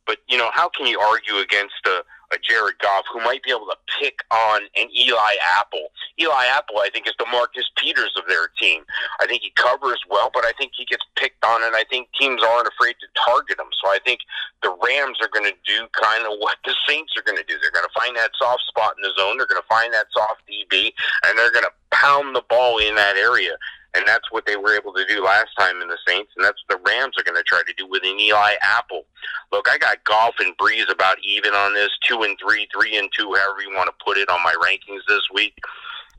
But, 0.08 0.18
you 0.28 0.40
know, 0.40 0.50
how 0.52 0.70
can 0.70 0.88
you 0.88 1.00
argue 1.00 1.36
against 1.36 1.86
a– 1.86 2.02
a 2.32 2.38
Jared 2.38 2.78
Goff 2.80 3.06
who 3.12 3.20
might 3.22 3.44
be 3.44 3.52
able 3.52 3.66
to 3.68 3.78
pick 4.00 4.20
on 4.32 4.62
an 4.76 4.88
Eli 4.96 5.34
Apple. 5.58 5.90
Eli 6.20 6.46
Apple, 6.46 6.78
I 6.80 6.90
think, 6.90 7.08
is 7.08 7.14
the 7.18 7.26
Marcus 7.32 7.66
Peters 7.78 8.14
of 8.18 8.24
their 8.28 8.50
team. 8.60 8.84
I 9.20 9.26
think 9.26 9.42
he 9.42 9.52
covers 9.56 10.02
well, 10.10 10.30
but 10.34 10.46
I 10.46 10.52
think 10.58 10.74
he 10.76 10.86
gets 10.86 11.04
picked 11.16 11.44
on, 11.44 11.64
and 11.64 11.76
I 11.76 11.84
think 11.90 12.10
teams 12.20 12.44
aren't 12.44 12.68
afraid 12.68 12.96
to 13.00 13.08
target 13.26 13.60
him. 13.60 13.72
So 13.82 13.90
I 13.90 14.00
think 14.06 14.20
the 14.62 14.76
Rams 14.84 15.18
are 15.22 15.30
going 15.34 15.50
to 15.50 15.58
do 15.66 15.88
kind 15.94 16.26
of 16.26 16.38
what 16.40 16.58
the 16.66 16.76
Saints 16.88 17.14
are 17.18 17.24
going 17.24 17.38
to 17.38 17.48
do. 17.48 17.58
They're 17.62 17.72
going 17.72 17.88
to 17.88 18.00
find 18.00 18.16
that 18.18 18.32
soft 18.38 18.62
spot 18.68 18.94
in 18.98 19.02
the 19.02 19.14
zone. 19.18 19.38
They're 19.38 19.50
going 19.50 19.62
to 19.62 19.68
find 19.68 19.94
that 19.94 20.08
soft 20.12 20.44
DB, 20.46 20.94
and 21.26 21.38
they're 21.38 21.52
going 21.52 21.66
to 21.66 21.74
pound 21.92 22.36
the 22.36 22.44
ball 22.50 22.78
in 22.80 22.96
that 22.96 23.16
area. 23.16 23.58
And 23.96 24.06
that's 24.06 24.32
what 24.32 24.46
they 24.46 24.56
were 24.56 24.76
able 24.76 24.94
to 24.94 25.06
do 25.08 25.24
last 25.24 25.50
time 25.58 25.82
in 25.82 25.88
the 25.88 25.98
Saints, 26.08 26.32
and 26.38 26.46
that's 26.46 26.62
what 26.68 26.78
the 26.78 26.92
Rams 26.92 27.16
are 27.18 27.24
going 27.24 27.38
to 27.38 27.44
try 27.44 27.64
to 27.66 27.74
do 27.74 27.88
with 27.88 28.04
an 28.04 28.20
Eli 28.20 28.54
Apple. 28.62 29.06
Look, 29.52 29.68
I 29.68 29.80
got 29.80 30.04
Goff 30.04 30.36
and 30.40 30.56
Brees 30.58 30.92
about 30.92 31.18
even 31.24 31.54
on 31.54 31.74
this, 31.74 31.90
two 32.04 32.22
and 32.22 32.38
three, 32.38 32.68
three 32.72 32.98
and 32.98 33.10
two, 33.18 33.34
however 33.34 33.62
you 33.66 33.76
want 33.76 33.90
to 33.90 34.06
put 34.06 34.18
it 34.18 34.30
on 34.30 34.44
my 34.44 34.54
rankings 34.62 35.02
this 35.08 35.26
week. 35.34 35.58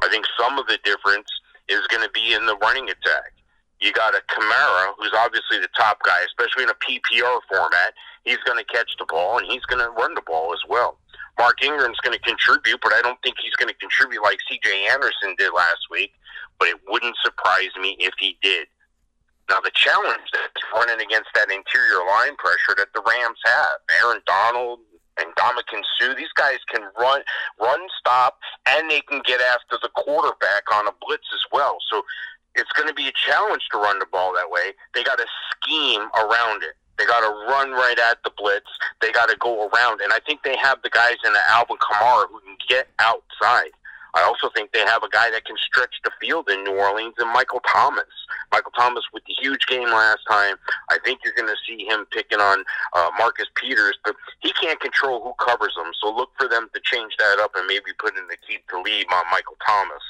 I 0.02 0.09
think 0.09 0.24
some 0.38 0.59
of 0.59 0.66
the 0.66 0.78
difference 0.83 1.28
is 1.68 1.87
going 1.87 2.02
to 2.02 2.11
be 2.11 2.35
in 2.35 2.46
the 2.46 2.56
running 2.56 2.90
attack. 2.90 3.33
You 3.80 3.92
got 3.92 4.14
a 4.14 4.22
Kamara, 4.28 4.92
who's 4.98 5.14
obviously 5.16 5.59
the 5.59 5.70
top 5.76 6.02
guy, 6.02 6.20
especially 6.26 6.64
in 6.64 6.70
a 6.70 6.80
PPR 6.83 7.40
format. 7.48 7.94
He's 8.24 8.42
going 8.44 8.59
to 8.59 8.64
catch 8.64 8.90
the 8.98 9.06
ball 9.09 9.38
and 9.38 9.46
he's 9.46 9.64
going 9.64 9.83
to 9.83 9.90
run 9.90 10.14
the 10.14 10.22
ball 10.26 10.52
as 10.52 10.61
well. 10.68 10.98
Mark 11.38 11.62
Ingram's 11.64 12.00
going 12.00 12.12
to 12.12 12.22
contribute, 12.22 12.80
but 12.83 12.92
I 12.92 13.00
don't 13.00 13.16
think 13.22 13.37
he's 13.40 13.54
going 13.54 13.72
to 13.72 13.78
contribute 13.78 14.22
like 14.22 14.37
C.J. 14.50 14.88
Anderson 14.92 15.35
did 15.38 15.52
last 15.54 15.88
week 15.90 16.12
but 16.61 16.68
it 16.68 16.77
wouldn't 16.87 17.16
surprise 17.25 17.75
me 17.81 17.96
if 17.99 18.12
he 18.20 18.37
did. 18.42 18.68
Now, 19.49 19.59
the 19.59 19.73
challenge 19.75 20.31
that's 20.31 20.62
running 20.73 21.05
against 21.05 21.31
that 21.35 21.51
interior 21.51 22.07
line 22.07 22.37
pressure 22.37 22.77
that 22.77 22.92
the 22.94 23.03
Rams 23.03 23.40
have, 23.44 23.83
Aaron 23.99 24.23
Donald 24.25 24.79
and 25.18 25.35
Ndamukong 25.35 25.83
Suh, 25.99 26.14
these 26.14 26.31
guys 26.37 26.59
can 26.73 26.83
run, 27.01 27.23
run, 27.59 27.81
stop, 27.99 28.38
and 28.68 28.88
they 28.88 29.01
can 29.01 29.23
get 29.27 29.40
after 29.40 29.77
the 29.83 29.90
quarterback 29.96 30.70
on 30.73 30.87
a 30.87 30.92
blitz 31.05 31.27
as 31.35 31.42
well. 31.51 31.79
So 31.90 32.05
it's 32.55 32.70
going 32.73 32.87
to 32.87 32.94
be 32.94 33.09
a 33.09 33.12
challenge 33.27 33.66
to 33.73 33.79
run 33.79 33.99
the 33.99 34.07
ball 34.07 34.33
that 34.35 34.51
way. 34.51 34.73
They 34.94 35.03
got 35.03 35.18
to 35.18 35.27
scheme 35.51 36.03
around 36.14 36.62
it. 36.62 36.79
They 36.99 37.07
got 37.07 37.20
to 37.20 37.33
run 37.51 37.73
right 37.73 37.99
at 37.99 38.23
the 38.23 38.31
blitz. 38.37 38.70
They 39.01 39.11
got 39.11 39.31
to 39.31 39.37
go 39.40 39.68
around, 39.68 40.01
and 40.01 40.12
I 40.12 40.20
think 40.27 40.42
they 40.42 40.57
have 40.59 40.83
the 40.83 40.90
guys 40.90 41.16
in 41.25 41.33
the 41.33 41.40
Alvin 41.49 41.79
Kamara 41.79 42.27
who 42.31 42.40
can 42.40 42.57
get 42.68 42.88
outside. 42.99 43.73
I 44.14 44.23
also 44.23 44.51
think 44.55 44.73
they 44.73 44.81
have 44.81 45.03
a 45.03 45.09
guy 45.09 45.31
that 45.31 45.44
can 45.44 45.57
stretch 45.57 45.94
the 46.05 46.11
field 46.20 46.49
in 46.51 46.64
New 46.64 46.77
Orleans 46.77 47.14
and 47.18 47.31
Michael 47.33 47.61
Thomas. 47.66 48.11
Michael 48.53 48.73
Thomas 48.73 49.05
with 49.12 49.23
the 49.27 49.35
huge 49.38 49.66
game 49.66 49.88
last 49.88 50.20
time. 50.29 50.57
I 50.90 50.99
think 51.05 51.20
you're 51.25 51.35
going 51.35 51.49
to 51.49 51.61
see 51.66 51.85
him 51.85 52.07
picking 52.11 52.40
on 52.40 52.64
uh, 52.94 53.11
Marcus 53.18 53.46
Peters, 53.55 53.99
but 54.05 54.16
he 54.40 54.53
can't 54.53 54.81
control 54.81 55.23
who 55.23 55.33
covers 55.44 55.75
him. 55.77 55.92
So 56.01 56.14
look 56.14 56.31
for 56.38 56.49
them 56.49 56.68
to 56.75 56.81
change 56.83 57.14
that 57.18 57.38
up 57.40 57.53
and 57.55 57.66
maybe 57.66 57.92
put 57.99 58.16
in 58.16 58.27
the 58.27 58.37
keep 58.49 58.66
to 58.68 58.81
lead 58.81 59.07
on 59.12 59.25
Michael 59.31 59.57
Thomas. 59.66 60.03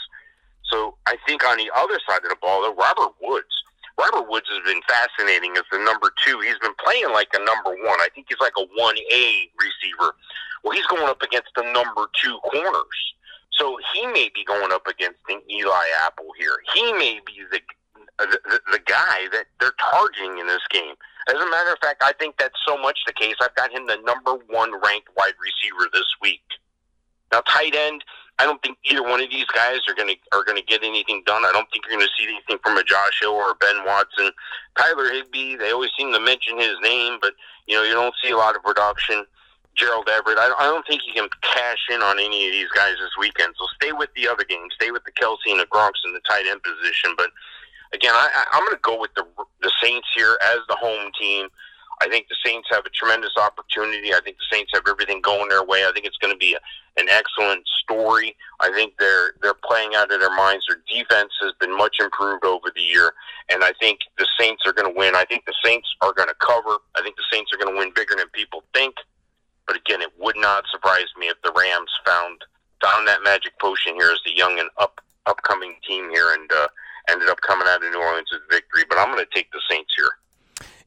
So 0.65 0.95
I 1.07 1.17
think 1.27 1.45
on 1.45 1.59
the 1.59 1.71
other 1.77 1.99
side 2.09 2.23
of 2.23 2.31
the 2.31 2.37
ball, 2.41 2.63
though, 2.63 2.75
Robert 2.75 3.15
Woods. 3.21 3.53
Robert 3.99 4.31
Woods 4.31 4.49
has 4.49 4.65
been 4.65 4.81
fascinating 4.89 5.53
as 5.59 5.65
the 5.71 5.79
number 5.79 6.11
two. 6.25 6.41
He's 6.41 6.59
been 6.63 6.75
playing 6.83 7.13
like 7.13 7.29
a 7.35 7.45
number 7.45 7.77
one. 7.85 8.01
I 8.01 8.09
think 8.15 8.27
he's 8.31 8.41
like 8.41 8.57
a 8.57 8.65
1A 8.65 9.51
receiver. 9.61 10.17
Well, 10.65 10.73
he's 10.73 10.87
going 10.87 11.05
up 11.05 11.21
against 11.21 11.51
the 11.55 11.65
number 11.73 12.09
two 12.17 12.39
corners. 12.49 12.99
So 13.61 13.77
he 13.93 14.07
may 14.07 14.31
be 14.35 14.43
going 14.45 14.73
up 14.73 14.87
against 14.87 15.21
an 15.29 15.41
Eli 15.51 15.85
Apple 16.03 16.29
here. 16.39 16.57
He 16.75 16.93
may 16.95 17.21
be 17.27 17.45
the 17.53 17.61
the, 18.19 18.61
the 18.73 18.81
guy 18.85 19.29
that 19.33 19.47
they're 19.61 19.73
targeting 19.81 20.39
in 20.39 20.47
this 20.47 20.61
game. 20.71 20.95
As 21.29 21.37
a 21.37 21.51
matter 21.51 21.73
of 21.73 21.79
fact, 21.79 22.03
I 22.05 22.13
think 22.19 22.37
that's 22.39 22.59
so 22.67 22.77
much 22.77 22.99
the 23.07 23.15
case. 23.15 23.37
I've 23.41 23.55
got 23.55 23.73
him 23.73 23.87
the 23.87 23.97
number 24.05 24.35
one 24.49 24.73
ranked 24.73 25.09
wide 25.17 25.33
receiver 25.41 25.89
this 25.93 26.05
week. 26.21 26.43
Now, 27.33 27.41
tight 27.49 27.75
end, 27.75 28.05
I 28.39 28.45
don't 28.45 28.61
think 28.63 28.79
either 28.85 29.03
one 29.03 29.23
of 29.23 29.31
these 29.31 29.47
guys 29.47 29.81
are 29.89 29.95
going 29.95 30.09
to 30.09 30.37
are 30.37 30.45
going 30.45 30.57
to 30.57 30.65
get 30.65 30.83
anything 30.83 31.23
done. 31.25 31.45
I 31.45 31.53
don't 31.53 31.71
think 31.71 31.85
you're 31.85 31.97
going 31.97 32.07
to 32.07 32.13
see 32.19 32.29
anything 32.29 32.59
from 32.63 32.77
a 32.77 32.85
Josh 32.85 33.21
Hill 33.21 33.33
or 33.33 33.53
a 33.53 33.55
Ben 33.55 33.85
Watson, 33.87 34.33
Tyler 34.77 35.13
Higbee. 35.13 35.57
They 35.57 35.73
always 35.73 35.91
seem 35.97 36.13
to 36.13 36.21
mention 36.21 36.59
his 36.59 36.77
name, 36.83 37.19
but 37.21 37.35
you 37.67 37.77
know 37.77 37.85
you 37.85 37.93
don't 37.93 38.15
see 38.23 38.31
a 38.31 38.37
lot 38.37 38.57
of 38.57 38.63
production. 38.63 39.25
Gerald 39.77 40.09
Everett. 40.09 40.39
I, 40.39 40.53
I 40.59 40.65
don't 40.65 40.87
think 40.87 41.03
you 41.07 41.13
can 41.13 41.29
cash 41.43 41.87
in 41.91 42.03
on 42.03 42.19
any 42.19 42.47
of 42.47 42.53
these 42.53 42.71
guys 42.75 42.95
this 43.01 43.17
weekend. 43.19 43.55
So 43.59 43.67
stay 43.81 43.93
with 43.93 44.11
the 44.15 44.29
other 44.29 44.45
games. 44.45 44.75
Stay 44.75 44.91
with 44.91 45.05
the 45.05 45.13
Kelce 45.13 45.47
and 45.47 45.61
the 45.61 45.67
Gronks 45.67 46.05
in 46.05 46.13
the 46.13 46.21
tight 46.29 46.47
end 46.47 46.63
position. 46.63 47.15
But 47.17 47.31
again, 47.93 48.13
I, 48.15 48.29
I, 48.35 48.45
I'm 48.53 48.65
going 48.65 48.77
to 48.77 48.83
go 48.83 49.01
with 49.01 49.15
the 49.15 49.25
the 49.63 49.73
Saints 49.83 50.09
here 50.15 50.39
as 50.43 50.59
the 50.69 50.77
home 50.77 51.11
team. 51.19 51.49
I 52.03 52.09
think 52.09 52.29
the 52.29 52.37
Saints 52.45 52.69
have 52.71 52.87
a 52.87 52.91
tremendous 52.91 53.37
opportunity. 53.37 54.15
I 54.15 54.21
think 54.25 54.39
the 54.39 54.57
Saints 54.57 54.71
have 54.75 54.85
everything 54.89 55.21
going 55.21 55.51
their 55.51 55.65
way. 55.65 55.85
I 55.85 55.93
think 55.93 56.07
it's 56.07 56.17
going 56.17 56.33
to 56.33 56.39
be 56.39 56.55
a, 56.55 56.61
an 56.99 57.09
excellent 57.11 57.69
story. 57.83 58.37
I 58.59 58.71
think 58.73 58.95
they're 58.99 59.33
they're 59.43 59.59
playing 59.65 59.95
out 59.95 60.13
of 60.13 60.21
their 60.21 60.35
minds. 60.35 60.65
Their 60.67 60.81
defense 60.89 61.33
has 61.43 61.53
been 61.61 61.77
much 61.77 61.97
improved 62.01 62.45
over 62.45 62.73
the 62.75 62.83
year, 62.83 63.13
and 63.51 63.63
I 63.63 63.73
think 63.81 64.01
the 64.19 64.27
Saints 64.39 64.63
are 64.67 64.73
going 64.73 64.91
to 64.93 64.99
win. 64.99 65.15
I 65.15 65.25
think 65.27 65.45
the 65.45 65.55
Saints 65.65 65.89
are 66.01 66.13
going 66.13 66.29
to 66.29 66.35
cover. 66.41 66.79
I 66.97 67.03
think 67.03 67.17
the 67.17 67.29
Saints 67.31 67.51
are 67.53 67.59
going 67.59 67.75
to 67.75 67.79
win 67.79 67.93
bigger 67.95 68.15
than 68.17 68.29
people 68.33 68.65
think. 68.75 68.95
But 69.71 69.79
again, 69.79 70.03
it 70.03 70.11
would 70.19 70.35
not 70.37 70.65
surprise 70.69 71.07
me 71.17 71.29
if 71.29 71.41
the 71.45 71.53
Rams 71.57 71.93
found 72.05 72.43
found 72.83 73.07
that 73.07 73.23
magic 73.23 73.57
potion 73.61 73.95
here 73.95 74.11
as 74.11 74.19
the 74.25 74.37
young 74.37 74.59
and 74.59 74.69
up 74.79 75.01
upcoming 75.27 75.77
team 75.87 76.11
here 76.11 76.33
and 76.33 76.51
uh, 76.51 76.67
ended 77.09 77.29
up 77.29 77.41
coming 77.41 77.69
out 77.69 77.77
of 77.77 77.89
New 77.93 78.01
Orleans 78.01 78.27
with 78.33 78.41
victory. 78.51 78.83
But 78.89 78.99
I'm 78.99 79.15
going 79.15 79.25
to 79.25 79.31
take 79.33 79.49
the 79.53 79.61
Saints 79.71 79.95
here. 79.97 80.11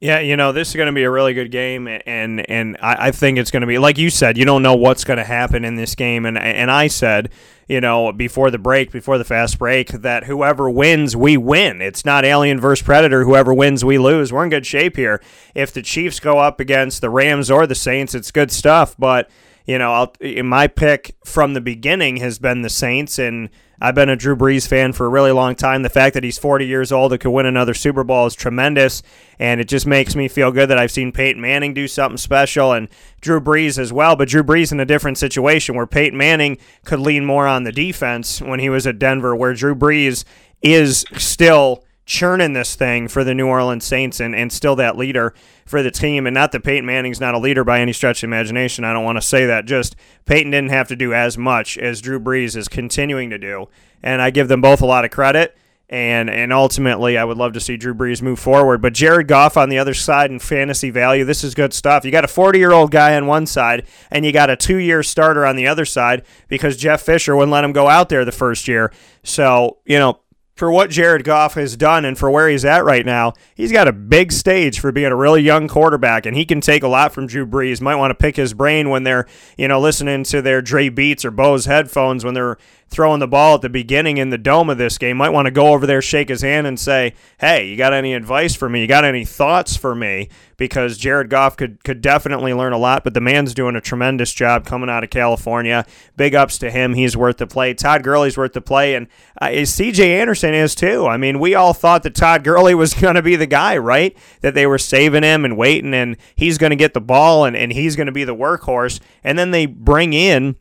Yeah, 0.02 0.20
you 0.20 0.36
know 0.36 0.52
this 0.52 0.68
is 0.68 0.76
going 0.76 0.88
to 0.88 0.92
be 0.92 1.04
a 1.04 1.10
really 1.10 1.34
good 1.34 1.50
game, 1.50 1.88
and 1.88 2.50
and 2.50 2.76
I, 2.82 3.08
I 3.08 3.12
think 3.12 3.38
it's 3.38 3.52
going 3.52 3.62
to 3.62 3.68
be 3.68 3.78
like 3.78 3.98
you 3.98 4.10
said. 4.10 4.38
You 4.38 4.44
don't 4.44 4.62
know 4.62 4.76
what's 4.76 5.06
going 5.06 5.16
to 5.16 5.24
happen 5.24 5.64
in 5.64 5.76
this 5.76 5.96
game, 5.96 6.26
and 6.26 6.38
and 6.38 6.70
I 6.70 6.88
said, 6.88 7.32
you 7.68 7.82
know, 7.82 8.12
before 8.12 8.52
the 8.52 8.58
break, 8.58 8.92
before 8.92 9.18
the 9.18 9.24
fast 9.24 9.58
break, 9.60 9.90
that 9.90 10.26
whoever 10.26 10.70
wins, 10.70 11.16
we 11.16 11.38
win. 11.38 11.82
It's 11.82 12.06
not 12.06 12.26
Alien 12.26 12.60
versus 12.60 12.84
Predator. 12.84 13.24
Whoever 13.24 13.54
wins, 13.54 13.86
we 13.86 13.98
lose. 13.98 14.32
We're 14.34 14.44
in 14.44 14.50
good 14.50 14.66
shape 14.66 14.96
here. 14.96 15.22
If 15.56 15.74
the 15.74 15.82
Chiefs 15.82 16.20
go 16.20 16.40
up 16.40 16.60
against 16.60 17.02
the 17.02 17.10
Rams 17.10 17.50
or 17.50 17.66
the 17.68 17.76
Saints, 17.76 18.14
it's 18.14 18.32
good 18.32 18.52
stuff. 18.52 18.96
But 18.98 19.30
you 19.66 19.78
know, 19.78 19.94
I'll, 19.94 20.44
my 20.44 20.68
pick 20.68 21.16
from 21.24 21.54
the 21.54 21.62
beginning 21.62 22.18
has 22.18 22.38
been 22.38 22.62
the 22.62 22.70
Saints, 22.70 23.18
and 23.18 23.50
I've 23.80 23.96
been 23.96 24.10
a 24.10 24.16
Drew 24.16 24.36
Brees 24.36 24.68
fan 24.68 24.92
for 24.92 25.06
a 25.06 25.10
really 25.10 25.32
long 25.32 25.56
time. 25.56 25.84
The 25.84 25.90
fact 25.90 26.14
that 26.16 26.24
he's 26.24 26.38
40 26.38 26.66
years 26.66 26.92
old 26.92 27.14
and 27.14 27.22
could 27.22 27.32
win 27.32 27.46
another 27.46 27.74
Super 27.74 28.04
Bowl 28.04 28.26
is 28.26 28.36
tremendous, 28.36 29.02
and 29.40 29.62
it 29.62 29.70
just 29.70 29.88
makes 29.88 30.16
me 30.16 30.28
feel 30.28 30.52
good 30.52 30.70
that 30.70 30.78
I've 30.78 30.92
seen 30.92 31.12
Peyton 31.12 31.42
Manning 31.42 31.74
do 31.74 31.88
something 31.88 32.18
special 32.18 32.74
and 32.74 32.90
Drew 33.22 33.40
Brees 33.40 33.78
as 33.78 33.94
well. 33.94 34.16
But 34.16 34.28
Drew 34.28 34.44
Brees 34.44 34.72
in 34.72 34.80
a 34.80 34.86
different 34.86 35.18
situation 35.18 35.76
where 35.76 35.88
Peyton 35.88 36.18
Manning 36.18 36.58
could 36.84 37.00
lean 37.00 37.26
more 37.26 37.48
on 37.48 37.64
the 37.64 37.72
defense 37.72 38.42
when 38.42 38.60
he 38.60 38.70
was 38.70 38.86
at 38.86 39.00
Denver, 39.00 39.36
where 39.36 39.54
Drew 39.54 39.76
Brees 39.76 40.26
is 40.62 41.06
still 41.18 41.84
churning 42.06 42.54
this 42.54 42.76
thing 42.76 43.08
for 43.08 43.24
the 43.24 43.34
New 43.34 43.48
Orleans 43.48 43.86
Saints 43.86 44.20
and, 44.20 44.36
and 44.36 44.52
still 44.52 44.76
that 44.76 44.98
leader 44.98 45.34
for 45.66 45.82
the 45.82 45.92
team. 45.92 46.28
And 46.28 46.34
not 46.34 46.52
that 46.52 46.64
Peyton 46.64 46.86
Manning's 46.86 47.20
not 47.20 47.34
a 47.34 47.40
leader 47.40 47.64
by 47.64 47.80
any 47.80 47.94
stretch 47.94 48.24
of 48.24 48.28
imagination. 48.28 48.84
I 48.84 48.94
don't 48.94 49.06
want 49.06 49.18
to 49.18 49.22
say 49.22 49.46
that. 49.46 49.66
Just 49.66 49.96
Peyton 50.26 50.52
didn't 50.52 50.72
have 50.72 50.88
to 50.90 50.96
do 50.96 51.14
as 51.14 51.38
much 51.38 51.78
as 51.78 52.02
Drew 52.02 52.20
Brees 52.20 52.56
is 52.56 52.68
continuing 52.68 53.30
to 53.30 53.38
do. 53.38 53.70
And 54.02 54.22
I 54.22 54.30
give 54.32 54.48
them 54.48 54.62
both 54.62 54.82
a 54.82 54.86
lot 54.86 55.06
of 55.06 55.12
credit. 55.12 55.58
And 55.90 56.30
and 56.30 56.52
ultimately, 56.52 57.20
I 57.20 57.24
would 57.24 57.38
love 57.38 57.54
to 57.54 57.60
see 57.60 57.78
Drew 57.78 57.94
Brees 57.94 58.22
move 58.22 58.40
forward. 58.40 58.82
But 58.82 58.94
Jared 58.94 59.28
Goff 59.28 59.58
on 59.58 59.70
the 59.70 59.78
other 59.78 59.94
side 59.94 60.32
in 60.32 60.40
fantasy 60.40 60.90
value, 60.90 61.24
this 61.24 61.44
is 61.44 61.54
good 61.54 61.72
stuff. 61.72 62.04
You 62.04 62.10
got 62.10 62.24
a 62.24 62.28
40 62.28 62.58
year 62.58 62.72
old 62.72 62.90
guy 62.90 63.16
on 63.16 63.28
one 63.28 63.46
side, 63.46 63.86
and 64.10 64.26
you 64.26 64.32
got 64.32 64.50
a 64.50 64.56
two 64.56 64.78
year 64.78 65.04
starter 65.04 65.46
on 65.46 65.56
the 65.56 65.68
other 65.68 65.86
side 65.86 66.24
because 66.48 66.78
Jeff 66.78 67.04
Fisher 67.04 67.36
wouldn't 67.36 67.52
let 67.52 67.64
him 67.64 67.74
go 67.74 67.90
out 67.90 68.10
there 68.10 68.26
the 68.26 68.32
first 68.32 68.68
year. 68.68 68.92
So, 69.24 69.78
you 69.86 70.00
know, 70.00 70.20
for 70.64 70.72
what 70.72 70.90
Jared 70.90 71.26
Goff 71.26 71.56
has 71.56 71.76
done 71.76 72.06
and 72.06 72.18
for 72.18 72.32
where 72.32 72.48
he's 72.48 72.64
at 72.64 72.86
right 72.86 73.06
now, 73.06 73.34
he's 73.54 73.74
got 73.74 73.90
a 73.90 73.92
big 73.92 74.32
stage 74.32 74.80
for 74.80 74.94
being 74.94 75.12
a 75.12 75.16
really 75.18 75.42
young 75.42 75.68
quarterback, 75.68 76.26
and 76.26 76.38
he 76.38 76.46
can 76.46 76.62
take 76.62 76.84
a 76.84 76.88
lot 76.88 77.12
from 77.12 77.28
Drew 77.28 77.46
Brees. 77.46 77.82
Might 77.82 77.96
want 77.96 78.12
to 78.12 78.16
pick 78.16 78.38
his 78.38 78.54
brain 78.54 78.90
when 78.90 79.04
they're, 79.04 79.28
you 79.58 79.68
know, 79.68 79.82
listening 79.82 80.24
to 80.24 80.42
their 80.42 80.62
Dre 80.62 80.88
Beats 80.88 81.26
or 81.26 81.32
Bose 81.32 81.66
headphones 81.66 82.24
when 82.24 82.34
they're 82.34 82.58
throwing 82.94 83.20
the 83.20 83.28
ball 83.28 83.56
at 83.56 83.62
the 83.62 83.70
beginning 83.70 84.18
in 84.18 84.30
the 84.30 84.38
dome 84.38 84.70
of 84.70 84.78
this 84.78 84.98
game. 84.98 85.18
Might 85.18 85.30
want 85.30 85.48
to 85.48 85.52
go 85.52 85.74
over 85.74 85.86
there, 85.86 86.02
shake 86.02 86.30
his 86.30 86.42
hand, 86.42 86.68
and 86.68 86.80
say, 86.80 87.14
"Hey, 87.40 87.68
you 87.68 87.76
got 87.76 87.94
any 87.94 88.14
advice 88.14 88.56
for 88.56 88.70
me? 88.70 88.82
You 88.82 88.88
got 88.88 89.04
any 89.04 89.26
thoughts 89.26 89.76
for 89.76 89.96
me?" 89.96 90.30
Because 90.56 90.98
Jared 90.98 91.30
Goff 91.30 91.58
could 91.58 91.84
could 91.84 92.00
definitely 92.00 92.54
learn 92.54 92.74
a 92.74 92.78
lot, 92.78 93.04
but 93.04 93.14
the 93.14 93.20
man's 93.20 93.54
doing 93.54 93.76
a 93.76 93.82
tremendous 93.82 94.34
job 94.34 94.66
coming 94.66 94.90
out 94.90 95.04
of 95.04 95.10
California. 95.10 95.86
Big 96.16 96.36
ups 96.36 96.58
to 96.60 96.72
him. 96.72 96.94
He's 96.94 97.18
worth 97.18 97.38
the 97.38 97.48
play. 97.48 97.74
Todd 97.74 98.04
Gurley's 98.04 98.38
worth 98.38 98.54
the 98.54 98.62
play, 98.62 98.96
and 98.96 99.08
uh, 99.42 99.66
C.J. 99.66 100.20
Anderson 100.22 100.54
is 100.54 100.76
too. 100.76 101.08
I 101.08 101.18
mean, 101.18 101.40
we 101.40 101.56
all 101.56 101.74
thought 101.74 102.04
that 102.04 102.16
Todd 102.16 102.44
Gurley 102.44 102.76
was 102.76 102.94
going 103.02 103.16
to 103.16 103.22
be 103.22 103.36
the 103.36 103.48
guy, 103.48 103.78
right? 103.78 104.16
That 104.42 104.54
they 104.54 104.68
were 104.68 104.78
saving 104.78 105.24
him 105.24 105.44
and 105.44 105.58
waiting, 105.58 105.94
and 105.94 106.18
he's 106.36 106.58
going 106.58 106.70
to 106.70 106.76
get 106.76 106.94
the 106.94 107.02
ball, 107.02 107.46
and, 107.46 107.58
and 107.58 107.74
he's 107.74 107.96
going 107.96 108.08
to 108.08 108.14
be 108.14 108.24
the 108.24 108.36
workhorse. 108.36 109.00
And 109.24 109.38
then 109.38 109.52
they 109.52 109.66
bring 109.66 110.14
in 110.14 110.56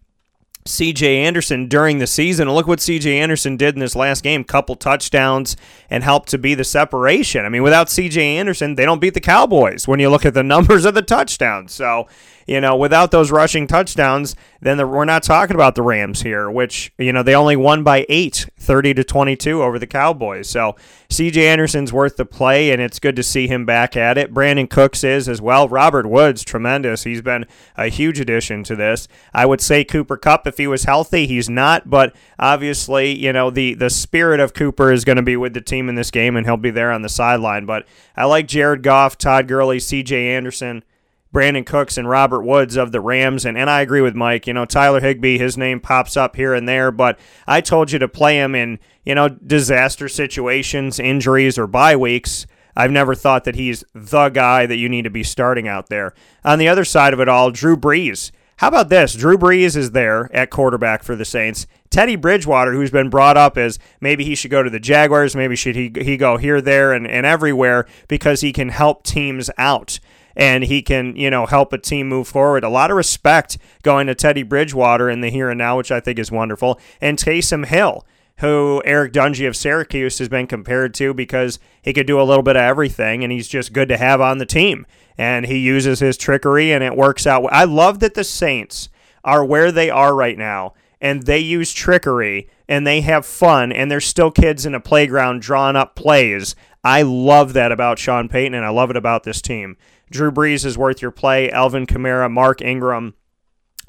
CJ 0.65 1.17
Anderson 1.17 1.69
during 1.69 1.99
the 1.99 2.07
season. 2.07 2.49
And 2.49 2.55
look 2.55 2.67
what 2.67 2.79
CJ 2.79 3.07
Anderson 3.15 3.57
did 3.57 3.75
in 3.75 3.81
this 3.81 3.97
last 3.97 4.23
game 4.23 4.45
couple 4.45 4.77
touchdowns 4.77 5.57
and 5.91 6.05
helped 6.05 6.29
to 6.31 6.39
be 6.39 6.55
the 6.55 6.65
separation. 6.65 7.45
I 7.45 7.49
mean, 7.49 7.63
without 7.63 7.89
CJ 7.89 8.17
Anderson, 8.17 8.77
they 8.77 8.85
don't 8.85 9.01
beat 9.01 9.15
the 9.15 9.21
Cowboys 9.21 9.89
when 9.89 10.01
you 10.01 10.09
look 10.09 10.25
at 10.25 10.35
the 10.35 10.43
numbers 10.43 10.85
of 10.85 10.95
the 10.95 11.03
touchdowns. 11.03 11.73
So 11.73 12.07
you 12.47 12.61
know, 12.61 12.77
without 12.77 13.11
those 13.11 13.31
rushing 13.31 13.67
touchdowns, 13.67 14.35
then 14.61 14.77
the, 14.77 14.87
we're 14.87 15.05
not 15.05 15.23
talking 15.23 15.55
about 15.55 15.75
the 15.75 15.83
Rams 15.83 16.23
here, 16.23 16.51
which, 16.51 16.93
you 16.99 17.13
know, 17.13 17.23
they 17.23 17.35
only 17.35 17.57
won 17.57 17.83
by 17.83 18.07
eight, 18.09 18.47
30 18.59 18.95
to 18.95 19.05
22 19.05 19.63
over 19.63 19.79
the 19.79 19.87
Cowboys. 19.87 20.49
So 20.49 20.77
CJ 21.09 21.37
Anderson's 21.39 21.93
worth 21.93 22.17
the 22.17 22.25
play, 22.25 22.71
and 22.71 22.81
it's 22.81 22.99
good 22.99 23.17
to 23.17 23.23
see 23.23 23.47
him 23.47 23.67
back 23.67 23.97
at 23.97 24.17
it. 24.17 24.33
Brandin 24.33 24.71
Cooks 24.71 25.05
is 25.05 25.29
as 25.29 25.41
well. 25.41 25.69
Robert 25.69 26.07
Woods, 26.07 26.45
tremendous. 26.45 27.05
He's 27.05 27.23
been 27.23 27.47
a 27.77 27.89
huge 27.89 28.21
addition 28.21 28.65
to 28.65 28.77
this. 28.77 29.09
I 29.35 29.47
would 29.47 29.61
say 29.61 29.85
Cooper 29.85 30.17
Kupp 30.17 30.47
if 30.47 30.59
he 30.59 30.67
was 30.67 30.85
healthy, 30.85 31.27
he's 31.27 31.51
not, 31.51 31.91
but 31.91 32.15
obviously, 32.39 33.17
you 33.17 33.33
know, 33.33 33.51
the, 33.51 33.75
the 33.75 33.91
spirit 33.91 34.41
of 34.41 34.55
Cooper 34.55 34.93
is 34.93 35.05
going 35.05 35.17
to 35.17 35.23
be 35.23 35.37
with 35.37 35.55
the 35.55 35.61
team 35.61 35.89
in 35.89 35.97
this 35.97 36.11
game, 36.11 36.37
and 36.37 36.47
he'll 36.47 36.57
be 36.57 36.71
there 36.71 36.93
on 36.93 37.03
the 37.03 37.09
sideline. 37.09 37.67
But 37.67 37.87
I 38.17 38.25
like 38.25 38.47
Jared 38.47 38.83
Goff, 38.83 39.19
Todd 39.19 39.49
Gurley, 39.49 39.79
CJ 39.79 40.13
Anderson. 40.13 40.85
Brandin 41.33 41.65
Cooks 41.65 41.97
and 41.97 42.09
Robert 42.09 42.43
Woods 42.43 42.77
of 42.77 42.93
the 42.93 43.01
Rams. 43.01 43.45
And, 43.45 43.57
and 43.57 43.71
I 43.71 43.81
agree 43.81 44.03
with 44.03 44.15
Mike. 44.15 44.47
You 44.47 44.53
know, 44.53 44.65
Tyler 44.65 45.01
Higbee, 45.01 45.39
his 45.39 45.57
name 45.57 45.81
pops 45.81 46.17
up 46.17 46.37
here 46.37 46.55
and 46.55 46.69
there, 46.69 46.91
but 46.91 47.19
I 47.47 47.61
told 47.61 47.91
you 47.91 47.99
to 47.99 48.09
play 48.09 48.37
him 48.37 48.55
in, 48.55 48.79
you 49.05 49.15
know, 49.15 49.29
disaster 49.29 50.09
situations, 50.09 50.99
injuries, 50.99 51.59
or 51.59 51.67
bye 51.67 51.97
weeks. 51.97 52.47
I've 52.77 52.91
never 52.91 53.15
thought 53.15 53.45
that 53.45 53.55
he's 53.55 53.85
the 53.95 54.29
guy 54.29 54.67
that 54.67 54.77
you 54.77 54.89
need 54.89 55.03
to 55.03 55.11
be 55.11 55.23
starting 55.23 55.69
out 55.69 55.89
there. 55.89 56.15
On 56.45 56.59
the 56.59 56.69
other 56.69 56.85
side 56.85 57.13
of 57.13 57.21
it 57.21 57.29
all, 57.29 57.51
Drew 57.51 57.77
Brees. 57.77 58.31
How 58.57 58.69
about 58.69 58.91
this? 58.91 59.15
Drew 59.15 59.37
Brees 59.37 59.77
is 59.77 59.91
there 59.91 60.35
at 60.35 60.51
quarterback 60.51 61.03
for 61.03 61.17
the 61.17 61.25
Saints. 61.25 61.67
Teddy 61.91 62.17
Bridgewater, 62.17 62.73
who's 62.73 62.91
been 62.91 63.11
brought 63.11 63.37
up 63.37 63.59
as 63.59 63.79
maybe 64.01 64.25
he 64.25 64.35
should 64.35 64.51
go 64.51 64.63
to 64.63 64.71
the 64.71 64.79
Jaguars, 64.81 65.35
maybe 65.35 65.57
should 65.57 65.77
he, 65.77 65.93
he 65.97 66.17
go 66.17 66.37
here, 66.37 66.61
there, 66.61 66.93
and, 66.93 67.07
and 67.07 67.27
everywhere 67.27 67.87
because 68.09 68.41
he 68.41 68.53
can 68.53 68.69
help 68.69 69.03
teams 69.03 69.51
out 69.59 69.99
and 70.37 70.65
he 70.65 70.83
can, 70.83 71.17
you 71.17 71.31
know, 71.31 71.47
help 71.47 71.73
a 71.73 71.79
team 71.79 72.09
move 72.09 72.29
forward. 72.29 72.65
A 72.65 72.69
lot 72.69 72.91
of 72.91 72.97
respect 72.97 73.59
going 73.83 74.07
to 74.07 74.15
Teddy 74.15 74.43
Bridgewater 74.43 75.11
in 75.11 75.21
the 75.21 75.31
here 75.31 75.51
and 75.51 75.59
now, 75.59 75.77
which 75.77 75.93
I 75.93 76.01
think 76.01 76.19
is 76.19 76.31
wonderful. 76.31 76.81
And 77.01 77.19
Taysom 77.19 77.67
Hill, 77.67 78.07
who 78.39 78.83
Eric 78.85 79.13
Dungey 79.13 79.47
of 79.47 79.57
Syracuse 79.57 80.19
has 80.19 80.29
been 80.29 80.47
compared 80.47 80.95
to 80.95 81.15
because 81.15 81.59
he 81.83 81.93
could 81.93 82.07
do 82.07 82.21
a 82.21 82.25
little 82.25 82.43
bit 82.43 82.57
of 82.57 82.63
everything 82.63 83.23
and 83.23 83.33
he's 83.33 83.49
just 83.49 83.73
good 83.73 83.89
to 83.89 83.97
have 83.97 84.21
on 84.21 84.39
the 84.39 84.47
team. 84.47 84.87
And 85.19 85.47
he 85.47 85.59
uses 85.59 86.01
his 86.01 86.17
trickery 86.17 86.73
and 86.73 86.83
it 86.83 86.97
works 86.97 87.27
out. 87.27 87.45
I 87.53 87.65
love 87.65 88.01
that 88.01 88.15
the 88.15 88.25
Saints 88.25 88.89
are 89.25 89.45
where 89.45 89.71
they 89.71 89.91
are 89.91 90.15
right 90.15 90.39
now 90.39 90.75
and 91.01 91.25
they 91.25 91.39
use 91.39 91.73
trickery 91.73 92.49
and 92.69 92.87
they 92.87 93.01
have 93.03 93.27
fun 93.27 93.73
and 93.73 93.91
they're 93.91 94.01
still 94.01 94.31
kids 94.31 94.65
in 94.65 94.75
a 94.75 94.81
playground 94.81 95.43
drawing 95.43 95.77
up 95.77 95.95
plays. 95.95 96.55
I 96.85 97.03
love 97.03 97.53
that 97.53 97.73
about 97.73 97.99
Sean 97.99 98.29
Payton 98.29 98.55
and 98.55 98.65
I 98.65 98.71
love 98.71 98.91
it 98.91 98.97
about 98.97 99.25
this 99.25 99.41
team. 99.41 99.77
Drew 100.11 100.31
Brees 100.31 100.65
is 100.65 100.77
worth 100.77 101.01
your 101.01 101.11
play. 101.11 101.51
Alvin 101.51 101.87
Kamara, 101.87 102.31
Mark 102.31 102.61
Ingram, 102.61 103.15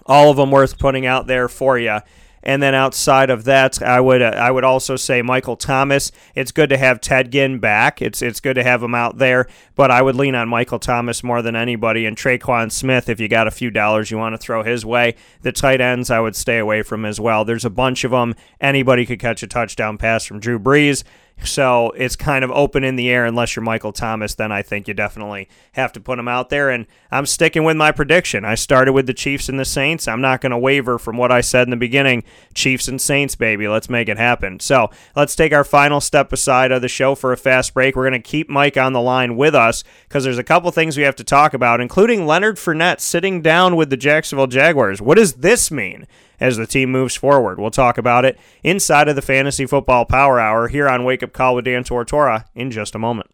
all 0.05 0.29
of 0.29 0.37
them 0.37 0.51
worth 0.51 0.77
putting 0.77 1.05
out 1.05 1.27
there 1.27 1.49
for 1.49 1.77
you. 1.77 1.99
And 2.45 2.61
then 2.61 2.75
outside 2.75 3.29
of 3.29 3.45
that, 3.45 3.81
I 3.81 4.01
would 4.01 4.21
uh, 4.21 4.31
I 4.35 4.51
would 4.51 4.65
also 4.65 4.97
say 4.97 5.21
Michael 5.21 5.55
Thomas. 5.55 6.11
It's 6.35 6.51
good 6.51 6.69
to 6.69 6.77
have 6.77 6.99
Ted 6.99 7.31
Ginn 7.31 7.59
back. 7.59 8.01
It's 8.01 8.21
it's 8.21 8.41
good 8.41 8.55
to 8.55 8.63
have 8.63 8.83
him 8.83 8.93
out 8.93 9.17
there, 9.17 9.47
but 9.75 9.91
I 9.91 10.01
would 10.01 10.15
lean 10.15 10.35
on 10.35 10.49
Michael 10.49 10.79
Thomas 10.79 11.23
more 11.23 11.41
than 11.41 11.55
anybody. 11.55 12.05
And 12.05 12.17
Tre'Quan 12.17 12.69
Smith, 12.69 13.07
if 13.07 13.21
you 13.21 13.29
got 13.29 13.47
a 13.47 13.51
few 13.51 13.71
dollars 13.71 14.11
you 14.11 14.17
want 14.17 14.33
to 14.33 14.37
throw 14.37 14.61
his 14.61 14.85
way, 14.85 15.15
the 15.41 15.53
tight 15.53 15.79
ends 15.79 16.11
I 16.11 16.19
would 16.19 16.35
stay 16.35 16.57
away 16.57 16.81
from 16.81 17.05
as 17.05 17.17
well. 17.17 17.45
There's 17.45 17.65
a 17.65 17.69
bunch 17.69 18.03
of 18.03 18.11
them. 18.11 18.35
Anybody 18.59 19.05
could 19.05 19.19
catch 19.19 19.41
a 19.41 19.47
touchdown 19.47 19.97
pass 19.97 20.25
from 20.25 20.41
Drew 20.41 20.59
Brees. 20.59 21.05
So 21.43 21.91
it's 21.91 22.15
kind 22.15 22.43
of 22.43 22.51
open 22.51 22.83
in 22.83 22.95
the 22.95 23.09
air 23.09 23.25
unless 23.25 23.55
you're 23.55 23.63
Michael 23.63 23.91
Thomas. 23.91 24.33
Then 24.35 24.51
I 24.51 24.61
think 24.61 24.87
you 24.87 24.93
definitely 24.93 25.49
have 25.73 25.91
to 25.93 25.99
put 25.99 26.17
him 26.17 26.27
out 26.27 26.49
there. 26.49 26.69
And 26.69 26.85
I'm 27.11 27.25
sticking 27.25 27.63
with 27.63 27.75
my 27.75 27.91
prediction. 27.91 28.45
I 28.45 28.55
started 28.55 28.93
with 28.93 29.07
the 29.07 29.13
Chiefs 29.13 29.49
and 29.49 29.59
the 29.59 29.65
Saints. 29.65 30.07
I'm 30.07 30.21
not 30.21 30.41
going 30.41 30.51
to 30.51 30.57
waver 30.57 30.97
from 30.97 31.17
what 31.17 31.31
I 31.31 31.41
said 31.41 31.67
in 31.67 31.71
the 31.71 31.77
beginning. 31.77 32.23
Chiefs 32.53 32.87
and 32.87 32.99
Saints, 32.99 33.35
baby. 33.35 33.67
Let's 33.67 33.89
make 33.89 34.07
it 34.07 34.17
happen. 34.17 34.59
So 34.59 34.89
let's 35.15 35.35
take 35.35 35.51
our 35.51 35.65
final 35.65 35.99
step 35.99 36.31
aside 36.31 36.71
of 36.71 36.81
the 36.81 36.87
show 36.87 37.13
for 37.13 37.33
a 37.33 37.37
fast 37.37 37.73
break. 37.73 37.95
We're 37.95 38.09
going 38.09 38.21
to 38.21 38.27
keep 38.27 38.49
Mike 38.49 38.77
on 38.77 38.93
the 38.93 39.01
line 39.01 39.35
with 39.35 39.55
us 39.55 39.83
because 40.07 40.23
there's 40.23 40.37
a 40.37 40.43
couple 40.43 40.71
things 40.71 40.95
we 40.95 41.03
have 41.03 41.15
to 41.17 41.23
talk 41.23 41.53
about, 41.53 41.81
including 41.81 42.25
Leonard 42.25 42.55
Fournette 42.55 43.01
sitting 43.01 43.41
down 43.41 43.75
with 43.75 43.89
the 43.89 43.97
Jacksonville 43.97 44.47
Jaguars. 44.47 45.01
What 45.01 45.15
does 45.15 45.33
this 45.33 45.69
mean? 45.69 46.07
As 46.43 46.57
the 46.57 46.67
team 46.67 46.91
moves 46.91 47.15
forward. 47.15 47.57
We'll 47.57 47.71
talk 47.71 47.97
about 47.97 48.25
it 48.25 48.37
inside 48.63 49.07
of 49.07 49.15
the 49.15 49.21
Fantasy 49.21 49.65
Football 49.65 50.03
Power 50.03 50.41
Hour 50.41 50.67
here 50.67 50.89
on 50.89 51.05
Wake 51.05 51.23
Up 51.23 51.31
Call 51.31 51.55
with 51.55 51.63
Dan 51.63 51.85
Tortora 51.85 52.45
in 52.53 52.69
just 52.69 52.95
a 52.95 52.99
moment. 52.99 53.31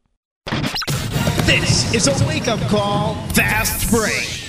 This 1.47 1.91
is 1.95 2.07
a 2.07 2.27
wake 2.27 2.47
up 2.47 2.59
call, 2.69 3.15
fast 3.29 3.89
break. 3.89 4.45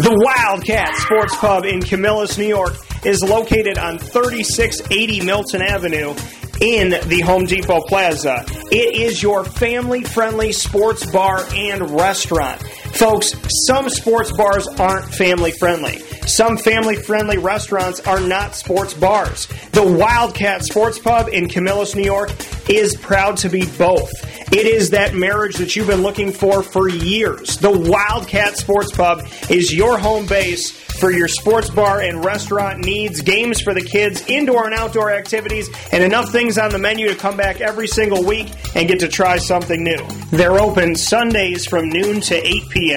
The 0.00 0.14
Wildcat 0.24 0.96
Sports 0.96 1.36
Pub 1.36 1.66
in 1.66 1.82
Camillus, 1.82 2.38
New 2.38 2.46
York 2.46 2.74
is 3.04 3.22
located 3.22 3.76
on 3.76 3.98
3680 3.98 5.26
Milton 5.26 5.60
Avenue 5.60 6.14
in 6.62 6.90
the 7.08 7.20
Home 7.26 7.44
Depot 7.44 7.82
Plaza. 7.82 8.44
It 8.72 8.94
is 8.94 9.22
your 9.22 9.44
family 9.44 10.02
friendly 10.02 10.52
sports 10.52 11.04
bar 11.10 11.44
and 11.54 11.90
restaurant. 11.90 12.62
Folks, 12.94 13.34
some 13.66 13.88
sports 13.88 14.32
bars 14.32 14.66
aren't 14.66 15.06
family 15.06 15.52
friendly. 15.52 15.98
Some 16.26 16.58
family 16.58 16.96
friendly 16.96 17.38
restaurants 17.38 18.00
are 18.00 18.20
not 18.20 18.54
sports 18.54 18.92
bars. 18.92 19.46
The 19.72 19.82
Wildcat 19.82 20.64
Sports 20.64 20.98
Pub 20.98 21.28
in 21.28 21.48
Camillus, 21.48 21.94
New 21.94 22.04
York 22.04 22.30
is 22.68 22.96
proud 22.96 23.36
to 23.38 23.48
be 23.48 23.66
both. 23.78 24.12
It 24.52 24.66
is 24.66 24.90
that 24.90 25.14
marriage 25.14 25.56
that 25.56 25.76
you've 25.76 25.86
been 25.86 26.02
looking 26.02 26.32
for 26.32 26.62
for 26.62 26.88
years. 26.88 27.58
The 27.58 27.70
Wildcat 27.70 28.56
Sports 28.56 28.92
Pub 28.92 29.26
is 29.48 29.72
your 29.72 29.98
home 29.98 30.26
base 30.26 30.70
for 30.98 31.10
your 31.10 31.28
sports 31.28 31.70
bar 31.70 32.00
and 32.00 32.24
restaurant 32.24 32.84
needs, 32.84 33.20
games 33.20 33.60
for 33.60 33.72
the 33.72 33.80
kids, 33.80 34.24
indoor 34.26 34.66
and 34.66 34.74
outdoor 34.74 35.12
activities, 35.12 35.68
and 35.92 36.02
enough 36.02 36.30
things 36.30 36.58
on 36.58 36.70
the 36.70 36.78
menu 36.78 37.08
to 37.08 37.14
come 37.14 37.36
back 37.36 37.60
every 37.60 37.86
single 37.86 38.24
week 38.24 38.48
and 38.74 38.88
get 38.88 39.00
to 39.00 39.08
try 39.08 39.38
something 39.38 39.82
new. 39.82 40.04
They're 40.30 40.58
open 40.58 40.96
Sundays 40.96 41.66
from 41.66 41.88
noon 41.88 42.20
to 42.22 42.34
8 42.34 42.68
p.m., 42.70 42.87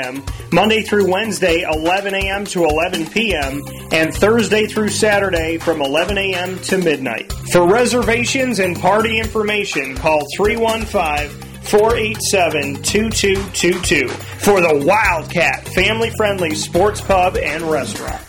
Monday 0.51 0.81
through 0.81 1.11
Wednesday, 1.11 1.61
11 1.61 2.15
a.m. 2.15 2.45
to 2.45 2.63
11 2.63 3.07
p.m., 3.07 3.61
and 3.91 4.13
Thursday 4.13 4.67
through 4.67 4.89
Saturday 4.89 5.57
from 5.57 5.81
11 5.81 6.17
a.m. 6.17 6.59
to 6.59 6.77
midnight. 6.77 7.31
For 7.51 7.67
reservations 7.67 8.59
and 8.59 8.77
party 8.79 9.19
information, 9.19 9.95
call 9.95 10.25
315 10.37 11.29
487 11.63 12.83
2222 12.83 14.07
for 14.07 14.61
the 14.61 14.83
Wildcat 14.85 15.67
family 15.69 16.11
friendly 16.17 16.55
sports 16.55 17.01
pub 17.01 17.37
and 17.37 17.63
restaurant. 17.63 18.21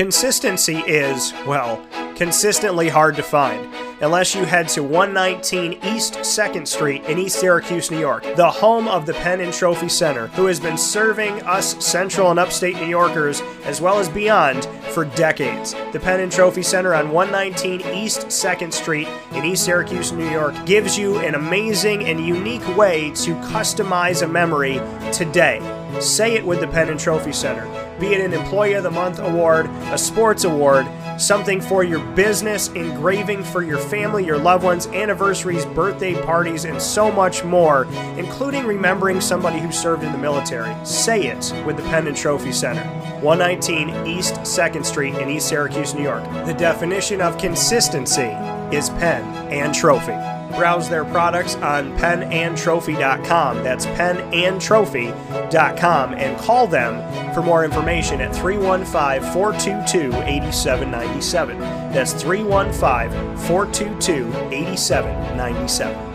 Consistency 0.00 0.78
is, 0.86 1.34
well, 1.46 1.86
consistently 2.16 2.88
hard 2.88 3.16
to 3.16 3.22
find. 3.22 3.68
Unless 4.02 4.34
you 4.34 4.46
head 4.46 4.66
to 4.68 4.82
119 4.82 5.74
East 5.84 6.14
2nd 6.14 6.66
Street 6.66 7.04
in 7.04 7.18
East 7.18 7.38
Syracuse, 7.38 7.90
New 7.90 7.98
York, 7.98 8.24
the 8.34 8.50
home 8.50 8.88
of 8.88 9.04
the 9.04 9.12
Pen 9.12 9.42
and 9.42 9.52
Trophy 9.52 9.90
Center, 9.90 10.28
who 10.28 10.46
has 10.46 10.58
been 10.58 10.78
serving 10.78 11.42
us 11.42 11.76
central 11.84 12.30
and 12.30 12.40
upstate 12.40 12.76
New 12.76 12.86
Yorkers 12.86 13.42
as 13.64 13.82
well 13.82 13.98
as 13.98 14.08
beyond 14.08 14.64
for 14.94 15.04
decades. 15.04 15.74
The 15.92 16.00
Pen 16.00 16.20
and 16.20 16.32
Trophy 16.32 16.62
Center 16.62 16.94
on 16.94 17.10
119 17.10 17.82
East 17.94 18.28
2nd 18.28 18.72
Street 18.72 19.06
in 19.32 19.44
East 19.44 19.66
Syracuse, 19.66 20.12
New 20.12 20.30
York 20.30 20.54
gives 20.64 20.96
you 20.96 21.18
an 21.18 21.34
amazing 21.34 22.04
and 22.04 22.26
unique 22.26 22.66
way 22.78 23.10
to 23.16 23.34
customize 23.50 24.22
a 24.22 24.26
memory 24.26 24.80
today. 25.12 25.60
Say 26.00 26.36
it 26.36 26.46
with 26.46 26.60
the 26.60 26.68
Pen 26.68 26.88
and 26.88 26.98
Trophy 26.98 27.32
Center. 27.32 27.66
Be 28.00 28.14
it 28.14 28.22
an 28.22 28.32
Employee 28.32 28.72
of 28.72 28.82
the 28.82 28.90
Month 28.90 29.18
award, 29.18 29.66
a 29.92 29.98
sports 29.98 30.44
award, 30.44 30.86
something 31.20 31.60
for 31.60 31.84
your 31.84 32.00
business, 32.14 32.68
engraving 32.68 33.44
for 33.44 33.62
your 33.62 33.78
family, 33.78 34.24
your 34.24 34.38
loved 34.38 34.64
ones, 34.64 34.86
anniversaries, 34.88 35.66
birthday 35.66 36.20
parties, 36.22 36.64
and 36.64 36.80
so 36.80 37.12
much 37.12 37.44
more, 37.44 37.84
including 38.16 38.64
remembering 38.66 39.20
somebody 39.20 39.60
who 39.60 39.70
served 39.70 40.02
in 40.02 40.12
the 40.12 40.18
military. 40.18 40.74
Say 40.84 41.26
it 41.26 41.52
with 41.66 41.76
the 41.76 41.82
Pen 41.84 42.06
and 42.06 42.16
Trophy 42.16 42.52
Center. 42.52 42.84
119 43.20 44.06
East 44.06 44.34
2nd 44.34 44.84
Street 44.84 45.14
in 45.16 45.28
East 45.28 45.48
Syracuse, 45.48 45.94
New 45.94 46.02
York. 46.02 46.24
The 46.46 46.54
definition 46.54 47.20
of 47.20 47.36
consistency 47.36 48.32
is 48.74 48.88
pen 48.90 49.22
and 49.52 49.74
trophy. 49.74 50.39
Browse 50.56 50.88
their 50.88 51.04
products 51.04 51.56
on 51.56 51.96
penandtrophy.com. 51.98 53.62
That's 53.62 53.84
penandtrophy.com 53.86 56.14
and 56.14 56.38
call 56.38 56.66
them 56.66 57.34
for 57.34 57.42
more 57.42 57.64
information 57.64 58.20
at 58.20 58.34
315 58.34 59.32
422 59.32 60.12
8797. 60.22 61.58
That's 61.58 62.12
315 62.12 63.36
422 63.36 64.28
8797. 64.52 66.09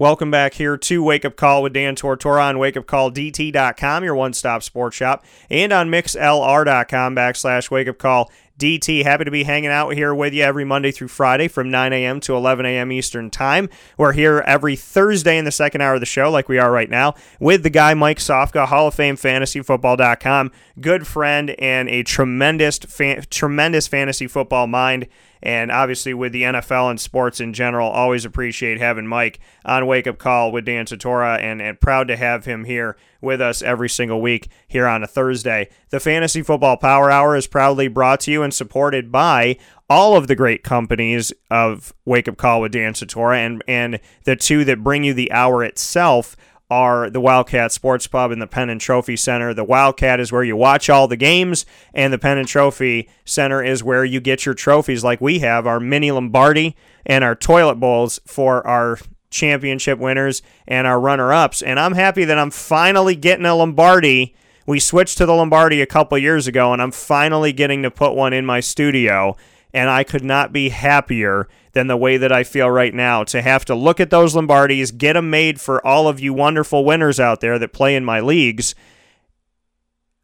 Welcome 0.00 0.30
back 0.30 0.54
here 0.54 0.78
to 0.78 1.02
Wake 1.02 1.26
Up 1.26 1.36
Call 1.36 1.62
with 1.62 1.74
Dan 1.74 1.94
Tortora 1.94 2.48
on 2.48 2.56
wakeupcalldt.com, 2.56 4.02
your 4.02 4.14
one 4.14 4.32
stop 4.32 4.62
sports 4.62 4.96
shop, 4.96 5.22
and 5.50 5.74
on 5.74 5.90
mixlr.com 5.90 7.14
backslash 7.14 7.70
wake 7.70 7.86
up 7.86 7.98
call 7.98 8.32
DT. 8.58 9.02
Happy 9.02 9.24
to 9.24 9.30
be 9.30 9.42
hanging 9.42 9.68
out 9.68 9.90
here 9.90 10.14
with 10.14 10.32
you 10.32 10.42
every 10.42 10.64
Monday 10.64 10.90
through 10.90 11.08
Friday 11.08 11.48
from 11.48 11.70
9 11.70 11.92
a.m. 11.92 12.18
to 12.20 12.34
11 12.34 12.64
a.m. 12.64 12.90
Eastern 12.92 13.28
Time. 13.28 13.68
We're 13.98 14.14
here 14.14 14.42
every 14.46 14.74
Thursday 14.74 15.36
in 15.36 15.44
the 15.44 15.52
second 15.52 15.82
hour 15.82 15.92
of 15.92 16.00
the 16.00 16.06
show, 16.06 16.30
like 16.30 16.48
we 16.48 16.56
are 16.56 16.72
right 16.72 16.88
now, 16.88 17.14
with 17.38 17.62
the 17.62 17.68
guy 17.68 17.92
Mike 17.92 18.20
Sofka, 18.20 18.68
Hall 18.68 18.86
of 18.86 18.94
Fame 18.94 19.16
FantasyFootball.com, 19.16 20.50
good 20.80 21.06
friend 21.06 21.50
and 21.58 21.90
a 21.90 22.04
tremendous, 22.04 22.78
fan, 22.78 23.22
tremendous 23.28 23.86
fantasy 23.86 24.26
football 24.26 24.66
mind. 24.66 25.08
And 25.42 25.70
obviously, 25.70 26.12
with 26.12 26.32
the 26.32 26.42
NFL 26.42 26.90
and 26.90 27.00
sports 27.00 27.40
in 27.40 27.52
general, 27.52 27.88
always 27.88 28.24
appreciate 28.24 28.78
having 28.78 29.06
Mike 29.06 29.40
on 29.64 29.86
Wake 29.86 30.06
Up 30.06 30.18
Call 30.18 30.52
with 30.52 30.66
Dan 30.66 30.84
Tortora, 30.84 31.40
and, 31.40 31.62
and 31.62 31.80
proud 31.80 32.08
to 32.08 32.16
have 32.16 32.44
him 32.44 32.64
here 32.64 32.96
with 33.20 33.40
us 33.40 33.62
every 33.62 33.88
single 33.88 34.20
week 34.20 34.48
here 34.66 34.86
on 34.86 35.02
a 35.02 35.06
Thursday. 35.06 35.68
The 35.90 36.00
Fantasy 36.00 36.42
Football 36.42 36.76
Power 36.76 37.10
Hour 37.10 37.36
is 37.36 37.46
proudly 37.46 37.88
brought 37.88 38.20
to 38.20 38.30
you 38.30 38.42
and 38.42 38.52
supported 38.52 39.10
by 39.10 39.56
all 39.88 40.16
of 40.16 40.28
the 40.28 40.36
great 40.36 40.62
companies 40.62 41.32
of 41.50 41.92
Wake 42.04 42.28
Up 42.28 42.36
Call 42.36 42.60
with 42.60 42.72
Dan 42.72 42.92
Tortora, 42.92 43.38
and, 43.38 43.64
and 43.66 44.00
the 44.24 44.36
two 44.36 44.64
that 44.64 44.84
bring 44.84 45.04
you 45.04 45.14
the 45.14 45.32
hour 45.32 45.64
itself 45.64 46.36
are 46.70 47.10
the 47.10 47.20
Wildcat 47.20 47.72
Sports 47.72 48.06
Pub 48.06 48.30
and 48.30 48.40
the 48.40 48.46
Pen 48.46 48.70
and 48.70 48.80
Trophy 48.80 49.16
Center. 49.16 49.52
The 49.52 49.64
Wildcat 49.64 50.20
is 50.20 50.30
where 50.30 50.44
you 50.44 50.56
watch 50.56 50.88
all 50.88 51.08
the 51.08 51.16
games, 51.16 51.66
and 51.92 52.12
the 52.12 52.18
Pen 52.18 52.38
and 52.38 52.46
Trophy 52.46 53.08
Center 53.24 53.62
is 53.62 53.82
where 53.82 54.04
you 54.04 54.20
get 54.20 54.46
your 54.46 54.54
trophies, 54.54 55.02
like 55.02 55.20
we 55.20 55.40
have 55.40 55.66
our 55.66 55.80
mini 55.80 56.10
Lombardi 56.10 56.76
and 57.04 57.24
our 57.24 57.34
toilet 57.34 57.76
bowls 57.76 58.20
for 58.26 58.66
our 58.66 58.98
championship 59.30 59.98
winners 59.98 60.42
and 60.66 60.86
our 60.86 61.00
runner 61.00 61.32
ups. 61.32 61.62
And 61.62 61.78
I'm 61.80 61.94
happy 61.94 62.24
that 62.24 62.38
I'm 62.38 62.50
finally 62.50 63.16
getting 63.16 63.46
a 63.46 63.54
Lombardi. 63.54 64.34
We 64.66 64.78
switched 64.78 65.18
to 65.18 65.26
the 65.26 65.34
Lombardi 65.34 65.80
a 65.80 65.86
couple 65.86 66.18
years 66.18 66.46
ago, 66.46 66.72
and 66.72 66.80
I'm 66.80 66.92
finally 66.92 67.52
getting 67.52 67.82
to 67.82 67.90
put 67.90 68.14
one 68.14 68.32
in 68.32 68.46
my 68.46 68.60
studio. 68.60 69.36
And 69.72 69.88
I 69.88 70.04
could 70.04 70.24
not 70.24 70.52
be 70.52 70.70
happier 70.70 71.48
than 71.72 71.86
the 71.86 71.96
way 71.96 72.16
that 72.16 72.32
I 72.32 72.42
feel 72.42 72.70
right 72.70 72.92
now 72.92 73.22
to 73.24 73.42
have 73.42 73.64
to 73.66 73.74
look 73.74 74.00
at 74.00 74.10
those 74.10 74.34
Lombardis, 74.34 74.96
get 74.96 75.12
them 75.12 75.30
made 75.30 75.60
for 75.60 75.84
all 75.86 76.08
of 76.08 76.18
you 76.18 76.34
wonderful 76.34 76.84
winners 76.84 77.20
out 77.20 77.40
there 77.40 77.58
that 77.58 77.72
play 77.72 77.94
in 77.94 78.04
my 78.04 78.20
leagues. 78.20 78.74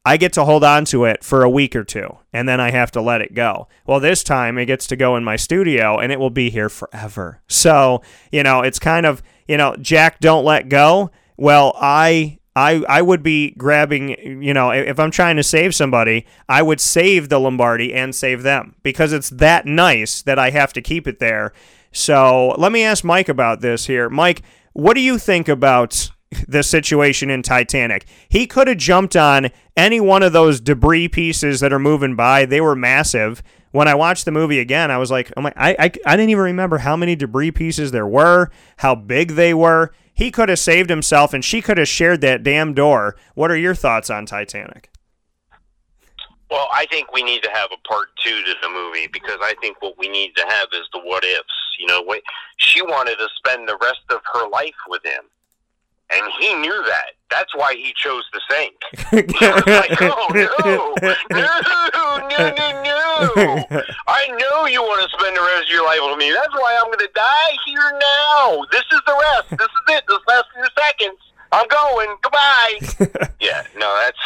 I 0.05 0.17
get 0.17 0.33
to 0.35 0.45
hold 0.45 0.63
on 0.63 0.85
to 0.87 1.05
it 1.05 1.25
for 1.25 1.43
a 1.43 1.51
week 1.51 1.75
or 1.75 1.83
two, 1.83 2.19
and 2.33 2.49
then 2.49 2.61
I 2.61 2.71
have 2.71 2.93
to 2.93 3.01
let 3.01 3.23
it 3.23 3.35
go. 3.35 3.67
Well, 3.87 3.99
this 3.99 4.23
time 4.23 4.57
it 4.57 4.67
gets 4.67 4.87
to 4.89 4.97
go 4.97 5.17
in 5.17 5.25
my 5.25 5.35
studio, 5.35 5.99
and 5.99 6.13
it 6.13 6.21
will 6.21 6.31
be 6.31 6.49
here 6.49 6.69
forever. 6.69 7.43
So, 7.49 8.03
you 8.31 8.45
know, 8.45 8.61
it's 8.63 8.79
kind 8.79 9.05
of, 9.05 9.21
you 9.49 9.57
know, 9.57 9.75
Jack, 9.81 10.21
don't 10.21 10.45
let 10.45 10.69
go. 10.69 11.11
Well, 11.37 11.77
I 11.81 12.39
I 12.57 12.83
I 12.89 13.03
would 13.03 13.23
be 13.23 13.51
grabbing, 13.51 14.43
you 14.43 14.55
know, 14.55 14.71
if 14.71 14.99
I'm 14.99 15.11
trying 15.11 15.37
to 15.37 15.43
save 15.43 15.75
somebody, 15.75 16.27
I 16.49 16.63
would 16.63 16.81
save 16.81 17.29
the 17.29 17.39
Lombardi 17.39 17.93
and 17.93 18.15
save 18.15 18.43
them 18.43 18.75
because 18.83 19.13
it's 19.13 19.29
that 19.31 19.67
nice 19.67 20.23
that 20.23 20.39
I 20.39 20.51
have 20.51 20.73
to 20.73 20.81
keep 20.81 21.07
it 21.07 21.19
there. 21.19 21.53
So 21.93 22.55
let 22.59 22.73
me 22.73 22.83
ask 22.83 23.05
Mike 23.05 23.29
about 23.29 23.61
this 23.61 23.87
here. 23.87 24.09
Mike, 24.09 24.43
what 24.73 24.95
do 24.95 25.01
you 25.01 25.19
think 25.19 25.49
about 25.49 26.11
the 26.49 26.63
situation 26.63 27.29
in 27.31 27.43
Titanic? 27.43 28.07
He 28.29 28.47
could 28.47 28.69
have 28.69 28.79
jumped 28.79 29.17
on 29.17 29.51
any 29.77 30.01
one 30.01 30.23
of 30.23 30.33
those 30.33 30.59
debris 30.59 31.09
pieces 31.09 31.61
that 31.61 31.75
are 31.75 31.79
moving 31.79 32.17
by. 32.17 32.47
They 32.47 32.63
were 32.63 32.75
massive. 32.75 33.43
When 33.73 33.87
I 33.89 33.95
watched 33.95 34.25
the 34.25 34.33
movie 34.33 34.61
again, 34.61 34.91
I 34.91 34.97
was 34.97 35.11
like, 35.11 35.31
oh 35.37 35.43
my, 35.43 35.53
I, 35.57 35.71
I, 35.79 35.91
I 36.07 36.17
didn't 36.17 36.31
even 36.31 36.45
remember 36.45 36.79
how 36.79 36.97
many 36.97 37.17
debris 37.17 37.51
pieces 37.51 37.91
there 37.91 38.07
were, 38.07 38.51
how 38.79 38.95
big 38.95 39.33
they 39.33 39.53
were 39.53 39.93
he 40.17 40.31
could 40.31 40.49
have 40.49 40.59
saved 40.59 40.89
himself 40.89 41.35
and 41.35 41.45
she 41.45 41.61
could 41.61 41.77
have 41.77 41.87
shared 41.87 42.23
that 42.23 42.43
damn 42.43 42.73
door. 42.73 43.17
What 43.35 43.51
are 43.51 43.57
your 43.57 43.75
thoughts 43.75 44.09
on 44.09 44.25
Titanic? 44.25 44.91
Well, 46.51 46.69
I 46.73 46.87
think 46.87 47.13
we 47.13 47.23
need 47.23 47.43
to 47.43 47.51
have 47.51 47.69
a 47.71 47.89
part 47.89 48.09
two 48.25 48.43
to 48.43 48.55
the 48.63 48.69
movie 48.71 49.09
because 49.13 49.39
I 49.43 49.55
think 49.61 49.83
what 49.83 49.99
we 49.99 50.09
need 50.09 50.35
to 50.37 50.47
have 50.49 50.69
is 50.73 50.89
the 50.93 51.01
what 51.01 51.23
ifs. 51.23 51.45
You 51.79 51.87
know, 51.87 52.01
what 52.01 52.23
she 52.57 52.81
wanted 52.81 53.17
to 53.19 53.29
spend 53.37 53.69
the 53.69 53.77
rest 53.83 54.01
of 54.09 54.21
her 54.33 54.49
life 54.49 54.75
with 54.89 55.05
him, 55.05 55.25
and 56.11 56.23
he 56.41 56.55
knew 56.55 56.83
that. 56.87 57.11
That's 57.31 57.55
why 57.55 57.75
he 57.75 57.93
chose 57.97 58.23
to 58.33 58.41
sink. 58.49 58.75
like, 59.67 60.01
oh 60.01 60.29
no, 60.33 60.95
no, 61.03 61.47
no, 62.39 62.53
no, 62.57 63.33
no! 63.37 63.83
I 64.07 64.29
know 64.29 64.67
you 64.67 64.83
want 64.83 65.03
to 65.03 65.09
spend 65.19 65.37
the 65.37 65.41
rest 65.41 65.65
of 65.65 65.71
your 65.71 65.85
life 65.85 66.01
with 66.03 66.19
me. 66.19 66.33
That's 66.33 66.53
why 66.55 66.79
I'm 66.81 66.87
going 66.87 66.99
to 67.01 67.11
die 67.15 67.53
here 67.67 67.91
now. 67.99 68.65
This 68.73 68.85
is 68.93 69.01
the 69.07 69.17
rest. 69.17 69.51
This 69.51 69.69
is 69.69 69.85
it. 69.97 70.05
This 70.09 70.19
last 70.29 70.47
few 70.55 70.67
seconds. 70.77 71.19
I'm 71.53 71.69
going. 71.69 72.17
Goodbye. 72.23 73.31
yeah, 73.41 73.65
no, 73.79 73.89
that's 74.03 74.19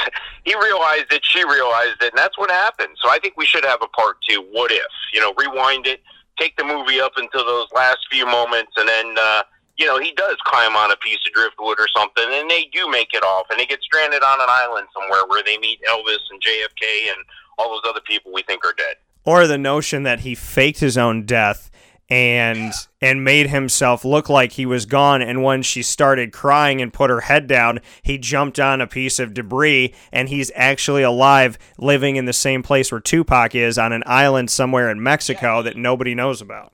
he 0.45 0.55
realized 0.55 1.13
it. 1.13 1.25
She 1.25 1.45
realized 1.45 2.03
it, 2.03 2.13
and 2.13 2.19
that's 2.19 2.39
what 2.39 2.51
happened. 2.51 2.97
So 3.03 3.11
I 3.11 3.19
think 3.19 3.35
we 3.37 3.47
should 3.47 3.65
have 3.65 3.81
a 3.83 3.89
part 3.89 4.17
two. 4.29 4.43
What 4.53 4.73
if? 4.73 4.93
You 5.13 5.21
know, 5.21 5.35
rewind 5.37 5.87
it, 5.87 6.01
take 6.39 6.57
the 6.57 6.65
movie 6.65 7.01
up 7.01 7.13
until 7.17 7.45
those 7.45 7.69
last 7.75 7.99
few 8.11 8.27
moments, 8.27 8.73
and 8.77 8.89
then. 8.89 9.15
uh 9.19 9.43
you 9.81 9.87
know, 9.87 9.99
he 9.99 10.13
does 10.13 10.37
climb 10.45 10.77
on 10.77 10.93
a 10.93 10.97
piece 10.97 11.25
of 11.27 11.33
driftwood 11.33 11.81
or 11.81 11.89
something, 11.97 12.29
and 12.29 12.51
they 12.51 12.69
do 12.71 12.87
make 12.91 13.15
it 13.15 13.23
off, 13.23 13.47
and 13.49 13.59
they 13.59 13.65
get 13.65 13.81
stranded 13.81 14.23
on 14.23 14.39
an 14.39 14.47
island 14.51 14.87
somewhere 14.93 15.25
where 15.27 15.43
they 15.43 15.57
meet 15.57 15.81
Elvis 15.89 16.21
and 16.31 16.39
JFK 16.43 17.09
and 17.09 17.25
all 17.61 17.71
those 17.71 17.89
other 17.89 18.01
people 18.01 18.33
we 18.33 18.43
think 18.43 18.65
are 18.65 18.73
dead. 18.73 18.97
Or 19.25 19.47
the 19.47 19.59
notion 19.59 20.03
that 20.05 20.21
he 20.21 20.35
faked 20.35 20.81
his 20.81 20.97
own 20.97 21.27
death 21.27 21.71
and 22.09 22.59
yeah. 22.59 22.73
and 23.01 23.23
made 23.23 23.49
himself 23.49 24.05
look 24.05 24.29
like 24.29 24.53
he 24.53 24.67
was 24.67 24.85
gone 24.85 25.23
and 25.23 25.45
when 25.45 25.63
she 25.63 25.81
started 25.83 26.33
crying 26.33 26.83
and 26.83 26.93
put 26.93 27.09
her 27.09 27.21
head 27.21 27.47
down 27.47 27.79
he 28.03 28.19
jumped 28.19 28.59
on 28.59 28.81
a 28.81 28.87
piece 28.87 29.21
of 29.21 29.33
debris 29.33 29.95
and 30.11 30.29
he's 30.29 30.51
actually 30.57 31.05
alive 31.05 31.57
living 31.79 32.17
in 32.17 32.25
the 32.25 32.33
same 32.33 32.65
place 32.65 32.91
where 32.91 33.01
Tupac 33.01 33.55
is 33.55 33.79
on 33.79 33.93
an 33.93 34.03
island 34.07 34.51
somewhere 34.51 34.91
in 34.91 35.01
Mexico 35.01 35.59
yes. 35.59 35.65
that 35.67 35.77
nobody 35.77 36.15
knows 36.15 36.43
about. 36.43 36.73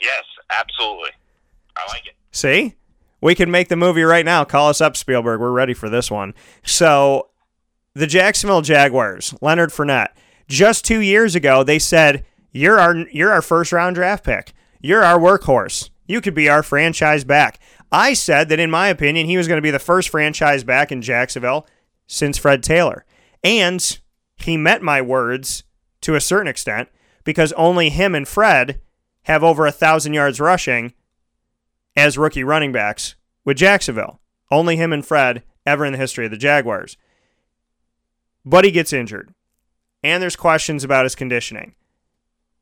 Yes, 0.00 0.24
absolutely. 0.48 1.10
I 1.76 1.86
like 1.92 2.06
it. 2.06 2.14
See? 2.32 2.74
We 3.20 3.34
can 3.34 3.50
make 3.50 3.68
the 3.68 3.76
movie 3.76 4.02
right 4.02 4.24
now. 4.24 4.44
Call 4.44 4.70
us 4.70 4.80
up, 4.80 4.96
Spielberg. 4.96 5.40
We're 5.40 5.50
ready 5.50 5.74
for 5.74 5.90
this 5.90 6.10
one. 6.10 6.32
So, 6.64 7.29
the 8.00 8.06
Jacksonville 8.06 8.62
Jaguars, 8.62 9.34
Leonard 9.42 9.70
Fournette, 9.70 10.08
just 10.48 10.86
two 10.86 11.00
years 11.00 11.34
ago, 11.34 11.62
they 11.62 11.78
said, 11.78 12.24
You're 12.50 12.80
our, 12.80 12.96
you're 12.96 13.30
our 13.30 13.42
first 13.42 13.72
round 13.72 13.96
draft 13.96 14.24
pick. 14.24 14.52
You're 14.80 15.04
our 15.04 15.18
workhorse. 15.18 15.90
You 16.06 16.22
could 16.22 16.34
be 16.34 16.48
our 16.48 16.62
franchise 16.62 17.24
back. 17.24 17.60
I 17.92 18.14
said 18.14 18.48
that, 18.48 18.58
in 18.58 18.70
my 18.70 18.88
opinion, 18.88 19.26
he 19.26 19.36
was 19.36 19.46
going 19.46 19.58
to 19.58 19.62
be 19.62 19.70
the 19.70 19.78
first 19.78 20.08
franchise 20.08 20.64
back 20.64 20.90
in 20.90 21.02
Jacksonville 21.02 21.66
since 22.06 22.38
Fred 22.38 22.62
Taylor. 22.62 23.04
And 23.44 23.98
he 24.36 24.56
met 24.56 24.82
my 24.82 25.02
words 25.02 25.64
to 26.00 26.14
a 26.14 26.20
certain 26.20 26.48
extent 26.48 26.88
because 27.22 27.52
only 27.52 27.90
him 27.90 28.14
and 28.14 28.26
Fred 28.26 28.80
have 29.24 29.44
over 29.44 29.66
a 29.66 29.72
thousand 29.72 30.14
yards 30.14 30.40
rushing 30.40 30.94
as 31.94 32.16
rookie 32.16 32.44
running 32.44 32.72
backs 32.72 33.14
with 33.44 33.58
Jacksonville. 33.58 34.20
Only 34.50 34.76
him 34.76 34.92
and 34.92 35.04
Fred 35.04 35.42
ever 35.66 35.84
in 35.84 35.92
the 35.92 35.98
history 35.98 36.24
of 36.24 36.30
the 36.30 36.38
Jaguars. 36.38 36.96
But 38.50 38.64
he 38.64 38.72
gets 38.72 38.92
injured. 38.92 39.32
And 40.02 40.22
there's 40.22 40.36
questions 40.36 40.82
about 40.82 41.04
his 41.04 41.14
conditioning. 41.14 41.74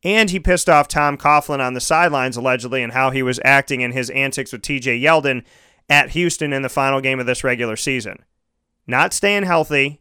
And 0.05 0.31
he 0.31 0.39
pissed 0.39 0.69
off 0.69 0.87
Tom 0.87 1.17
Coughlin 1.17 1.61
on 1.61 1.75
the 1.75 1.81
sidelines, 1.81 2.37
allegedly, 2.37 2.83
and 2.83 2.93
how 2.93 3.11
he 3.11 3.23
was 3.23 3.41
acting 3.45 3.81
in 3.81 3.93
his 3.93 4.11
antics 4.11 4.53
with 4.53 4.63
TJ 4.63 5.03
Yeldon 5.03 5.45
at 5.89 6.11
Houston 6.11 6.53
in 6.53 6.63
the 6.63 6.69
final 6.69 7.01
game 7.01 7.19
of 7.19 7.27
this 7.27 7.43
regular 7.43 7.75
season. 7.75 8.19
Not 8.87 9.13
staying 9.13 9.45
healthy, 9.45 10.01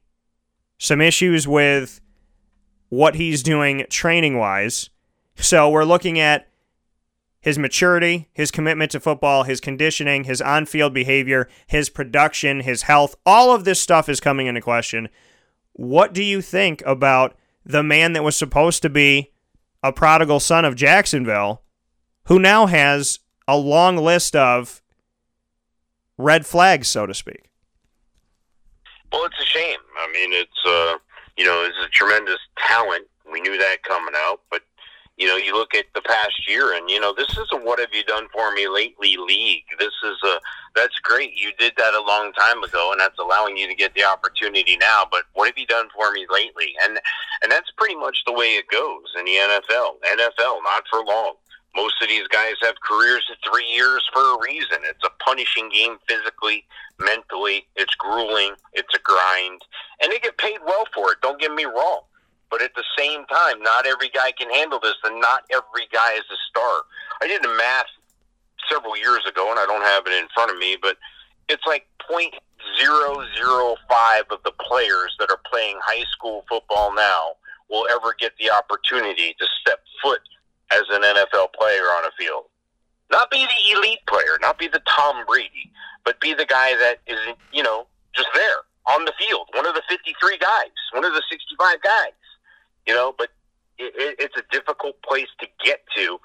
some 0.77 1.01
issues 1.01 1.47
with 1.47 2.01
what 2.89 3.15
he's 3.15 3.41
doing 3.41 3.85
training 3.89 4.37
wise. 4.37 4.89
So 5.35 5.69
we're 5.69 5.83
looking 5.85 6.19
at 6.19 6.47
his 7.39 7.57
maturity, 7.57 8.27
his 8.33 8.51
commitment 8.51 8.91
to 8.91 8.99
football, 8.99 9.43
his 9.43 9.61
conditioning, 9.61 10.25
his 10.25 10.41
on 10.41 10.65
field 10.65 10.93
behavior, 10.93 11.47
his 11.65 11.89
production, 11.89 12.59
his 12.59 12.83
health. 12.83 13.15
All 13.25 13.53
of 13.53 13.63
this 13.63 13.81
stuff 13.81 14.09
is 14.09 14.19
coming 14.19 14.47
into 14.47 14.61
question. 14.61 15.07
What 15.77 16.11
do 16.11 16.23
you 16.23 16.41
think 16.41 16.83
about 16.85 17.37
the 17.63 17.83
man 17.83 18.13
that 18.13 18.23
was 18.23 18.35
supposed 18.35 18.81
to 18.81 18.89
be 18.89 19.31
a 19.83 19.93
prodigal 19.93 20.39
son 20.39 20.65
of 20.65 20.75
Jacksonville, 20.75 21.61
who 22.25 22.39
now 22.39 22.65
has 22.65 23.19
a 23.47 23.55
long 23.55 23.95
list 23.95 24.35
of 24.35 24.81
red 26.17 26.47
flags, 26.47 26.87
so 26.87 27.05
to 27.05 27.13
speak? 27.13 27.51
Well, 29.11 29.25
it's 29.25 29.39
a 29.39 29.45
shame. 29.45 29.79
I 29.99 30.11
mean, 30.11 30.33
it's 30.33 30.65
uh, 30.65 30.97
you 31.37 31.45
know, 31.45 31.63
it's 31.63 31.77
a 31.85 31.89
tremendous 31.89 32.39
talent. 32.57 33.05
We 33.31 33.39
knew 33.41 33.57
that 33.57 33.83
coming 33.83 34.15
out, 34.15 34.41
but 34.49 34.63
you 35.17 35.27
know, 35.27 35.35
you 35.35 35.53
look 35.53 35.73
at 35.73 35.85
the 35.95 36.01
past 36.01 36.47
year, 36.47 36.75
and 36.75 36.89
you 36.89 36.99
know, 36.99 37.13
this 37.13 37.29
is 37.37 37.47
a 37.51 37.57
"What 37.57 37.79
have 37.79 37.89
you 37.91 38.03
done 38.03 38.27
for 38.31 38.53
me 38.53 38.67
lately?" 38.67 39.17
league. 39.17 39.65
This 39.79 39.93
is 40.03 40.17
a 40.23 40.39
that's 40.75 40.99
great. 40.99 41.33
You 41.35 41.51
did 41.57 41.73
that 41.77 41.95
a 41.95 42.01
long 42.01 42.31
time 42.33 42.63
ago, 42.63 42.91
and 42.91 43.01
that's 43.01 43.17
allowing 43.17 43.57
you 43.57 43.67
to 43.67 43.73
get 43.73 43.95
the 43.95 44.03
opportunity 44.03 44.77
now. 44.77 45.05
But 45.11 45.23
what 45.33 45.47
have 45.47 45.57
you 45.57 45.65
done 45.65 45.87
for 45.95 46.11
me 46.11 46.27
lately? 46.29 46.75
And 46.83 46.99
and 47.41 47.51
that's 47.51 47.71
pretty 47.77 47.95
much 47.95 48.19
the 48.25 48.33
way 48.33 48.55
it 48.55 48.67
goes 48.69 49.05
in 49.17 49.25
the 49.25 49.31
NFL. 49.31 49.97
NFL, 50.05 50.63
not 50.63 50.83
for 50.89 51.03
long. 51.03 51.33
Most 51.75 52.01
of 52.01 52.07
these 52.07 52.27
guys 52.27 52.55
have 52.61 52.75
careers 52.81 53.25
of 53.31 53.37
three 53.51 53.67
years 53.67 54.03
for 54.13 54.21
a 54.21 54.37
reason. 54.41 54.77
It's 54.83 55.03
a 55.03 55.11
punishing 55.23 55.69
game 55.69 55.97
physically, 56.07 56.65
mentally. 56.99 57.67
It's 57.75 57.93
grueling. 57.95 58.53
It's 58.73 58.93
a 58.95 58.99
grind, 58.99 59.61
and 60.01 60.11
they 60.11 60.19
get 60.19 60.37
paid 60.37 60.57
well 60.65 60.85
for 60.93 61.11
it. 61.11 61.21
Don't 61.21 61.39
get 61.39 61.53
me 61.53 61.65
wrong. 61.65 62.01
But 62.49 62.61
at 62.61 62.73
the 62.75 62.83
same 62.97 63.25
time, 63.25 63.61
not 63.61 63.85
every 63.85 64.09
guy 64.09 64.31
can 64.31 64.49
handle 64.49 64.79
this, 64.79 64.95
and 65.03 65.19
not 65.19 65.43
every 65.51 65.87
guy 65.91 66.13
is 66.13 66.23
a 66.31 66.39
star. 66.49 66.81
I 67.21 67.27
did 67.27 67.43
the 67.43 67.53
math 67.55 67.91
several 68.71 68.97
years 68.97 69.25
ago, 69.27 69.49
and 69.51 69.59
I 69.59 69.65
don't 69.65 69.83
have 69.83 70.07
it 70.07 70.13
in 70.13 70.27
front 70.33 70.51
of 70.51 70.57
me, 70.57 70.77
but 70.81 70.97
it's 71.49 71.65
like 71.65 71.87
point 72.09 72.33
zero 72.79 73.23
zero 73.35 73.75
five 73.89 74.23
of 74.31 74.39
the 74.43 74.51
players 74.59 75.15
that 75.19 75.29
are 75.29 75.39
playing 75.49 75.77
high 75.83 76.03
school 76.11 76.45
football 76.49 76.93
now 76.93 77.33
will 77.69 77.87
ever 77.91 78.15
get 78.17 78.31
the 78.39 78.49
opportunity 78.49 79.35
to 79.39 79.45
step 79.61 79.83
foot 80.01 80.21
as 80.71 80.83
an 80.91 81.01
NFL 81.01 81.53
player 81.53 81.91
on 81.99 82.05
a 82.05 82.11
field. 82.17 82.45
Not 83.11 83.31
be 83.31 83.45
the 83.45 83.77
elite 83.77 84.05
player, 84.07 84.37
not 84.41 84.57
be 84.57 84.67
the 84.67 84.81
Tom 84.87 85.25
Brady, 85.25 85.71
but 86.03 86.19
be 86.19 86.33
the 86.33 86.45
guy 86.45 86.75
that 86.77 86.99
is, 87.07 87.19
you 87.53 87.63
know, 87.63 87.87
just 88.13 88.27
there 88.33 88.63
on 88.85 89.05
the 89.05 89.13
field, 89.19 89.47
one 89.53 89.65
of 89.65 89.75
the 89.75 89.83
53 89.89 90.37
guys, 90.37 90.71
one 90.93 91.03
of 91.03 91.13
the 91.13 91.23
65 91.29 91.81
guys 91.81 92.11
you 92.87 92.93
know, 92.93 93.13
but 93.17 93.29
it, 93.77 93.93
it, 93.95 94.15
it's 94.19 94.37
a 94.37 94.43
difficult 94.51 95.01
place 95.03 95.27
to 95.39 95.47
get 95.63 95.81
to. 95.95 96.19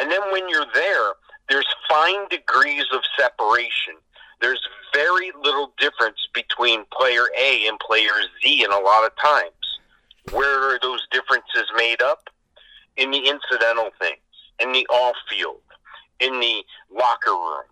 And 0.00 0.10
then 0.10 0.20
when 0.32 0.48
you're 0.48 0.66
there, 0.74 1.12
there's 1.48 1.66
fine 1.88 2.28
degrees 2.28 2.84
of 2.92 3.00
separation. 3.18 3.94
There's 4.40 4.60
very 4.94 5.30
little 5.42 5.72
difference 5.78 6.18
between 6.34 6.84
player 6.92 7.24
A 7.38 7.66
and 7.66 7.78
player 7.78 8.10
Z 8.42 8.64
in 8.64 8.70
a 8.72 8.78
lot 8.78 9.04
of 9.04 9.12
times. 9.22 9.52
Where 10.32 10.74
are 10.74 10.78
those 10.82 11.06
differences 11.12 11.70
made 11.76 12.02
up? 12.02 12.28
In 12.96 13.10
the 13.10 13.18
incidental 13.18 13.90
things, 14.00 14.18
in 14.58 14.72
the 14.72 14.86
off 14.88 15.16
field, 15.28 15.60
in 16.18 16.40
the 16.40 16.64
locker 16.90 17.32
room, 17.32 17.64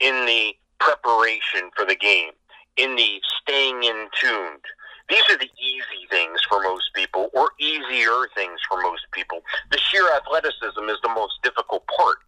in 0.00 0.26
the 0.26 0.52
preparation 0.80 1.70
for 1.76 1.86
the 1.86 1.94
game, 1.94 2.32
in 2.76 2.96
the 2.96 3.20
staying 3.40 3.84
in 3.84 4.08
tuned, 4.20 4.64
these 5.08 5.22
are 5.30 5.38
the 5.38 5.50
easy 5.60 6.06
things 6.10 6.40
for 6.48 6.62
most 6.62 6.90
people, 6.94 7.30
or 7.34 7.50
easier 7.60 8.28
things 8.34 8.58
for 8.68 8.80
most 8.82 9.02
people. 9.12 9.42
The 9.70 9.78
sheer 9.78 10.08
athleticism 10.14 10.88
is 10.88 10.98
the 11.02 11.12
most 11.14 11.34
difficult 11.42 11.84
part. 11.86 12.18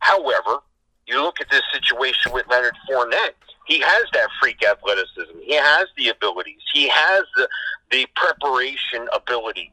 However, 0.00 0.58
you 1.06 1.22
look 1.22 1.40
at 1.40 1.50
this 1.50 1.62
situation 1.72 2.32
with 2.32 2.46
Leonard 2.48 2.76
Fournette, 2.88 3.34
he 3.66 3.80
has 3.80 4.04
that 4.12 4.28
freak 4.40 4.62
athleticism. 4.62 5.38
He 5.42 5.54
has 5.54 5.86
the 5.96 6.08
abilities. 6.08 6.60
He 6.72 6.88
has 6.88 7.22
the, 7.36 7.48
the 7.90 8.06
preparation 8.14 9.08
ability. 9.14 9.72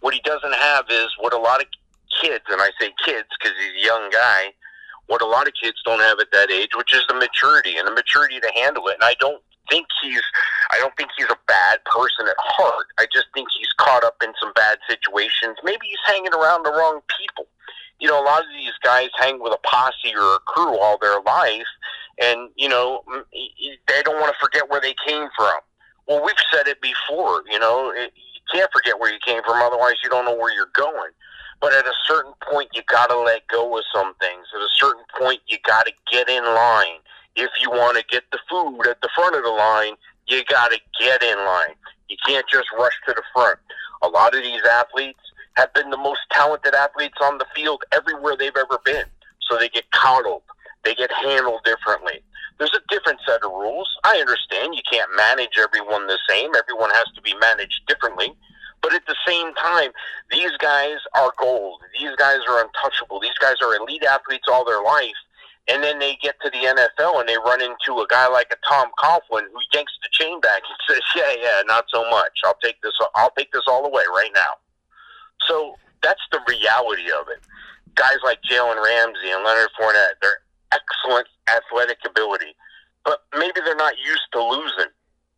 What 0.00 0.14
he 0.14 0.20
doesn't 0.20 0.54
have 0.54 0.86
is 0.90 1.08
what 1.18 1.34
a 1.34 1.38
lot 1.38 1.60
of 1.60 1.66
kids, 2.22 2.44
and 2.48 2.60
I 2.60 2.70
say 2.80 2.92
kids 3.04 3.28
because 3.38 3.56
he's 3.58 3.82
a 3.82 3.86
young 3.86 4.10
guy, 4.10 4.52
what 5.06 5.20
a 5.20 5.26
lot 5.26 5.46
of 5.46 5.54
kids 5.60 5.76
don't 5.84 6.00
have 6.00 6.18
at 6.20 6.32
that 6.32 6.50
age, 6.50 6.70
which 6.76 6.94
is 6.94 7.02
the 7.08 7.14
maturity 7.14 7.76
and 7.76 7.86
the 7.86 7.92
maturity 7.92 8.40
to 8.40 8.50
handle 8.54 8.88
it. 8.88 8.94
And 8.94 9.04
I 9.04 9.14
don't 9.20 9.42
think 9.68 9.86
he's 10.02 10.22
I 10.70 10.78
don't 10.78 10.94
think 10.96 11.10
he's 11.16 11.30
a 11.30 11.38
bad 11.46 11.84
person 11.84 12.28
at 12.28 12.36
heart. 12.38 12.86
I 12.98 13.06
just 13.12 13.26
think 13.34 13.48
he's 13.56 13.68
caught 13.78 14.04
up 14.04 14.16
in 14.22 14.32
some 14.40 14.52
bad 14.54 14.78
situations. 14.88 15.56
Maybe 15.64 15.86
he's 15.88 16.04
hanging 16.06 16.34
around 16.34 16.64
the 16.64 16.72
wrong 16.72 17.00
people. 17.18 17.46
You 18.00 18.08
know, 18.08 18.20
a 18.20 18.24
lot 18.24 18.42
of 18.42 18.48
these 18.56 18.76
guys 18.82 19.08
hang 19.18 19.42
with 19.42 19.52
a 19.52 19.58
posse 19.66 20.14
or 20.14 20.36
a 20.36 20.38
crew 20.46 20.78
all 20.78 20.98
their 20.98 21.20
life, 21.22 21.66
and 22.20 22.50
you 22.56 22.68
know 22.68 23.02
they 23.32 24.02
don't 24.02 24.20
want 24.20 24.32
to 24.32 24.38
forget 24.40 24.70
where 24.70 24.80
they 24.80 24.94
came 25.06 25.28
from. 25.36 25.60
Well, 26.06 26.24
we've 26.24 26.44
said 26.52 26.68
it 26.68 26.80
before. 26.80 27.42
You 27.50 27.58
know, 27.58 27.90
it, 27.90 28.12
you 28.16 28.40
can't 28.52 28.70
forget 28.72 28.98
where 28.98 29.12
you 29.12 29.18
came 29.24 29.42
from, 29.42 29.62
otherwise 29.62 29.94
you 30.02 30.10
don't 30.10 30.24
know 30.24 30.36
where 30.36 30.54
you're 30.54 30.72
going. 30.74 31.10
But 31.60 31.72
at 31.72 31.86
a 31.86 31.92
certain 32.06 32.34
point, 32.48 32.68
you 32.72 32.82
got 32.88 33.10
to 33.10 33.18
let 33.18 33.46
go 33.48 33.76
of 33.76 33.84
some 33.92 34.14
things. 34.20 34.46
At 34.54 34.60
a 34.60 34.68
certain 34.76 35.02
point, 35.18 35.40
you 35.48 35.58
got 35.66 35.86
to 35.86 35.92
get 36.10 36.28
in 36.28 36.44
line 36.44 37.02
if 37.38 37.50
you 37.60 37.70
want 37.70 37.96
to 37.96 38.04
get 38.10 38.24
the 38.32 38.38
food 38.50 38.82
at 38.88 39.00
the 39.00 39.08
front 39.14 39.36
of 39.36 39.44
the 39.44 39.50
line, 39.50 39.94
you 40.26 40.42
got 40.44 40.72
to 40.72 40.78
get 41.00 41.22
in 41.22 41.38
line. 41.38 41.74
You 42.08 42.16
can't 42.26 42.46
just 42.50 42.66
rush 42.76 42.92
to 43.06 43.14
the 43.14 43.22
front. 43.32 43.58
A 44.02 44.08
lot 44.08 44.34
of 44.34 44.42
these 44.42 44.62
athletes 44.64 45.20
have 45.54 45.72
been 45.72 45.90
the 45.90 45.96
most 45.96 46.20
talented 46.30 46.74
athletes 46.74 47.18
on 47.22 47.38
the 47.38 47.46
field 47.54 47.82
everywhere 47.92 48.36
they've 48.36 48.56
ever 48.56 48.78
been. 48.84 49.06
So 49.48 49.56
they 49.56 49.68
get 49.68 49.90
coddled. 49.92 50.42
They 50.84 50.94
get 50.94 51.12
handled 51.12 51.60
differently. 51.64 52.20
There's 52.58 52.74
a 52.74 52.82
different 52.92 53.20
set 53.26 53.44
of 53.44 53.52
rules. 53.52 53.88
I 54.04 54.18
understand 54.18 54.74
you 54.74 54.82
can't 54.90 55.10
manage 55.16 55.58
everyone 55.58 56.06
the 56.08 56.18
same. 56.28 56.50
Everyone 56.56 56.90
has 56.90 57.06
to 57.14 57.22
be 57.22 57.34
managed 57.40 57.82
differently. 57.86 58.34
But 58.82 58.94
at 58.94 59.06
the 59.06 59.16
same 59.26 59.54
time, 59.54 59.90
these 60.30 60.56
guys 60.58 60.98
are 61.14 61.32
gold. 61.38 61.82
These 61.98 62.14
guys 62.16 62.38
are 62.48 62.64
untouchable. 62.64 63.20
These 63.20 63.38
guys 63.40 63.56
are 63.62 63.76
elite 63.76 64.04
athletes 64.04 64.46
all 64.48 64.64
their 64.64 64.82
life 64.82 65.14
and 65.68 65.82
then 65.82 65.98
they 65.98 66.16
get 66.22 66.36
to 66.42 66.50
the 66.50 66.58
NFL 66.58 67.20
and 67.20 67.28
they 67.28 67.36
run 67.36 67.60
into 67.60 68.00
a 68.00 68.06
guy 68.08 68.26
like 68.28 68.50
a 68.50 68.56
Tom 68.66 68.88
Coughlin 68.98 69.44
who 69.52 69.60
yanks 69.72 69.92
the 70.02 70.08
chain 70.10 70.40
back 70.40 70.62
and 70.68 70.78
says, 70.88 71.02
"Yeah, 71.14 71.34
yeah, 71.38 71.62
not 71.66 71.84
so 71.92 72.08
much. 72.10 72.32
I'll 72.44 72.58
take 72.62 72.80
this. 72.82 72.94
I'll 73.14 73.32
take 73.36 73.52
this 73.52 73.64
all 73.66 73.84
away 73.84 74.04
right 74.14 74.30
now." 74.34 74.56
So 75.46 75.76
that's 76.02 76.22
the 76.32 76.40
reality 76.48 77.10
of 77.12 77.28
it. 77.28 77.40
Guys 77.94 78.18
like 78.24 78.38
Jalen 78.48 78.82
Ramsey 78.82 79.30
and 79.30 79.44
Leonard 79.44 79.70
Fournette, 79.78 80.18
they're 80.22 80.40
excellent 80.72 81.26
athletic 81.48 81.98
ability, 82.06 82.54
but 83.04 83.24
maybe 83.36 83.60
they're 83.64 83.76
not 83.76 83.94
used 83.98 84.28
to 84.32 84.42
losing. 84.42 84.92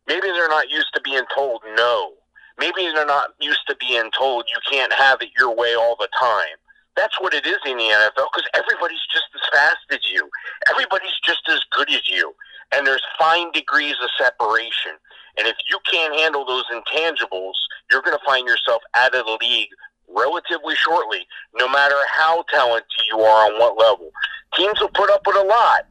Maybe 0.07 0.27
they're 0.27 0.49
not 0.49 0.69
used 0.69 0.93
to 0.93 1.01
being 1.01 1.23
told 1.33 1.61
no. 1.75 2.13
Maybe 2.57 2.91
they're 2.93 3.05
not 3.05 3.29
used 3.39 3.61
to 3.69 3.75
being 3.77 4.11
told 4.17 4.45
you 4.49 4.59
can't 4.69 4.93
have 4.93 5.21
it 5.21 5.29
your 5.37 5.55
way 5.55 5.73
all 5.75 5.95
the 5.99 6.09
time. 6.19 6.57
That's 6.95 7.19
what 7.21 7.33
it 7.33 7.45
is 7.45 7.57
in 7.65 7.77
the 7.77 7.83
NFL 7.83 8.27
because 8.33 8.47
everybody's 8.53 9.05
just 9.11 9.27
as 9.35 9.41
fast 9.51 9.85
as 9.91 9.99
you. 10.11 10.29
Everybody's 10.69 11.17
just 11.23 11.41
as 11.49 11.61
good 11.71 11.89
as 11.89 12.07
you. 12.09 12.33
And 12.75 12.85
there's 12.85 13.03
fine 13.17 13.51
degrees 13.51 13.95
of 14.03 14.09
separation. 14.17 14.93
And 15.37 15.47
if 15.47 15.55
you 15.69 15.79
can't 15.89 16.15
handle 16.19 16.45
those 16.45 16.65
intangibles, 16.71 17.55
you're 17.89 18.01
going 18.01 18.17
to 18.17 18.25
find 18.25 18.47
yourself 18.47 18.81
out 18.95 19.15
of 19.15 19.25
the 19.25 19.37
league 19.41 19.69
relatively 20.09 20.75
shortly, 20.75 21.25
no 21.55 21.69
matter 21.69 21.95
how 22.09 22.43
talented 22.49 22.85
you 23.09 23.19
are 23.19 23.51
on 23.51 23.59
what 23.59 23.77
level. 23.77 24.11
Teams 24.55 24.79
will 24.81 24.89
put 24.89 25.09
up 25.09 25.25
with 25.25 25.37
a 25.37 25.43
lot, 25.43 25.87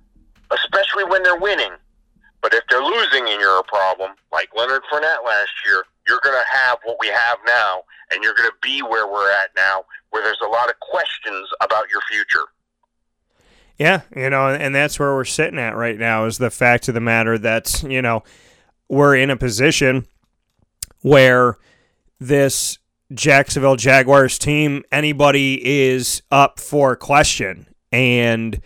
especially 0.53 1.05
when 1.05 1.23
they're 1.23 1.39
winning. 1.39 1.73
But 2.43 2.55
if 2.55 2.65
they're 2.69 2.83
losing 2.83 3.29
and 3.29 3.41
you're 3.41 3.59
a 3.59 3.65
problem, 3.65 4.13
like 4.33 4.51
Leonard 4.57 4.83
Fournette 4.93 5.25
last 5.25 5.51
year, 5.67 5.85
you're 6.11 6.21
going 6.25 6.37
to 6.37 6.57
have 6.59 6.79
what 6.83 6.97
we 6.99 7.07
have 7.07 7.39
now, 7.47 7.85
and 8.11 8.23
you're 8.23 8.35
going 8.35 8.49
to 8.49 8.57
be 8.61 8.83
where 8.83 9.07
we're 9.07 9.31
at 9.31 9.51
now, 9.57 9.85
where 10.11 10.25
there's 10.25 10.41
a 10.45 10.49
lot 10.49 10.69
of 10.69 10.75
questions 10.81 11.49
about 11.61 11.85
your 11.89 12.01
future. 12.11 12.47
Yeah, 13.79 14.03
you 14.15 14.29
know, 14.29 14.49
and 14.49 14.75
that's 14.75 14.99
where 14.99 15.15
we're 15.15 15.25
sitting 15.25 15.59
at 15.59 15.77
right 15.77 15.99
now 15.99 16.27
is 16.27 16.39
the 16.39 16.51
fact 16.51 16.89
of 16.89 16.95
the 16.95 17.01
matter 17.01 17.39
that, 17.39 17.83
you 17.85 18.03
know, 18.03 18.25
we're 18.89 19.17
in 19.17 19.31
a 19.31 19.37
position 19.37 20.07
where 21.03 21.57
this 22.19 22.79
Jacksonville 23.15 23.77
Jaguars 23.77 24.37
team, 24.37 24.83
anybody 24.91 25.89
is 25.89 26.23
up 26.31 26.59
for 26.59 26.95
question. 26.97 27.69
And 27.93 28.61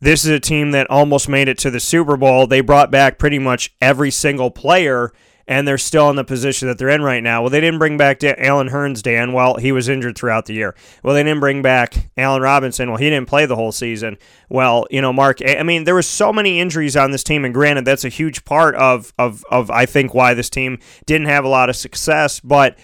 this 0.00 0.24
is 0.24 0.30
a 0.30 0.40
team 0.40 0.70
that 0.70 0.88
almost 0.88 1.28
made 1.28 1.48
it 1.48 1.58
to 1.58 1.70
the 1.70 1.80
Super 1.80 2.16
Bowl. 2.16 2.46
They 2.46 2.60
brought 2.60 2.90
back 2.90 3.18
pretty 3.18 3.38
much 3.38 3.74
every 3.82 4.10
single 4.10 4.50
player 4.50 5.12
and 5.48 5.66
they're 5.66 5.78
still 5.78 6.10
in 6.10 6.16
the 6.16 6.24
position 6.24 6.66
that 6.68 6.78
they're 6.78 6.88
in 6.88 7.02
right 7.02 7.22
now. 7.22 7.42
Well, 7.42 7.50
they 7.50 7.60
didn't 7.60 7.78
bring 7.78 7.96
back 7.96 8.22
Allen 8.24 8.68
Hurns, 8.68 9.02
Dan. 9.02 9.32
Well, 9.32 9.56
he 9.56 9.72
was 9.72 9.88
injured 9.88 10.16
throughout 10.16 10.46
the 10.46 10.54
year. 10.54 10.74
Well, 11.02 11.14
they 11.14 11.22
didn't 11.22 11.40
bring 11.40 11.62
back 11.62 12.10
Allen 12.16 12.42
Robinson. 12.42 12.88
Well, 12.88 12.98
he 12.98 13.10
didn't 13.10 13.28
play 13.28 13.46
the 13.46 13.56
whole 13.56 13.72
season. 13.72 14.18
Well, 14.48 14.86
you 14.90 15.00
know, 15.00 15.12
Mark. 15.12 15.38
I 15.46 15.62
mean, 15.62 15.84
there 15.84 15.94
was 15.94 16.08
so 16.08 16.32
many 16.32 16.60
injuries 16.60 16.96
on 16.96 17.10
this 17.10 17.22
team, 17.22 17.44
and 17.44 17.54
granted, 17.54 17.84
that's 17.84 18.04
a 18.04 18.08
huge 18.08 18.44
part 18.44 18.74
of 18.74 19.12
of 19.18 19.44
of 19.50 19.70
I 19.70 19.86
think 19.86 20.14
why 20.14 20.34
this 20.34 20.50
team 20.50 20.78
didn't 21.06 21.28
have 21.28 21.44
a 21.44 21.48
lot 21.48 21.68
of 21.68 21.76
success, 21.76 22.40
but 22.40 22.76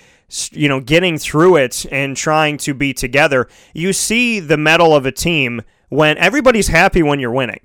you 0.53 0.69
know, 0.69 0.81
getting 0.81 1.19
through 1.19 1.57
it 1.57 1.85
and 1.91 2.17
trying 2.17 2.57
to 2.57 2.73
be 2.73 2.95
together, 2.95 3.49
you 3.75 3.93
see 3.93 4.41
the 4.41 4.57
mettle 4.57 4.95
of 4.95 5.05
a 5.05 5.13
team 5.13 5.61
when 5.91 6.17
everybody's 6.17 6.69
happy 6.69 7.03
when 7.03 7.21
you're 7.21 7.31
winning. 7.31 7.61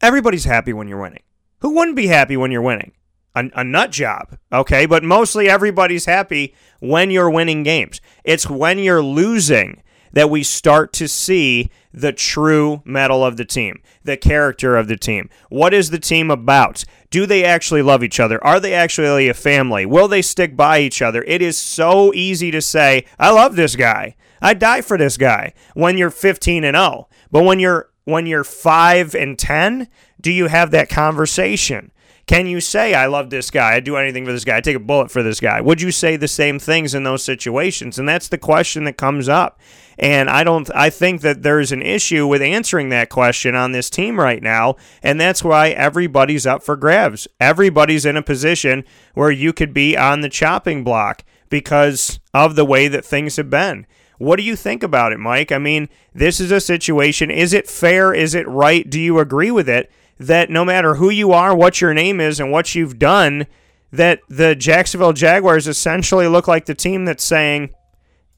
Everybody's 0.00 0.44
happy 0.44 0.72
when 0.72 0.86
you're 0.86 1.00
winning. 1.00 1.22
Who 1.60 1.70
wouldn't 1.70 1.96
be 1.96 2.06
happy 2.06 2.36
when 2.36 2.52
you're 2.52 2.62
winning? 2.62 2.92
A, 3.36 3.50
a, 3.54 3.62
nut 3.62 3.92
job, 3.92 4.38
okay? 4.50 4.86
But 4.86 5.04
mostly 5.04 5.48
everybody's 5.48 6.06
happy 6.06 6.54
when 6.80 7.10
you're 7.10 7.30
winning 7.30 7.62
games. 7.62 8.00
It's 8.24 8.48
when 8.48 8.78
you're 8.78 9.02
losing 9.02 9.82
that 10.12 10.30
we 10.30 10.42
start 10.42 10.94
to 10.94 11.06
see 11.06 11.70
the 11.92 12.12
true 12.12 12.80
mettle 12.84 13.22
of 13.22 13.36
the 13.36 13.44
team, 13.44 13.82
the 14.02 14.16
character 14.16 14.76
of 14.76 14.88
the 14.88 14.96
team. 14.96 15.28
What 15.50 15.74
is 15.74 15.90
the 15.90 15.98
team 15.98 16.30
about? 16.30 16.84
Do 17.10 17.26
they 17.26 17.44
actually 17.44 17.82
love 17.82 18.02
each 18.02 18.18
other? 18.18 18.42
Are 18.42 18.58
they 18.58 18.72
actually 18.72 19.28
a 19.28 19.34
family? 19.34 19.84
Will 19.84 20.08
they 20.08 20.22
stick 20.22 20.56
by 20.56 20.80
each 20.80 21.02
other? 21.02 21.22
It 21.26 21.42
is 21.42 21.58
so 21.58 22.14
easy 22.14 22.50
to 22.50 22.62
say, 22.62 23.04
I 23.18 23.30
love 23.30 23.56
this 23.56 23.76
guy. 23.76 24.16
I 24.40 24.54
die 24.54 24.80
for 24.80 24.96
this 24.96 25.16
guy 25.16 25.52
when 25.74 25.98
you're 25.98 26.10
15 26.10 26.64
and 26.64 26.76
0. 26.76 27.08
But 27.30 27.44
when 27.44 27.58
you're 27.60 27.90
when 28.04 28.26
you're 28.26 28.44
5 28.44 29.14
and 29.14 29.38
10, 29.38 29.88
do 30.20 30.32
you 30.32 30.46
have 30.46 30.70
that 30.70 30.88
conversation? 30.88 31.90
Can 32.26 32.48
you 32.48 32.60
say, 32.60 32.92
I 32.92 33.06
love 33.06 33.30
this 33.30 33.52
guy, 33.52 33.74
I'd 33.74 33.84
do 33.84 33.96
anything 33.96 34.26
for 34.26 34.32
this 34.32 34.44
guy, 34.44 34.56
I'd 34.56 34.64
take 34.64 34.74
a 34.74 34.80
bullet 34.80 35.12
for 35.12 35.22
this 35.22 35.38
guy? 35.38 35.60
Would 35.60 35.80
you 35.80 35.92
say 35.92 36.16
the 36.16 36.26
same 36.26 36.58
things 36.58 36.92
in 36.92 37.04
those 37.04 37.22
situations? 37.22 38.00
And 38.00 38.08
that's 38.08 38.26
the 38.26 38.36
question 38.36 38.82
that 38.84 38.96
comes 38.96 39.28
up. 39.28 39.60
And 39.96 40.28
I 40.28 40.42
don't 40.42 40.68
I 40.74 40.90
think 40.90 41.20
that 41.20 41.44
there's 41.44 41.70
an 41.70 41.82
issue 41.82 42.26
with 42.26 42.42
answering 42.42 42.88
that 42.88 43.10
question 43.10 43.54
on 43.54 43.70
this 43.70 43.88
team 43.88 44.18
right 44.18 44.42
now, 44.42 44.74
and 45.04 45.20
that's 45.20 45.44
why 45.44 45.68
everybody's 45.68 46.46
up 46.46 46.64
for 46.64 46.74
grabs. 46.74 47.28
Everybody's 47.38 48.04
in 48.04 48.16
a 48.16 48.22
position 48.22 48.84
where 49.14 49.30
you 49.30 49.52
could 49.52 49.72
be 49.72 49.96
on 49.96 50.20
the 50.20 50.28
chopping 50.28 50.82
block 50.82 51.22
because 51.48 52.18
of 52.34 52.56
the 52.56 52.64
way 52.64 52.88
that 52.88 53.04
things 53.04 53.36
have 53.36 53.50
been. 53.50 53.86
What 54.18 54.36
do 54.36 54.42
you 54.42 54.56
think 54.56 54.82
about 54.82 55.12
it, 55.12 55.20
Mike? 55.20 55.52
I 55.52 55.58
mean, 55.58 55.88
this 56.12 56.40
is 56.40 56.50
a 56.50 56.60
situation. 56.60 57.30
Is 57.30 57.52
it 57.52 57.68
fair? 57.68 58.12
Is 58.12 58.34
it 58.34 58.48
right? 58.48 58.88
Do 58.88 58.98
you 58.98 59.20
agree 59.20 59.52
with 59.52 59.68
it 59.68 59.92
that 60.18 60.50
no 60.50 60.64
matter 60.64 60.94
who 60.94 61.10
you 61.10 61.32
are, 61.32 61.54
what 61.54 61.80
your 61.80 61.94
name 61.94 62.20
is, 62.20 62.40
and 62.40 62.50
what 62.50 62.74
you've 62.74 62.98
done, 62.98 63.46
that 63.92 64.20
the 64.28 64.54
Jacksonville 64.54 65.12
Jaguars 65.12 65.68
essentially 65.68 66.26
look 66.26 66.48
like 66.48 66.66
the 66.66 66.74
team 66.74 67.04
that's 67.04 67.24
saying 67.24 67.70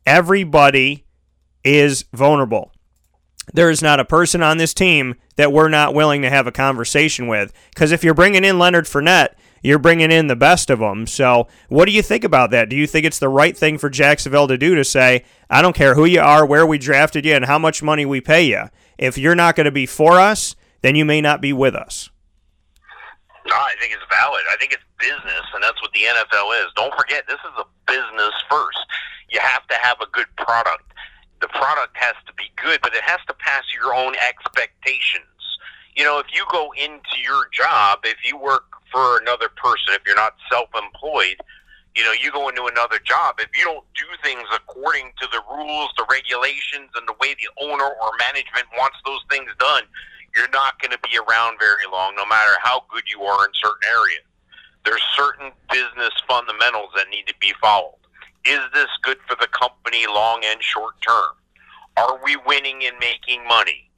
everybody 0.06 1.04
is 1.64 2.04
vulnerable. 2.12 2.72
There 3.52 3.70
is 3.70 3.82
not 3.82 4.00
a 4.00 4.04
person 4.04 4.42
on 4.42 4.58
this 4.58 4.74
team 4.74 5.14
that 5.36 5.52
we're 5.52 5.68
not 5.68 5.94
willing 5.94 6.22
to 6.22 6.30
have 6.30 6.46
a 6.46 6.52
conversation 6.52 7.28
with. 7.28 7.52
Because 7.70 7.92
if 7.92 8.04
you're 8.04 8.14
bringing 8.14 8.44
in 8.44 8.58
Leonard 8.58 8.84
Fournette, 8.84 9.34
you're 9.62 9.78
bringing 9.78 10.10
in 10.10 10.26
the 10.26 10.36
best 10.36 10.70
of 10.70 10.78
them. 10.78 11.06
So, 11.06 11.48
what 11.68 11.86
do 11.86 11.92
you 11.92 12.02
think 12.02 12.24
about 12.24 12.50
that? 12.50 12.68
Do 12.68 12.76
you 12.76 12.86
think 12.86 13.04
it's 13.04 13.18
the 13.18 13.28
right 13.28 13.56
thing 13.56 13.78
for 13.78 13.90
Jacksonville 13.90 14.48
to 14.48 14.58
do 14.58 14.74
to 14.74 14.84
say, 14.84 15.24
I 15.50 15.62
don't 15.62 15.74
care 15.74 15.94
who 15.94 16.04
you 16.04 16.20
are, 16.20 16.46
where 16.46 16.66
we 16.66 16.78
drafted 16.78 17.24
you, 17.24 17.34
and 17.34 17.46
how 17.46 17.58
much 17.58 17.82
money 17.82 18.06
we 18.06 18.20
pay 18.20 18.44
you? 18.44 18.64
If 18.98 19.18
you're 19.18 19.34
not 19.34 19.56
going 19.56 19.64
to 19.64 19.70
be 19.70 19.86
for 19.86 20.20
us, 20.20 20.54
then 20.82 20.94
you 20.94 21.04
may 21.04 21.20
not 21.20 21.40
be 21.40 21.52
with 21.52 21.74
us. 21.74 22.10
No, 23.46 23.54
I 23.54 23.72
think 23.80 23.92
it's 23.92 24.04
valid. 24.10 24.42
I 24.52 24.56
think 24.56 24.72
it's 24.72 24.82
business, 24.98 25.46
and 25.54 25.62
that's 25.62 25.80
what 25.80 25.92
the 25.92 26.00
NFL 26.00 26.64
is. 26.64 26.68
Don't 26.76 26.94
forget, 26.94 27.24
this 27.26 27.40
is 27.40 27.54
a 27.56 27.64
business 27.86 28.34
first. 28.50 28.78
You 29.30 29.40
have 29.40 29.66
to 29.68 29.74
have 29.82 29.96
a 30.00 30.06
good 30.12 30.28
product 30.36 30.88
the 31.40 31.48
product 31.48 31.96
has 31.96 32.14
to 32.26 32.32
be 32.34 32.50
good, 32.56 32.80
but 32.82 32.94
it 32.94 33.02
has 33.02 33.20
to 33.28 33.34
pass 33.34 33.62
your 33.74 33.94
own 33.94 34.14
expectations. 34.18 35.24
You 35.94 36.04
know, 36.04 36.18
if 36.18 36.26
you 36.32 36.44
go 36.50 36.72
into 36.76 37.16
your 37.22 37.48
job, 37.52 38.00
if 38.04 38.18
you 38.24 38.36
work 38.36 38.66
for 38.90 39.18
another 39.18 39.48
person, 39.48 39.94
if 39.94 40.02
you're 40.06 40.16
not 40.16 40.34
self-employed, 40.50 41.38
you 41.96 42.04
know, 42.04 42.12
you 42.12 42.30
go 42.30 42.48
into 42.48 42.66
another 42.66 42.98
job. 43.02 43.36
If 43.38 43.50
you 43.58 43.64
don't 43.64 43.84
do 43.94 44.06
things 44.22 44.46
according 44.54 45.10
to 45.20 45.26
the 45.32 45.42
rules, 45.50 45.90
the 45.96 46.06
regulations, 46.10 46.90
and 46.94 47.06
the 47.08 47.14
way 47.20 47.34
the 47.34 47.50
owner 47.58 47.90
or 47.90 48.10
management 48.30 48.66
wants 48.78 48.98
those 49.04 49.22
things 49.30 49.50
done, 49.58 49.82
you're 50.34 50.50
not 50.50 50.80
going 50.80 50.92
to 50.92 50.98
be 50.98 51.18
around 51.18 51.58
very 51.58 51.86
long, 51.90 52.14
no 52.16 52.26
matter 52.26 52.52
how 52.62 52.84
good 52.92 53.04
you 53.10 53.22
are 53.22 53.44
in 53.46 53.52
certain 53.54 53.88
areas. 53.88 54.24
There's 54.84 55.02
certain 55.16 55.50
business 55.70 56.12
fundamentals 56.26 56.90
that 56.96 57.08
need 57.10 57.26
to 57.26 57.34
be 57.40 57.52
followed. 57.60 57.94
Is 58.44 58.60
this 58.72 58.88
good 59.02 59.18
for 59.28 59.36
the 59.40 59.48
company 59.48 60.06
long 60.06 60.42
and 60.44 60.62
short 60.62 60.94
term? 61.06 61.34
Are 61.96 62.18
we 62.22 62.36
winning 62.46 62.84
and 62.84 62.96
making 63.00 63.46
money? 63.46 63.90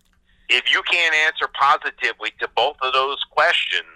If 0.48 0.72
you 0.72 0.82
can't 0.90 1.14
answer 1.14 1.48
positively 1.52 2.32
to 2.40 2.48
both 2.56 2.76
of 2.82 2.92
those 2.92 3.22
questions, 3.30 3.86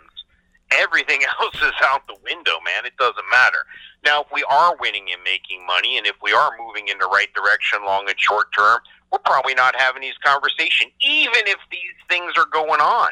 everything 0.75 1.21
else 1.41 1.57
is 1.57 1.73
out 1.83 2.07
the 2.07 2.17
window, 2.25 2.59
man. 2.65 2.87
It 2.87 2.97
doesn't 2.99 3.31
matter. 3.31 3.67
Now, 4.05 4.23
if 4.23 4.29
we 4.33 4.45
are 4.51 4.77
winning 4.81 5.07
and 5.13 5.23
making 5.25 5.67
money, 5.67 5.97
and 5.99 6.07
if 6.07 6.17
we 6.23 6.33
are 6.33 6.51
moving 6.59 6.89
in 6.89 6.99
the 6.99 7.07
right 7.07 7.33
direction 7.35 7.81
long 7.85 8.09
and 8.09 8.19
short 8.19 8.49
term, 8.57 8.81
we're 9.11 9.19
probably 9.21 9.55
not 9.55 9.77
having 9.77 10.03
these 10.03 10.19
conversations, 10.25 10.93
even 11.01 11.47
if 11.47 11.59
these 11.71 11.97
things 12.09 12.33
are 12.37 12.47
going 12.53 12.81
on, 12.81 13.11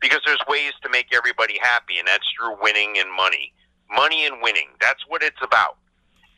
because 0.00 0.20
there's 0.26 0.42
ways 0.48 0.72
to 0.82 0.88
make 0.90 1.14
everybody 1.14 1.58
happy, 1.62 1.98
and 1.98 2.08
that's 2.08 2.26
through 2.36 2.56
winning 2.60 2.98
and 2.98 3.10
money. 3.12 3.52
Money 3.94 4.26
and 4.26 4.42
winning. 4.42 4.68
That's 4.80 5.04
what 5.08 5.22
it's 5.22 5.40
about 5.42 5.76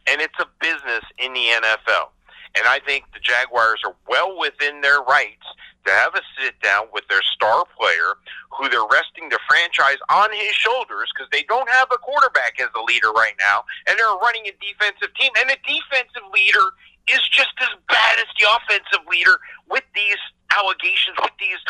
and 0.07 0.21
it's 0.21 0.39
a 0.39 0.47
business 0.61 1.05
in 1.19 1.33
the 1.33 1.47
NFL. 1.63 2.11
And 2.57 2.67
I 2.67 2.81
think 2.87 3.05
the 3.13 3.21
Jaguars 3.21 3.81
are 3.85 3.95
well 4.09 4.39
within 4.39 4.81
their 4.81 5.03
rights 5.03 5.45
to 5.87 5.93
have 5.93 6.15
a 6.15 6.23
sit 6.39 6.59
down 6.61 6.87
with 6.93 7.07
their 7.09 7.23
star 7.23 7.65
player 7.79 8.19
who 8.53 8.69
they're 8.69 8.87
resting 8.91 9.29
the 9.29 9.39
franchise 9.49 9.99
on 10.09 10.31
his 10.33 10.55
shoulders 10.55 11.11
because 11.15 11.31
they 11.31 11.43
don't 11.49 11.69
have 11.71 11.89
a 11.93 11.99
quarterback 11.99 12.61
as 12.61 12.69
a 12.75 12.83
leader 12.83 13.11
right 13.13 13.35
now, 13.41 13.65
and 13.87 13.99
they're 13.99 14.19
running 14.21 14.47
a 14.47 14.55
defensive 14.59 15.15
team. 15.15 15.31
And 15.39 15.51
the 15.51 15.59
defensive 15.65 16.27
leader 16.35 16.75
is 17.09 17.23
just 17.31 17.55
as 17.63 17.73
bad 17.89 18.19
as 18.19 18.27
the 18.39 18.47
offensive 18.51 19.07
leader 19.07 19.39
with 19.71 19.85
these 19.95 20.19
allegations, 20.51 21.17
with 21.23 21.37
these 21.39 21.63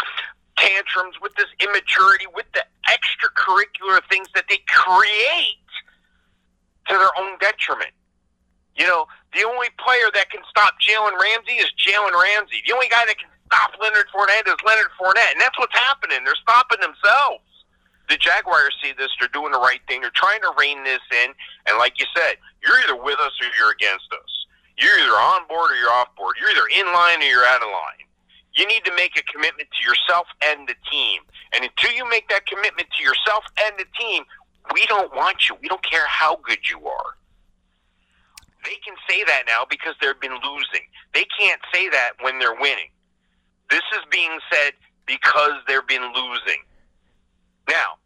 tantrums, 0.56 1.20
with 1.20 1.34
this 1.36 1.52
immaturity, 1.60 2.24
with 2.34 2.46
the 2.54 2.64
extracurricular 2.88 4.00
things 4.08 4.28
that 4.34 4.44
they 4.48 4.58
create 4.66 5.60
to 6.88 6.94
their 6.96 7.12
own 7.18 7.36
detriment. 7.38 7.92
You 8.76 8.86
know, 8.86 9.06
the 9.34 9.44
only 9.44 9.68
player 9.78 10.08
that 10.14 10.30
can 10.30 10.40
stop 10.48 10.74
Jalen 10.80 11.16
Ramsey 11.20 11.60
is 11.60 11.72
Jalen 11.76 12.12
Ramsey. 12.12 12.62
The 12.66 12.72
only 12.72 12.88
guy 12.88 13.04
that 13.06 13.16
can 13.18 13.28
stop 13.56 13.72
Leonard 13.80 14.06
Fournette 14.12 14.46
is 14.46 14.60
Leonard 14.64 14.92
Fournette, 15.00 15.32
and 15.32 15.40
that's 15.40 15.58
what's 15.58 15.76
happening. 15.76 16.18
They're 16.24 16.36
stopping 16.42 16.80
themselves. 16.80 17.44
The 18.08 18.16
Jaguars 18.16 18.76
see 18.82 18.92
this; 18.92 19.10
they're 19.18 19.32
doing 19.32 19.52
the 19.52 19.58
right 19.58 19.80
thing. 19.88 20.00
They're 20.00 20.14
trying 20.14 20.40
to 20.42 20.52
rein 20.58 20.84
this 20.84 21.02
in, 21.10 21.32
and 21.66 21.78
like 21.78 21.98
you 21.98 22.06
said, 22.14 22.36
you're 22.62 22.78
either 22.84 22.96
with 22.96 23.18
us 23.18 23.32
or 23.40 23.48
you're 23.58 23.72
against 23.72 24.12
us. 24.12 24.32
You're 24.78 24.98
either 25.00 25.16
on 25.16 25.48
board 25.48 25.72
or 25.72 25.76
you're 25.76 25.90
off 25.90 26.14
board. 26.16 26.36
You're 26.38 26.50
either 26.50 26.68
in 26.68 26.92
line 26.92 27.20
or 27.20 27.26
you're 27.26 27.48
out 27.48 27.62
of 27.62 27.72
line. 27.72 28.04
You 28.54 28.68
need 28.68 28.84
to 28.84 28.94
make 28.94 29.16
a 29.16 29.24
commitment 29.24 29.68
to 29.72 29.80
yourself 29.88 30.26
and 30.44 30.68
the 30.68 30.76
team. 30.90 31.22
And 31.52 31.64
until 31.64 31.92
you 31.96 32.08
make 32.08 32.28
that 32.28 32.46
commitment 32.46 32.88
to 32.96 33.02
yourself 33.02 33.44
and 33.64 33.74
the 33.78 33.86
team, 33.98 34.24
we 34.72 34.84
don't 34.86 35.14
want 35.14 35.48
you. 35.48 35.56
We 35.60 35.68
don't 35.68 35.84
care 35.84 36.06
how 36.06 36.40
good 36.44 36.60
you 36.68 36.86
are. 36.86 37.16
They 38.64 38.76
can 38.84 38.96
say 39.08 39.24
that 39.24 39.44
now 39.46 39.64
because 39.68 39.94
they've 40.00 40.20
been 40.20 40.36
losing. 40.44 40.84
They 41.14 41.24
can't 41.38 41.60
say 41.72 41.88
that 41.88 42.12
when 42.20 42.38
they're 42.38 42.58
winning. 42.60 42.90
This 43.70 43.82
is 43.94 44.04
being 44.10 44.38
said 44.52 44.72
because 45.06 45.54
they've 45.66 45.86
been 45.86 46.12
losing. 46.14 46.62
Now, 47.68 47.98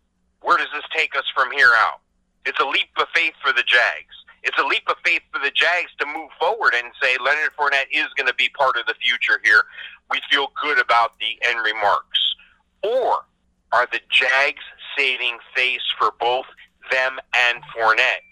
where 0.43 0.57
does 0.57 0.69
this 0.73 0.85
take 0.95 1.17
us 1.17 1.25
from 1.35 1.51
here 1.53 1.71
out? 1.75 2.01
It's 2.47 2.59
a 2.61 2.65
leap 2.65 2.89
of 2.99 3.09
faith 3.15 3.35
for 3.43 3.53
the 3.53 3.63
Jags. 3.63 4.17
It's 4.43 4.59
a 4.59 4.65
leap 4.65 4.89
of 4.89 4.97
faith 5.05 5.21
for 5.33 5.39
the 5.39 5.51
Jags 5.51 5.91
to 5.99 6.07
move 6.07 6.31
forward 6.39 6.73
and 6.75 6.93
say 7.03 7.17
Leonard 7.23 7.51
Fournette 7.59 7.93
is 7.93 8.09
going 8.17 8.27
to 8.27 8.35
be 8.35 8.49
part 8.51 8.77
of 8.77 8.87
the 8.87 8.95
future 8.95 9.41
here. 9.45 9.65
We 10.11 10.21
feel 10.31 10.49
good 10.63 10.81
about 10.81 11.19
the 11.21 11.39
end 11.47 11.59
remarks. 11.63 12.19
Or 12.83 13.27
are 13.73 13.87
the 13.93 14.01
Jags 14.11 14.65
saving 14.97 15.39
face 15.55 15.85
for 15.99 16.13
both 16.19 16.47
them 16.91 17.19
and 17.35 17.63
Fournette? 17.77 18.25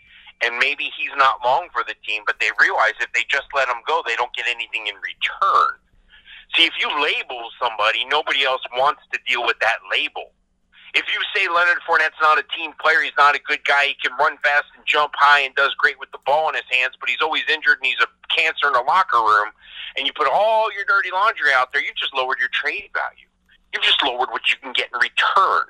and 0.43 0.59
maybe 0.59 0.91
he's 0.97 1.15
not 1.17 1.45
long 1.45 1.69
for 1.73 1.83
the 1.87 1.95
team, 2.07 2.23
but 2.27 2.37
they 2.41 2.51
realize 2.61 2.93
if 3.01 3.13
they 3.13 3.25
just 3.29 3.47
let 3.55 3.69
him 3.69 3.83
go, 3.87 4.03
they 4.07 4.15
don't 4.17 4.33
get 4.35 4.47
anything 4.49 4.87
in 4.87 4.95
return. 4.97 5.75
See, 6.57 6.65
if 6.65 6.73
you 6.81 6.89
label 7.03 7.51
somebody, 7.61 8.05
nobody 8.07 8.45
else 8.45 8.63
wants 8.77 9.03
to 9.13 9.19
deal 9.27 9.45
with 9.45 9.59
that 9.61 9.79
label. 9.91 10.33
If 10.95 11.05
you 11.13 11.21
say 11.37 11.49
Leonard 11.49 11.79
Fournette's 11.87 12.17
not 12.23 12.39
a 12.39 12.45
team 12.57 12.73
player, 12.81 13.03
he's 13.03 13.17
not 13.19 13.37
a 13.37 13.41
good 13.41 13.63
guy, 13.65 13.93
he 13.93 13.97
can 14.03 14.17
run 14.19 14.39
fast 14.43 14.65
and 14.75 14.85
jump 14.87 15.13
high 15.17 15.41
and 15.41 15.55
does 15.55 15.75
great 15.79 16.01
with 16.01 16.11
the 16.13 16.19
ball 16.25 16.49
in 16.49 16.55
his 16.55 16.65
hands, 16.71 16.95
but 16.99 17.11
he's 17.11 17.21
always 17.21 17.43
injured 17.53 17.77
and 17.77 17.87
he's 17.87 18.01
a 18.01 18.09
cancer 18.35 18.69
in 18.69 18.73
the 18.73 18.81
locker 18.81 19.19
room, 19.19 19.53
and 19.97 20.07
you 20.07 20.13
put 20.17 20.29
all 20.29 20.73
your 20.73 20.85
dirty 20.89 21.11
laundry 21.13 21.53
out 21.55 21.73
there, 21.73 21.83
you've 21.83 21.97
just 21.97 22.15
lowered 22.15 22.39
your 22.39 22.49
trade 22.53 22.89
value. 22.95 23.29
You've 23.73 23.83
just 23.83 24.03
lowered 24.03 24.31
what 24.31 24.49
you 24.49 24.57
can 24.63 24.73
get 24.73 24.89
in 24.93 24.99
return. 24.99 25.69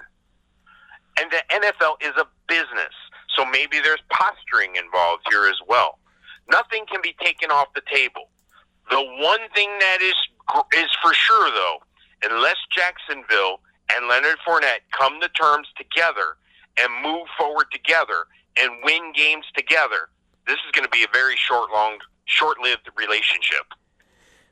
And 1.19 1.31
the 1.33 1.43
NFL 1.51 1.99
is 2.01 2.15
a 2.17 2.27
business. 2.47 2.95
So 3.35 3.45
maybe 3.45 3.81
there's 3.83 4.03
posturing 4.11 4.77
involved 4.77 5.25
here 5.31 5.47
as 5.47 5.59
well. 5.67 5.99
Nothing 6.51 6.87
can 6.87 7.01
be 7.03 7.15
taken 7.21 7.51
off 7.51 7.69
the 7.75 7.83
table. 7.93 8.31
The 8.91 9.03
one 9.03 9.41
thing 9.55 9.69
that 9.81 9.99
is 10.01 10.15
is 10.75 10.91
for 11.03 11.13
sure, 11.15 11.51
though, 11.51 11.79
unless 12.23 12.57
Jacksonville 12.75 13.61
and 13.95 14.09
Leonard 14.09 14.37
Fournette 14.47 14.81
come 14.99 15.21
to 15.21 15.29
terms 15.31 15.69
together 15.77 16.37
and 16.79 17.03
move 17.03 17.27
forward 17.39 17.67
together 17.73 18.27
and 18.61 18.71
win 18.85 19.13
games 19.15 19.45
together, 19.57 20.09
this 20.47 20.57
is 20.67 20.73
going 20.73 20.85
to 20.85 20.91
be 20.91 21.05
a 21.05 21.13
very 21.13 21.37
short, 21.37 21.71
long, 21.71 21.99
short-lived 22.25 22.89
relationship. 22.97 23.67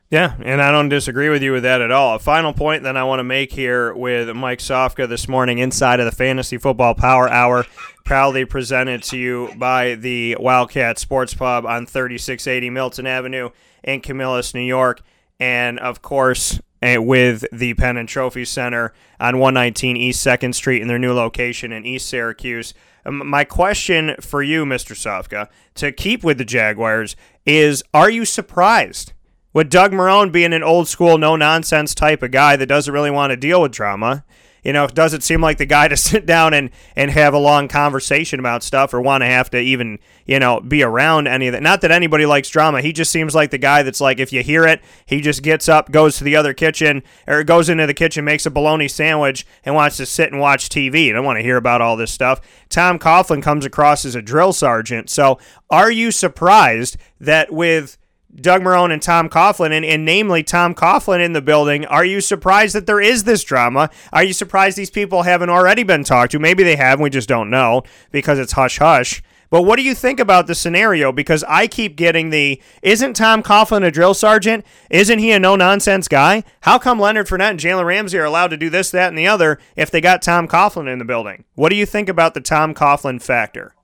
Yeah, 0.09 0.36
and 0.44 0.62
I 0.62 0.70
don't 0.70 0.88
disagree 0.88 1.30
with 1.30 1.42
you 1.42 1.51
with 1.51 1.64
that 1.64 1.80
at 1.80 1.90
all. 1.90 2.14
A 2.14 2.20
final 2.20 2.53
point 2.53 2.84
that 2.84 2.97
I 2.97 3.03
want 3.03 3.18
to 3.18 3.24
make 3.24 3.53
here 3.53 3.92
with 3.92 4.28
Mike 4.36 4.61
Sofka 4.61 5.09
this 5.09 5.26
morning 5.26 5.59
inside 5.59 5.99
of 5.99 6.07
the 6.07 6.12
Fantasy 6.12 6.59
Football 6.59 6.94
Power 6.94 7.28
Hour, 7.28 7.66
proudly 8.05 8.44
presented 8.44 9.03
to 9.05 9.18
you 9.18 9.51
by 9.57 9.97
the 9.97 10.36
Wildcat 10.38 11.01
Sports 11.01 11.34
Pub 11.34 11.66
on 11.66 11.86
3680 11.86 12.70
Milton 12.70 13.07
Avenue 13.09 13.51
in 13.82 14.01
Camillus, 14.01 14.55
New 14.55 14.61
York, 14.61 15.03
and 15.39 15.78
of 15.78 16.03
course 16.03 16.61
eh, 16.82 16.97
with 16.97 17.45
the 17.53 17.74
Pen 17.74 17.97
and 17.97 18.09
Trophy 18.09 18.45
Center 18.45 18.93
on 19.20 19.39
119 19.39 19.97
East 19.97 20.26
2nd 20.26 20.55
Street 20.55 20.82
in 20.82 20.89
their 20.89 20.99
new 20.99 21.12
location 21.12 21.72
in 21.72 21.84
East 21.84 22.09
Syracuse. 22.09 22.74
Um, 23.05 23.26
my 23.26 23.45
question 23.45 24.16
for 24.20 24.43
you, 24.43 24.64
Mr. 24.64 24.95
Sofka, 24.95 25.49
to 25.74 25.93
keep 25.93 26.24
with 26.24 26.39
the 26.39 26.45
Jaguars 26.45 27.16
is 27.45 27.82
are 27.95 28.11
you 28.11 28.24
surprised? 28.24 29.12
with 29.57 29.70
Doug 29.70 29.91
Marrone 29.91 30.30
being 30.30 30.53
an 30.53 30.62
old 30.62 30.87
school, 30.87 31.16
no 31.16 31.34
nonsense 31.34 31.95
type 31.95 32.22
of 32.22 32.30
guy 32.30 32.57
that 32.57 32.66
doesn't 32.66 32.93
really 32.93 33.11
want 33.11 33.30
to 33.30 33.39
deal 33.39 33.62
with 33.62 33.72
drama. 33.72 34.22
You 34.67 34.73
know, 34.73 34.89
does 34.89 35.14
it 35.14 35.23
seem 35.23 35.41
like 35.41 35.59
the 35.59 35.64
guy 35.64 35.87
to 35.87 35.97
sit 35.97 36.27
down 36.27 36.53
and, 36.53 36.71
and 36.97 37.12
have 37.12 37.35
a 37.35 37.39
long 37.39 37.69
conversation 37.69 38.41
about 38.41 38.64
stuff 38.64 38.93
or 38.93 39.01
want 39.01 39.23
to 39.23 39.27
have 39.27 39.49
to 39.51 39.61
even, 39.61 40.01
you 40.27 40.41
know, 40.41 40.61
be 40.61 40.83
around 40.83 41.29
any 41.29 41.47
of 41.47 41.53
that. 41.53 41.62
Not 41.62 41.83
that 41.83 41.93
anybody 41.93 42.27
likes 42.27 42.49
drama. 42.49 42.83
He 42.83 42.93
just 42.93 43.12
seems 43.12 43.33
like 43.33 43.53
the 43.53 43.59
guy 43.59 43.85
that's 43.85 44.01
like, 44.01 44.19
if 44.19 44.33
you 44.33 44.43
hear 44.43 44.67
it, 44.67 44.83
he 45.07 45.21
just 45.21 45.45
gets 45.45 45.69
up, 45.69 45.93
goes 45.93 46.19
to 46.19 46.25
the 46.25 46.35
other 46.35 46.53
kitchen, 46.53 47.05
or 47.29 47.45
goes 47.45 47.69
into 47.69 47.87
the 47.87 47.95
kitchen, 47.95 48.25
makes 48.25 48.45
a 48.45 48.51
bologna 48.51 48.89
sandwich, 48.89 49.47
and 49.64 49.77
wants 49.77 49.99
to 49.99 50.07
sit 50.07 50.33
and 50.33 50.41
watch 50.41 50.69
TV. 50.69 51.11
I 51.11 51.12
don't 51.12 51.25
want 51.25 51.39
to 51.39 51.45
hear 51.45 51.59
about 51.59 51.81
all 51.81 51.97
this 51.97 52.12
stuff. 52.12 52.41
Tom 52.69 52.99
Coughlin 52.99 53.41
comes 53.41 53.64
across 53.64 54.05
as 54.05 54.17
a 54.17 54.23
drill 54.23 54.53
sergeant. 54.53 55.11
So 55.11 55.39
are 55.71 55.93
you 55.93 56.11
surprised 56.11 56.97
that 57.21 57.53
with 57.53 57.99
Doug 58.41 58.62
Marrone 58.62 58.93
and 58.93 59.03
Tom 59.03 59.28
Coughlin, 59.28 59.72
and, 59.72 59.84
and 59.84 60.05
namely 60.05 60.43
Tom 60.43 60.74
Coughlin 60.74 61.24
in 61.24 61.32
the 61.32 61.43
building. 61.43 61.87
Are 61.87 62.05
you 62.05 62.20
surprised 62.20 62.74
that 62.74 62.87
there 62.87 63.01
is 63.01 63.24
this 63.24 63.43
drama? 63.45 63.91
Are 64.12 64.24
you 64.24 64.32
surprised 64.32 64.76
these 64.76 64.91
people 64.91 65.22
haven't 65.22 65.51
already 65.51 65.82
been 65.82 66.05
talked 66.05 66.32
to? 66.32 66.39
Maybe 66.39 66.62
they 66.62 66.76
have, 66.76 67.01
we 67.01 67.11
just 67.11 67.28
don't 67.28 67.51
know 67.51 67.82
because 68.12 68.39
it's 68.39 68.53
hush 68.53 68.78
hush. 68.78 69.22
But 69.49 69.62
what 69.62 69.76
do 69.76 69.82
you 69.82 69.95
think 69.95 70.18
about 70.18 70.47
the 70.47 70.55
scenario? 70.55 71.12
Because 71.12 71.45
I 71.45 71.66
keep 71.66 71.97
getting 71.97 72.30
the 72.30 72.61
isn't 72.82 73.14
Tom 73.14 73.43
Coughlin 73.43 73.84
a 73.84 73.91
drill 73.91 74.14
sergeant? 74.14 74.64
Isn't 74.91 75.20
he 75.20 75.30
a 75.32 75.39
no 75.39 75.57
nonsense 75.57 76.09
guy? 76.09 76.43
How 76.62 76.78
come 76.78 76.99
Leonard 76.99 77.28
Fournette 77.28 77.51
and 77.51 77.61
Jalen 77.61 77.84
Ramsey 77.84 78.18
are 78.18 78.24
allowed 78.24 78.49
to 78.49 78.57
do 78.57 78.70
this, 78.70 78.91
that, 78.91 79.09
and 79.09 79.16
the 79.16 79.28
other 79.28 79.59
if 79.76 79.91
they 79.91 80.01
got 80.01 80.22
Tom 80.22 80.49
Coughlin 80.49 80.93
in 80.93 80.99
the 80.99 81.05
building? 81.05 81.45
What 81.55 81.68
do 81.68 81.76
you 81.76 81.87
think 81.87 82.09
about 82.09 82.34
the 82.34 82.41
Tom 82.41 82.74
Coughlin 82.74 83.22
factor? 83.22 83.74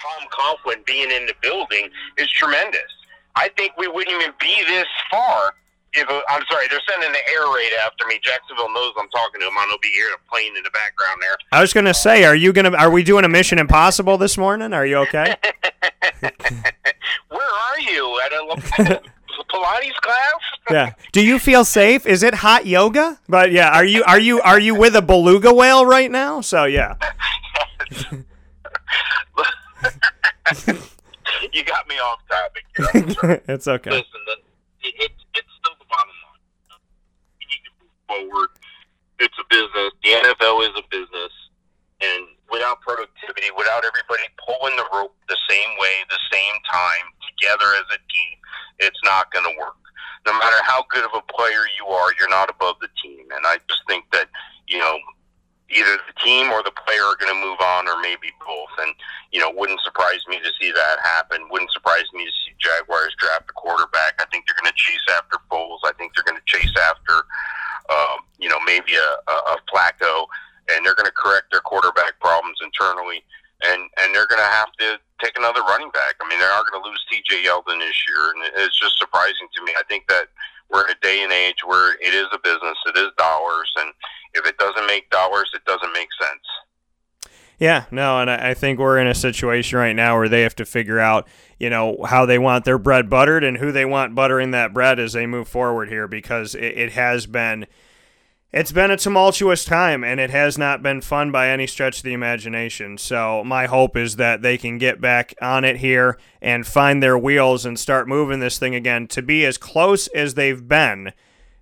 Tom 0.00 0.28
Coughlin 0.30 0.84
being 0.86 1.10
in 1.10 1.26
the 1.26 1.34
building 1.42 1.88
is 2.18 2.30
tremendous. 2.30 2.80
I 3.34 3.50
think 3.56 3.72
we 3.76 3.88
wouldn't 3.88 4.14
even 4.14 4.32
be 4.40 4.64
this 4.66 4.86
far 5.10 5.54
if 5.96 6.08
uh, 6.10 6.20
I'm 6.28 6.42
sorry, 6.50 6.66
they're 6.68 6.80
sending 6.88 7.10
the 7.10 7.18
air 7.32 7.46
raid 7.54 7.72
after 7.84 8.06
me. 8.06 8.20
Jacksonville 8.22 8.72
knows 8.72 8.92
I'm 8.98 9.08
talking 9.08 9.40
to 9.40 9.46
them. 9.46 9.54
I'll 9.56 9.78
be 9.78 9.88
here 9.88 10.08
plane 10.30 10.56
in 10.56 10.62
the 10.62 10.70
background 10.70 11.22
there. 11.22 11.36
I 11.52 11.62
was 11.62 11.72
gonna 11.72 11.94
say, 11.94 12.24
are 12.24 12.36
you 12.36 12.52
gonna? 12.52 12.72
Are 12.76 12.90
we 12.90 13.02
doing 13.02 13.24
a 13.24 13.28
Mission 13.28 13.58
Impossible 13.58 14.18
this 14.18 14.36
morning? 14.36 14.72
Are 14.72 14.84
you 14.84 14.98
okay? 14.98 15.36
Where 17.28 17.40
are 17.40 17.80
you 17.80 18.20
at 18.24 18.32
a 18.32 18.62
Pilates 19.50 19.94
class? 20.02 20.40
yeah. 20.70 20.92
Do 21.12 21.24
you 21.24 21.38
feel 21.38 21.64
safe? 21.64 22.06
Is 22.06 22.22
it 22.22 22.34
hot 22.34 22.66
yoga? 22.66 23.18
But 23.28 23.52
yeah, 23.52 23.70
are 23.70 23.84
you 23.84 24.04
are 24.04 24.18
you 24.18 24.40
are 24.42 24.60
you 24.60 24.74
with 24.74 24.96
a 24.96 25.02
beluga 25.02 25.52
whale 25.52 25.86
right 25.86 26.10
now? 26.10 26.40
So 26.40 26.64
yeah. 26.64 26.94
You 31.52 31.64
got 31.64 31.88
me 31.88 31.96
off 31.96 32.20
topic. 32.28 32.64
it's 33.48 33.66
okay. 33.66 33.90
Listen, 33.90 34.20
the, 34.26 34.36
it, 34.82 35.12
it's 35.34 35.52
still 35.58 35.76
the 35.78 35.88
bottom 35.90 36.16
line. 36.26 36.42
We 37.40 37.44
need 37.50 37.62
to 37.66 37.72
move 37.80 37.94
forward. 38.06 38.50
It's 39.18 39.36
a 39.40 39.46
business. 39.48 39.92
The 40.04 40.12
NFL 40.12 40.68
is 40.68 40.74
a 40.76 40.84
business, 40.90 41.32
and 42.00 42.28
without 42.50 42.80
productivity, 42.80 43.48
without 43.56 43.82
everybody 43.84 44.28
pulling 44.38 44.76
the 44.76 44.86
rope 44.92 45.16
the 45.28 45.38
same 45.48 45.72
way, 45.80 46.04
the 46.10 46.20
same 46.30 46.56
time, 46.70 47.06
together 47.34 47.66
as 47.80 47.88
a 47.96 48.00
team, 48.12 48.36
it's 48.78 49.00
not 49.04 49.32
going 49.32 49.44
to 49.44 49.54
work. 49.58 49.80
No 50.26 50.32
matter 50.34 50.58
how 50.64 50.84
good 50.90 51.04
of 51.04 51.14
a 51.14 51.24
player 51.32 51.64
you 51.78 51.86
are, 51.86 52.10
you're 52.18 52.30
not 52.30 52.50
above 52.50 52.76
the 52.80 52.88
team, 53.02 53.26
and 53.34 53.46
I 53.46 53.58
just 53.68 53.82
think 53.88 54.04
that 54.12 54.28
you 54.66 54.78
know 54.78 54.98
either 55.70 55.98
the 56.06 56.16
team 56.22 56.50
or 56.50 56.62
the 56.62 56.74
player 56.86 57.02
are 57.02 57.16
going 57.18 57.32
to 57.32 57.40
move 57.40 57.58
on, 57.60 57.88
or 57.88 58.00
maybe 58.00 58.30
both. 58.44 58.74
And 58.78 58.94
you 59.36 59.42
know, 59.44 59.52
wouldn't 59.52 59.84
surprise 59.84 60.24
me 60.32 60.40
to 60.40 60.50
see 60.58 60.72
that 60.72 60.96
happen. 61.04 61.44
Wouldn't 61.52 61.70
surprise 61.70 62.08
me 62.14 62.24
to 62.24 62.32
see 62.32 62.56
Jaguars 62.56 63.12
draft 63.20 63.44
a 63.50 63.52
quarterback. 63.52 64.16
I 64.16 64.24
think 64.32 64.48
they're 64.48 64.56
going 64.56 64.72
to 64.72 64.80
chase 64.80 65.04
after 65.12 65.36
Foles. 65.52 65.84
I 65.84 65.92
think 66.00 66.16
they're 66.16 66.24
going 66.24 66.40
to 66.40 66.48
chase 66.48 66.72
after, 66.72 67.28
um, 67.92 68.24
you 68.40 68.48
know, 68.48 68.56
maybe 68.64 68.96
a, 68.96 69.10
a, 69.28 69.36
a 69.52 69.56
Flacco, 69.68 70.24
and 70.72 70.80
they're 70.80 70.96
going 70.96 71.04
to 71.04 71.12
correct 71.12 71.52
their 71.52 71.60
quarterback 71.60 72.16
problems 72.16 72.56
internally. 72.64 73.20
And 73.60 73.92
and 74.00 74.16
they're 74.16 74.24
going 74.24 74.40
to 74.40 74.54
have 74.56 74.72
to 74.80 74.96
take 75.20 75.36
another 75.36 75.60
running 75.68 75.92
back. 75.92 76.16
I 76.16 76.24
mean, 76.32 76.40
they 76.40 76.48
are 76.48 76.64
going 76.64 76.80
to 76.80 76.88
lose 76.88 77.04
T.J. 77.12 77.44
Yeldon 77.44 77.76
this 77.76 78.00
year, 78.08 78.32
and 78.32 78.40
it's 78.56 78.80
just 78.80 78.96
surprising 78.96 79.52
to 79.52 79.60
me. 79.68 79.76
I 79.76 79.84
think 79.84 80.08
that 80.08 80.32
we're 80.72 80.88
in 80.88 80.96
a 80.96 81.00
day 81.04 81.20
and 81.20 81.32
age 81.32 81.60
where 81.60 82.00
it 82.00 82.16
is 82.16 82.32
a 82.32 82.40
business, 82.40 82.80
it 82.88 82.96
is 82.96 83.12
dollars, 83.20 83.68
and 83.76 83.92
if 84.32 84.48
it 84.48 84.56
doesn't 84.56 84.88
make 84.88 85.12
dollars, 85.12 85.52
it 85.52 85.64
doesn't 85.68 85.92
make 85.92 86.08
sense. 86.16 86.48
Yeah, 87.58 87.86
no, 87.90 88.20
and 88.20 88.30
I 88.30 88.52
think 88.52 88.78
we're 88.78 88.98
in 88.98 89.06
a 89.06 89.14
situation 89.14 89.78
right 89.78 89.96
now 89.96 90.18
where 90.18 90.28
they 90.28 90.42
have 90.42 90.56
to 90.56 90.66
figure 90.66 90.98
out, 90.98 91.26
you 91.58 91.70
know, 91.70 92.04
how 92.04 92.26
they 92.26 92.38
want 92.38 92.66
their 92.66 92.76
bread 92.76 93.08
buttered 93.08 93.42
and 93.42 93.56
who 93.56 93.72
they 93.72 93.86
want 93.86 94.14
buttering 94.14 94.50
that 94.50 94.74
bread 94.74 94.98
as 94.98 95.14
they 95.14 95.26
move 95.26 95.48
forward 95.48 95.88
here 95.88 96.06
because 96.06 96.54
it, 96.54 96.64
it 96.64 96.92
has 96.92 97.26
been 97.26 97.66
it's 98.52 98.72
been 98.72 98.90
a 98.90 98.96
tumultuous 98.96 99.64
time 99.64 100.04
and 100.04 100.20
it 100.20 100.30
has 100.30 100.56
not 100.56 100.82
been 100.82 101.00
fun 101.00 101.30
by 101.32 101.50
any 101.50 101.66
stretch 101.66 101.98
of 101.98 102.02
the 102.04 102.12
imagination. 102.12 102.96
So, 102.96 103.42
my 103.44 103.66
hope 103.66 103.96
is 103.96 104.16
that 104.16 104.40
they 104.40 104.56
can 104.56 104.78
get 104.78 105.00
back 105.00 105.34
on 105.42 105.64
it 105.64 105.78
here 105.78 106.18
and 106.40 106.66
find 106.66 107.02
their 107.02 107.18
wheels 107.18 107.66
and 107.66 107.78
start 107.78 108.08
moving 108.08 108.40
this 108.40 108.58
thing 108.58 108.74
again. 108.74 109.08
To 109.08 109.22
be 109.22 109.44
as 109.44 109.58
close 109.58 110.06
as 110.08 110.34
they've 110.34 110.66
been, 110.66 111.12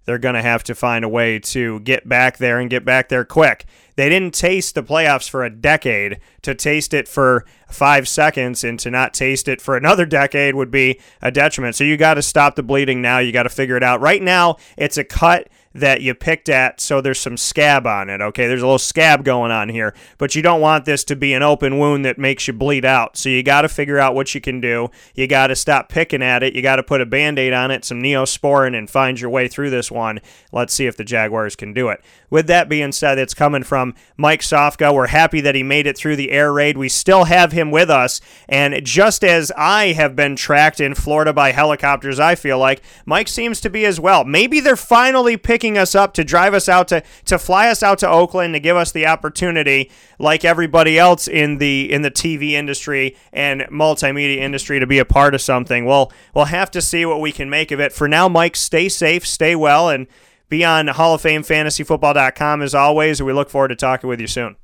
they're 0.05 0.18
going 0.18 0.34
to 0.34 0.42
have 0.42 0.62
to 0.64 0.74
find 0.74 1.05
a 1.05 1.09
way 1.09 1.38
to 1.38 1.80
get 1.80 2.09
back 2.09 2.38
there 2.38 2.61
and 2.61 2.68
get 2.68 2.84
back 2.84 3.09
there 3.09 3.24
quick. 3.24 3.64
They 3.97 4.09
didn't 4.09 4.34
taste 4.34 4.74
the 4.74 4.82
playoffs 4.82 5.28
for 5.28 5.45
a 5.45 5.51
decade. 5.51 6.20
To 6.42 6.55
taste 6.55 6.92
it 6.92 7.09
for 7.09 7.45
five 7.68 8.07
seconds 8.07 8.64
and 8.64 8.78
to 8.80 8.90
not 8.90 9.14
taste 9.14 9.49
it 9.49 9.61
for 9.61 9.76
another 9.76 10.05
decade 10.20 10.55
would 10.55 10.70
be 10.70 11.01
a 11.22 11.30
detriment. 11.30 11.76
So, 11.76 11.84
you 11.84 11.97
got 11.97 12.14
to 12.14 12.22
stop 12.22 12.57
the 12.57 12.62
bleeding 12.62 13.01
now. 13.01 13.18
You 13.18 13.32
got 13.32 13.45
to 13.45 13.49
figure 13.49 13.76
it 13.76 13.82
out. 13.82 14.01
Right 14.01 14.22
now, 14.22 14.57
it's 14.76 14.99
a 14.99 15.05
cut 15.05 15.49
that 15.75 16.01
you 16.01 16.14
picked 16.14 16.49
at, 16.49 16.81
so 16.81 17.01
there's 17.01 17.18
some 17.18 17.37
scab 17.37 17.87
on 17.87 18.09
it. 18.09 18.20
Okay, 18.20 18.47
there's 18.47 18.62
a 18.62 18.66
little 18.66 18.79
scab 18.79 19.25
going 19.25 19.51
on 19.51 19.68
here, 19.68 19.93
but 20.18 20.35
you 20.37 20.43
don't 20.43 20.61
want 20.61 20.85
this 20.85 21.03
to 21.05 21.16
be 21.16 21.35
an 21.35 21.43
open 21.43 21.79
wound 21.79 22.05
that 22.05 22.16
makes 22.16 22.47
you 22.47 22.55
bleed 22.55 22.85
out. 22.85 23.16
So 23.16 23.29
you 23.29 23.43
got 23.43 23.62
to 23.62 23.68
figure 23.68 23.99
out 23.99 24.14
what 24.14 24.35
you 24.35 24.41
can 24.41 24.61
do. 24.61 24.91
You 25.14 25.27
got 25.27 25.49
to 25.49 25.57
stop 25.57 25.89
picking 25.89 26.22
at 26.22 26.45
it. 26.45 26.55
You 26.55 26.62
got 26.62 26.77
to 26.77 26.85
put 26.85 27.01
a 27.01 27.07
band 27.07 27.39
aid 27.39 27.53
on 27.53 27.72
it, 27.72 27.85
some 27.85 28.01
neosporin, 28.01 28.79
and 28.79 28.89
find 28.89 29.20
your 29.20 29.31
way 29.31 29.49
through 29.49 29.70
this 29.70 29.91
one. 29.91 30.20
Let's 30.53 30.72
see 30.72 30.87
if 30.87 30.97
the 30.97 31.05
Jaguars 31.05 31.57
can 31.57 31.72
do 31.72 31.89
it. 31.89 32.01
With 32.31 32.47
that 32.47 32.68
being 32.68 32.93
said, 32.93 33.18
it's 33.18 33.35
coming 33.35 33.64
from 33.64 33.95
Mike 34.16 34.43
Sofka. 34.43 34.95
We're 34.95 35.09
happy 35.09 35.41
that 35.41 35.55
he 35.55 35.62
made 35.62 35.87
it 35.87 35.97
through 35.97 36.16
the 36.16 36.31
air 36.31 36.53
raid. 36.53 36.77
We 36.77 36.89
still 36.89 37.25
have 37.25 37.53
him 37.53 37.70
with 37.70 37.91
us, 37.91 38.20
and 38.49 38.85
just 38.85 39.25
as 39.25 39.53
I 39.57 39.87
have 39.87 40.14
been 40.14 40.37
tracked 40.37 40.81
in 40.81 40.95
Florida 40.95 41.33
by 41.33 41.53
helicopters, 41.53 42.20
I 42.20 42.35
feel 42.35 42.59
like 42.59 42.83
Mike 43.07 43.29
seems 43.29 43.61
to 43.62 43.70
be 43.70 43.85
as 43.85 43.99
well. 43.99 44.25
Maybe 44.25 44.61
they're 44.61 44.77
finally 44.77 45.37
picking 45.37 45.64
picking 45.65 45.79
us 45.79 45.95
up 45.95 46.12
to 46.12 46.23
drive 46.23 46.53
us 46.53 46.69
out 46.69 46.89
to 46.89 47.03
to 47.25 47.39
fly 47.39 47.69
us 47.69 47.83
out 47.83 47.99
to 47.99 48.07
Oakland 48.07 48.53
to 48.53 48.61
give 48.61 48.77
us 48.77 48.93
the 48.93 49.07
opportunity, 49.07 49.91
like 50.19 50.45
everybody 50.45 50.99
else 50.99 51.27
in 51.27 51.57
the 51.57 51.91
in 51.91 52.03
the 52.03 52.11
TV 52.11 52.51
industry 52.51 53.17
and 53.33 53.62
multimedia 53.73 54.37
industry, 54.37 54.79
to 54.79 54.87
be 54.87 54.99
a 54.99 55.07
part 55.07 55.35
of 55.35 55.41
something. 55.41 55.87
Well, 55.87 56.12
we'll 56.35 56.47
have 56.47 56.71
to 56.73 56.83
see 56.83 57.07
what 57.07 57.23
we 57.23 57.33
can 57.33 57.49
make 57.49 57.71
of 57.71 57.81
it. 57.81 57.95
For 57.95 58.07
now, 58.07 58.29
Mike, 58.29 58.57
stay 58.57 58.91
safe, 58.91 59.27
stay 59.27 59.57
well, 59.57 59.89
and 59.89 60.07
be 60.51 60.62
on 60.67 60.89
Hall 60.89 61.15
of 61.15 61.23
Fame 61.23 61.43
FantasyFootball.com 61.43 62.61
as 62.61 62.75
always. 62.75 63.23
We 63.23 63.33
look 63.33 63.49
forward 63.49 63.69
to 63.69 63.77
talking 63.77 64.11
with 64.11 64.21
you 64.21 64.27
soon. 64.27 64.57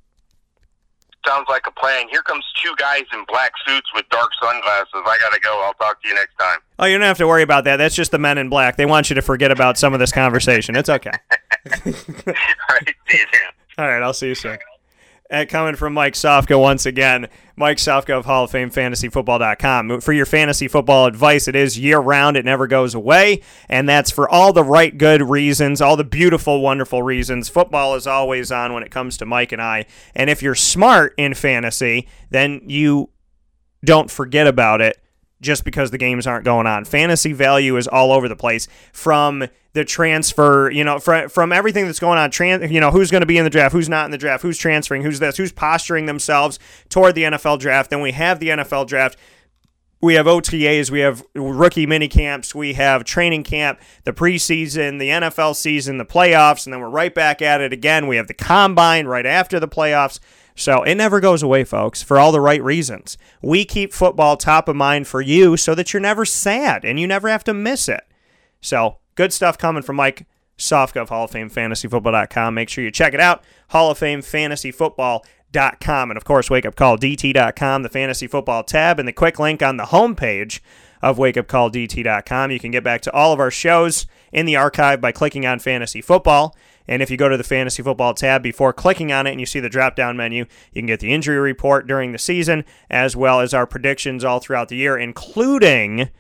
Sounds 1.26 1.46
like 1.48 1.66
a 1.66 1.70
plan. 1.70 2.08
Here 2.10 2.22
comes 2.22 2.44
two 2.62 2.72
guys 2.76 3.02
in 3.12 3.24
black 3.28 3.52
suits 3.66 3.88
with 3.94 4.08
dark 4.08 4.30
sunglasses. 4.42 4.88
I 4.94 5.18
gotta 5.20 5.40
go. 5.40 5.62
I'll 5.64 5.74
talk 5.74 6.02
to 6.02 6.08
you 6.08 6.14
next 6.14 6.34
time. 6.38 6.58
Oh, 6.78 6.86
you 6.86 6.96
don't 6.96 7.06
have 7.06 7.18
to 7.18 7.26
worry 7.26 7.42
about 7.42 7.64
that. 7.64 7.76
That's 7.76 7.94
just 7.94 8.10
the 8.10 8.18
men 8.18 8.38
in 8.38 8.48
black. 8.48 8.76
They 8.76 8.86
want 8.86 9.10
you 9.10 9.14
to 9.14 9.22
forget 9.22 9.50
about 9.50 9.76
some 9.78 9.92
of 9.92 10.00
this 10.00 10.12
conversation. 10.12 10.76
It's 10.76 10.88
okay. 10.88 11.10
All 11.76 11.82
right. 11.84 12.94
See 13.08 13.18
you 13.18 13.26
soon. 13.32 13.50
All 13.78 13.86
right. 13.86 14.02
I'll 14.02 14.14
see 14.14 14.28
you 14.28 14.34
soon. 14.34 14.58
Coming 15.48 15.76
from 15.76 15.94
Mike 15.94 16.14
Sofka 16.14 16.58
once 16.60 16.86
again. 16.86 17.28
Mike 17.56 17.76
Sofka 17.76 18.18
of 18.18 18.24
Hall 18.24 18.44
of 18.44 18.50
Fame 18.50 18.70
FantasyFootball.com. 18.70 20.00
For 20.00 20.12
your 20.12 20.26
fantasy 20.26 20.66
football 20.66 21.06
advice, 21.06 21.46
it 21.46 21.54
is 21.54 21.78
year 21.78 21.98
round, 21.98 22.36
it 22.36 22.44
never 22.44 22.66
goes 22.66 22.94
away. 22.94 23.42
And 23.68 23.88
that's 23.88 24.10
for 24.10 24.28
all 24.28 24.52
the 24.52 24.64
right, 24.64 24.96
good 24.96 25.22
reasons, 25.22 25.80
all 25.80 25.96
the 25.96 26.04
beautiful, 26.04 26.60
wonderful 26.60 27.02
reasons. 27.02 27.48
Football 27.48 27.94
is 27.94 28.06
always 28.06 28.50
on 28.50 28.72
when 28.72 28.82
it 28.82 28.90
comes 28.90 29.16
to 29.18 29.26
Mike 29.26 29.52
and 29.52 29.62
I. 29.62 29.86
And 30.14 30.30
if 30.30 30.42
you're 30.42 30.54
smart 30.54 31.14
in 31.16 31.34
fantasy, 31.34 32.08
then 32.30 32.62
you 32.66 33.10
don't 33.84 34.10
forget 34.10 34.46
about 34.46 34.80
it 34.80 34.98
just 35.41 35.64
because 35.64 35.91
the 35.91 35.99
games 35.99 36.26
aren't 36.26 36.45
going 36.45 36.66
on. 36.66 36.84
Fantasy 36.84 37.32
value 37.32 37.76
is 37.76 37.88
all 37.88 38.12
over 38.12 38.28
the 38.28 38.36
place 38.36 38.68
from 38.93 39.45
the 39.72 39.84
transfer, 39.84 40.70
you 40.70 40.82
know, 40.82 40.99
from, 40.99 41.28
from 41.28 41.53
everything 41.53 41.86
that's 41.86 42.01
going 42.01 42.18
on, 42.18 42.30
trans, 42.30 42.70
you 42.70 42.80
know, 42.80 42.91
who's 42.91 43.11
going 43.11 43.20
to 43.20 43.26
be 43.26 43.38
in 43.38 43.45
the 43.45 43.51
draft, 43.51 43.72
who's 43.72 43.88
not 43.88 44.05
in 44.05 44.11
the 44.11 44.18
draft, 44.18 44.43
who's 44.43 44.59
transferring, 44.59 45.03
who's 45.03 45.20
this, 45.20 45.36
who's 45.36 45.53
posturing 45.53 46.07
themselves 46.07 46.59
toward 46.88 47.14
the 47.14 47.22
NFL 47.22 47.59
draft. 47.61 47.91
Then 47.91 48.01
we 48.01 48.12
have 48.12 48.41
the 48.41 48.49
NFL 48.49 48.86
draft. 48.86 49.16
We 50.03 50.14
have 50.14 50.24
OTAs, 50.24 50.91
we 50.91 51.01
have 51.01 51.22
rookie 51.34 51.84
mini 51.84 52.09
camps, 52.09 52.55
we 52.55 52.72
have 52.72 53.05
training 53.05 53.45
camp, 53.45 53.80
the 54.05 54.14
preseason, 54.14 54.99
the 54.99 55.11
NFL 55.11 55.55
season, 55.55 55.99
the 55.99 56.07
playoffs, 56.07 56.64
and 56.64 56.72
then 56.72 56.80
we're 56.80 56.88
right 56.88 57.14
back 57.14 57.43
at 57.43 57.61
it 57.61 57.74
again. 57.74 58.07
We 58.07 58.16
have 58.16 58.26
the 58.26 58.32
combine 58.32 59.07
right 59.07 59.26
after 59.26 59.61
the 59.61 59.68
playoffs. 59.68 60.18
So 60.55 60.82
it 60.82 60.96
never 60.96 61.20
goes 61.20 61.42
away, 61.42 61.64
folks, 61.64 62.03
for 62.03 62.18
all 62.18 62.32
the 62.32 62.40
right 62.40 62.62
reasons. 62.62 63.16
We 63.40 63.64
keep 63.64 63.92
football 63.92 64.36
top 64.36 64.68
of 64.68 64.76
mind 64.76 65.07
for 65.07 65.20
you 65.20 65.57
so 65.57 65.74
that 65.74 65.92
you're 65.92 66.01
never 66.01 66.24
sad 66.24 66.84
and 66.84 67.01
you 67.01 67.07
never 67.07 67.28
have 67.28 67.44
to 67.44 67.55
miss 67.55 67.88
it. 67.88 68.05
So 68.61 68.98
good 69.14 69.32
stuff 69.32 69.57
coming 69.57 69.82
from 69.82 69.96
Mike 69.96 70.26
Sofka 70.59 71.01
of 71.01 71.09
Hall 71.09 71.24
of 71.24 71.30
Fame. 71.30 71.51
Make 72.55 72.68
sure 72.68 72.84
you 72.84 72.90
check 72.90 73.14
it 73.14 73.20
out. 73.20 73.42
Hall 73.68 73.90
of 73.90 73.98
Fame 73.98 74.20
FantasyFootball.com. 74.20 76.11
And 76.11 76.16
of 76.16 76.24
course, 76.24 76.48
wakeupcalldt.com, 76.48 77.82
the 77.82 77.88
fantasy 77.88 78.26
football 78.26 78.62
tab, 78.62 78.98
and 78.98 79.09
the 79.09 79.12
quick 79.12 79.38
link 79.38 79.62
on 79.62 79.78
the 79.78 79.86
homepage 79.86 80.61
of 81.03 81.16
wakeupcalldt.com. 81.16 82.51
You 82.51 82.61
can 82.61 82.70
get 82.70 82.84
back 82.84 83.01
to 83.03 83.12
all 83.12 83.32
of 83.32 83.40
our 83.40 83.51
shows 83.51 84.07
in 84.32 84.46
the 84.46 84.57
archive 84.57 85.01
by 85.01 85.12
clicking 85.12 85.46
on 85.46 85.59
fantasy 85.59 86.03
football. 86.03 86.55
And 86.88 87.02
if 87.02 87.10
you 87.10 87.16
go 87.16 87.28
to 87.28 87.36
the 87.36 87.44
fantasy 87.44 87.82
football 87.82 88.14
tab 88.14 88.42
before 88.42 88.72
clicking 88.72 89.12
on 89.12 89.26
it 89.26 89.30
and 89.30 89.40
you 89.40 89.46
see 89.46 89.60
the 89.60 89.68
drop 89.68 89.96
down 89.96 90.16
menu, 90.16 90.46
you 90.72 90.82
can 90.82 90.86
get 90.86 91.00
the 91.00 91.12
injury 91.12 91.38
report 91.38 91.86
during 91.86 92.12
the 92.12 92.18
season 92.18 92.64
as 92.88 93.14
well 93.14 93.40
as 93.40 93.54
our 93.54 93.66
predictions 93.66 94.24
all 94.24 94.40
throughout 94.40 94.68
the 94.68 94.76
year, 94.76 94.98
including 94.98 96.10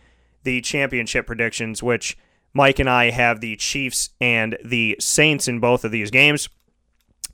the 0.44 0.60
championship 0.60 1.26
predictions, 1.26 1.82
which 1.82 2.16
Mike 2.52 2.78
and 2.78 2.88
I 2.88 3.10
have 3.10 3.40
the 3.40 3.56
Chiefs 3.56 4.10
and 4.20 4.56
the 4.64 4.96
Saints 4.98 5.48
in 5.48 5.60
both 5.60 5.84
of 5.84 5.92
these 5.92 6.10
games. 6.10 6.48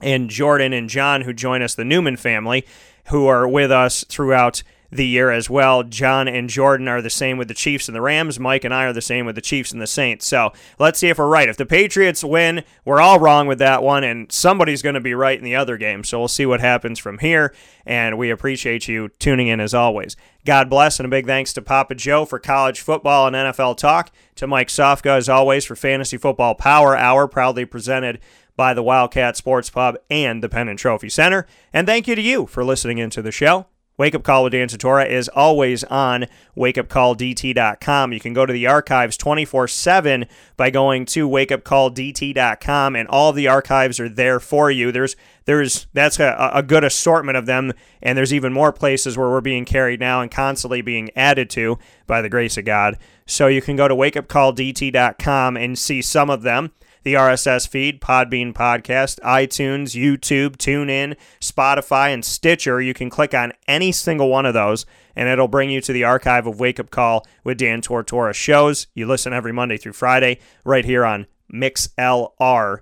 And 0.01 0.29
Jordan 0.29 0.73
and 0.73 0.89
John, 0.89 1.21
who 1.21 1.33
join 1.33 1.61
us, 1.61 1.73
the 1.73 1.85
Newman 1.85 2.17
family, 2.17 2.65
who 3.09 3.25
are 3.27 3.47
with 3.47 3.71
us 3.71 4.03
throughout 4.03 4.61
the 4.91 5.05
year 5.05 5.31
as 5.31 5.49
well. 5.49 5.83
John 5.83 6.27
and 6.27 6.49
Jordan 6.49 6.87
are 6.87 7.01
the 7.01 7.09
same 7.09 7.37
with 7.37 7.47
the 7.47 7.53
Chiefs 7.53 7.87
and 7.87 7.95
the 7.95 8.01
Rams. 8.01 8.39
Mike 8.39 8.63
and 8.63 8.73
I 8.73 8.85
are 8.85 8.93
the 8.93 9.01
same 9.01 9.25
with 9.25 9.35
the 9.35 9.41
Chiefs 9.41 9.71
and 9.71 9.81
the 9.81 9.87
Saints. 9.87 10.25
So 10.25 10.51
let's 10.79 10.99
see 10.99 11.09
if 11.09 11.17
we're 11.17 11.27
right. 11.27 11.49
If 11.49 11.57
the 11.57 11.65
Patriots 11.65 12.23
win, 12.23 12.63
we're 12.85 13.01
all 13.01 13.19
wrong 13.19 13.47
with 13.47 13.59
that 13.59 13.83
one, 13.83 14.03
and 14.03 14.31
somebody's 14.31 14.81
going 14.81 14.95
to 14.95 15.01
be 15.01 15.13
right 15.13 15.37
in 15.37 15.43
the 15.43 15.55
other 15.55 15.77
game. 15.77 16.03
So 16.03 16.19
we'll 16.19 16.27
see 16.27 16.45
what 16.45 16.61
happens 16.61 16.99
from 16.99 17.19
here. 17.19 17.53
And 17.85 18.17
we 18.17 18.29
appreciate 18.29 18.87
you 18.87 19.09
tuning 19.19 19.47
in 19.47 19.59
as 19.59 19.73
always. 19.73 20.15
God 20.45 20.69
bless, 20.69 20.99
and 20.99 21.05
a 21.05 21.09
big 21.09 21.25
thanks 21.25 21.53
to 21.53 21.61
Papa 21.61 21.95
Joe 21.95 22.25
for 22.25 22.39
college 22.39 22.79
football 22.79 23.27
and 23.27 23.35
NFL 23.35 23.77
talk. 23.77 24.11
To 24.35 24.47
Mike 24.47 24.67
Sofka, 24.67 25.17
as 25.17 25.27
always, 25.27 25.65
for 25.65 25.75
Fantasy 25.75 26.15
Football 26.15 26.55
Power 26.55 26.95
Hour, 26.95 27.27
proudly 27.27 27.65
presented 27.65 28.19
by 28.55 28.73
the 28.73 28.83
Wildcat 28.83 29.37
Sports 29.37 29.69
Pub 29.69 29.97
and 30.09 30.43
the 30.43 30.49
Pen 30.49 30.67
and 30.67 30.77
Trophy 30.77 31.09
Center. 31.09 31.47
And 31.73 31.87
thank 31.87 32.07
you 32.07 32.15
to 32.15 32.21
you 32.21 32.45
for 32.45 32.63
listening 32.63 32.97
into 32.97 33.21
the 33.21 33.31
show. 33.31 33.67
Wake 33.97 34.13
Up 34.13 34.21
Call 34.21 34.43
with 34.43 34.53
Dan 34.53 34.67
Tortora 34.67 35.09
is 35.09 35.27
always 35.29 35.83
on 35.85 36.27
wakeupcalldt.com. 36.55 38.13
You 38.13 38.19
can 38.19 38.33
go 38.33 38.45
to 38.45 38.53
the 38.53 38.67
archives 38.67 39.17
24 39.17 39.67
7 39.67 40.25
by 40.55 40.69
going 40.69 41.05
to 41.07 41.27
wakeupcalldt.com, 41.27 42.95
and 42.95 43.07
all 43.07 43.33
the 43.33 43.47
archives 43.47 43.99
are 43.99 44.07
there 44.07 44.39
for 44.39 44.69
you. 44.69 44.91
There's 44.91 45.15
there's 45.45 45.87
that's 45.93 46.19
a, 46.19 46.51
a 46.53 46.61
good 46.61 46.83
assortment 46.83 47.37
of 47.37 47.47
them, 47.47 47.73
and 48.01 48.15
there's 48.15 48.33
even 48.33 48.53
more 48.53 48.71
places 48.71 49.17
where 49.17 49.29
we're 49.29 49.41
being 49.41 49.65
carried 49.65 49.99
now 49.99 50.21
and 50.21 50.29
constantly 50.29 50.81
being 50.81 51.09
added 51.15 51.49
to 51.51 51.79
by 52.05 52.21
the 52.21 52.29
grace 52.29 52.57
of 52.57 52.65
God. 52.65 52.99
So 53.25 53.47
you 53.47 53.63
can 53.63 53.75
go 53.75 53.87
to 53.87 53.95
wakeupcalldt.com 53.95 55.57
and 55.57 55.77
see 55.77 56.03
some 56.03 56.29
of 56.29 56.43
them 56.43 56.71
the 57.03 57.13
RSS 57.13 57.67
feed, 57.67 58.01
Podbean 58.01 58.53
Podcast, 58.53 59.19
iTunes, 59.21 59.95
YouTube, 59.95 60.57
TuneIn, 60.57 61.15
Spotify, 61.39 62.13
and 62.13 62.23
Stitcher. 62.23 62.81
You 62.81 62.93
can 62.93 63.09
click 63.09 63.33
on 63.33 63.53
any 63.67 63.91
single 63.91 64.29
one 64.29 64.45
of 64.45 64.53
those, 64.53 64.85
and 65.15 65.29
it'll 65.29 65.47
bring 65.47 65.69
you 65.69 65.81
to 65.81 65.93
the 65.93 66.03
archive 66.03 66.47
of 66.47 66.59
Wake 66.59 66.79
Up 66.79 66.89
Call 66.89 67.25
with 67.43 67.57
Dan 67.57 67.81
Tortora 67.81 68.33
shows. 68.33 68.87
You 68.93 69.07
listen 69.07 69.33
every 69.33 69.53
Monday 69.53 69.77
through 69.77 69.93
Friday 69.93 70.39
right 70.63 70.85
here 70.85 71.05
on 71.05 71.27
MixLR.com 71.53 72.81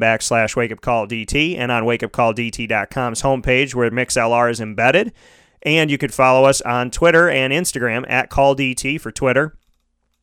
backslash 0.00 0.56
Wake 0.56 0.72
Up 0.72 0.80
Call 0.80 1.06
DT 1.06 1.56
and 1.58 1.72
on 1.72 1.84
WakeUpCallDT.com's 1.84 3.22
homepage 3.22 3.74
where 3.74 3.90
MixLR 3.90 4.50
is 4.50 4.60
embedded. 4.60 5.12
And 5.62 5.90
you 5.90 5.98
could 5.98 6.14
follow 6.14 6.46
us 6.46 6.62
on 6.62 6.90
Twitter 6.90 7.28
and 7.28 7.52
Instagram 7.52 8.08
at 8.08 8.30
CallDT 8.30 9.00
for 9.00 9.12
Twitter. 9.12 9.56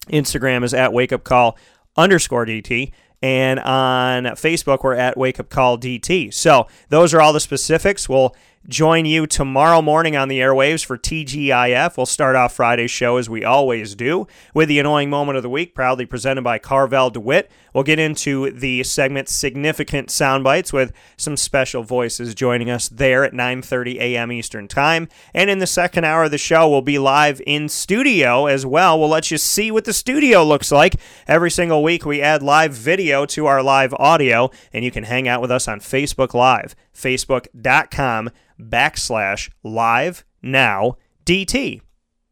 Instagram 0.10 0.64
is 0.64 0.74
at 0.74 0.94
Wake 0.94 1.12
Up 1.12 1.24
Call 1.24 1.58
underscore 1.98 2.46
DT. 2.46 2.92
And 3.22 3.60
on 3.60 4.26
Facebook, 4.36 4.84
we're 4.84 4.94
at 4.94 5.18
Wake 5.18 5.40
Up 5.40 5.50
Call 5.50 5.78
DT. 5.78 6.34
So 6.34 6.68
those 6.90 7.14
are 7.14 7.22
all 7.22 7.34
the 7.34 7.40
specifics. 7.40 8.08
We'll 8.08 8.36
join 8.68 9.06
you 9.06 9.26
tomorrow 9.26 9.82
morning 9.82 10.16
on 10.16 10.28
the 10.28 10.40
airwaves 10.40 10.86
for 10.86 10.98
TGIF. 10.98 11.96
We'll 11.96 12.06
start 12.06 12.36
off 12.36 12.54
Friday's 12.54 12.92
show 12.92 13.18
as 13.18 13.30
we 13.30 13.44
always 13.44 13.96
do 13.96 14.28
with 14.54 14.68
the 14.68 14.80
annoying 14.80 15.10
moment 15.10 15.38
of 15.38 15.44
the 15.44 15.50
week, 15.50 15.74
proudly 15.74 16.06
presented 16.06 16.44
by 16.44 16.60
Carvel 16.60 17.10
DeWitt. 17.10 17.50
We'll 17.74 17.84
get 17.84 18.00
into 18.00 18.50
the 18.52 18.84
segment 18.84 19.30
significant 19.30 20.10
sound 20.10 20.44
bites 20.44 20.74
with 20.74 20.92
some 21.16 21.38
special 21.38 21.84
voices 21.84 22.34
joining 22.34 22.70
us 22.70 22.90
there 22.90 23.24
at 23.24 23.34
9:30 23.34 24.00
a.m. 24.00 24.32
Eastern 24.32 24.68
Time. 24.68 25.08
And 25.34 25.50
in 25.50 25.60
the 25.60 25.68
second 25.68 26.04
hour 26.04 26.24
of 26.24 26.32
the 26.32 26.38
show, 26.38 26.68
we'll 26.68 26.82
be 26.82 26.98
live 26.98 27.42
in 27.46 27.70
studio 27.70 28.48
as 28.48 28.66
well. 28.66 29.00
We'll 29.00 29.10
let 29.10 29.30
you 29.30 29.38
see 29.38 29.70
what 29.70 29.86
the 29.86 29.94
studio 29.94 30.44
looks 30.44 30.72
like. 30.72 30.96
Every 31.28 31.52
single 31.52 31.84
week 31.84 32.06
we 32.06 32.22
add 32.22 32.42
live 32.42 32.74
video 32.74 33.26
to 33.28 33.46
our 33.46 33.62
live 33.62 33.94
audio 34.00 34.50
and 34.74 34.84
you 34.84 34.90
can 34.90 35.04
hang 35.04 35.28
out 35.28 35.42
with 35.42 35.52
us 35.52 35.68
on 35.68 35.80
Facebook 35.80 36.34
Live, 36.34 36.76
facebook.com 36.98 38.30
backslash 38.60 39.50
live 39.64 40.26
now 40.42 40.98
DT. 41.26 41.82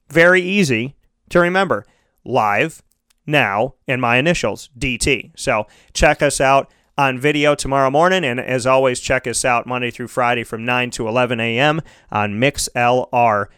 Very 0.09 0.41
easy 0.41 0.95
to 1.29 1.39
remember. 1.39 1.85
Live 2.23 2.81
now 3.25 3.75
and 3.87 4.01
my 4.01 4.17
initials 4.17 4.69
DT. 4.77 5.31
So 5.35 5.67
check 5.93 6.21
us 6.21 6.39
out 6.39 6.71
on 6.97 7.19
video 7.19 7.55
tomorrow 7.55 7.91
morning. 7.91 8.23
And 8.23 8.39
as 8.39 8.65
always, 8.65 8.99
check 8.99 9.27
us 9.27 9.43
out 9.43 9.67
Monday 9.67 9.91
through 9.91 10.07
Friday 10.07 10.43
from 10.43 10.65
9 10.65 10.91
to 10.91 11.07
11 11.07 11.39
a.m. 11.39 11.81
on 12.11 12.33
mixlr.com 12.33 13.49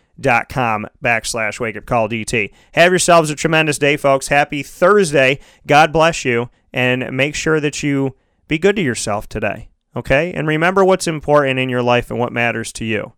backslash 1.04 1.60
wake 1.60 1.78
up 1.78 1.86
call 1.86 2.10
DT. 2.10 2.52
Have 2.74 2.92
yourselves 2.92 3.30
a 3.30 3.36
tremendous 3.36 3.78
day, 3.78 3.98
folks. 3.98 4.30
Happy 4.30 4.64
Thursday. 4.64 5.40
God 5.66 5.94
bless 5.94 6.26
you. 6.26 6.50
And 6.74 7.16
make 7.16 7.36
sure 7.36 7.60
that 7.60 7.82
you 7.82 8.16
be 8.48 8.58
good 8.58 8.76
to 8.76 8.82
yourself 8.82 9.28
today. 9.28 9.70
Okay? 9.98 10.32
And 10.32 10.48
remember 10.48 10.86
what's 10.86 11.08
important 11.08 11.60
in 11.60 11.70
your 11.70 11.82
life 11.82 12.12
and 12.12 12.20
what 12.20 12.32
matters 12.32 12.72
to 12.74 12.86
you. 12.86 13.14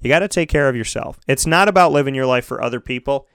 You 0.00 0.08
got 0.08 0.18
to 0.18 0.28
take 0.28 0.50
care 0.50 0.68
of 0.68 0.76
yourself. 0.76 1.18
It's 1.26 1.46
not 1.46 1.68
about 1.68 1.90
living 1.90 2.14
your 2.14 2.26
life 2.26 2.44
for 2.44 2.62
other 2.62 2.80
people, 2.80 3.26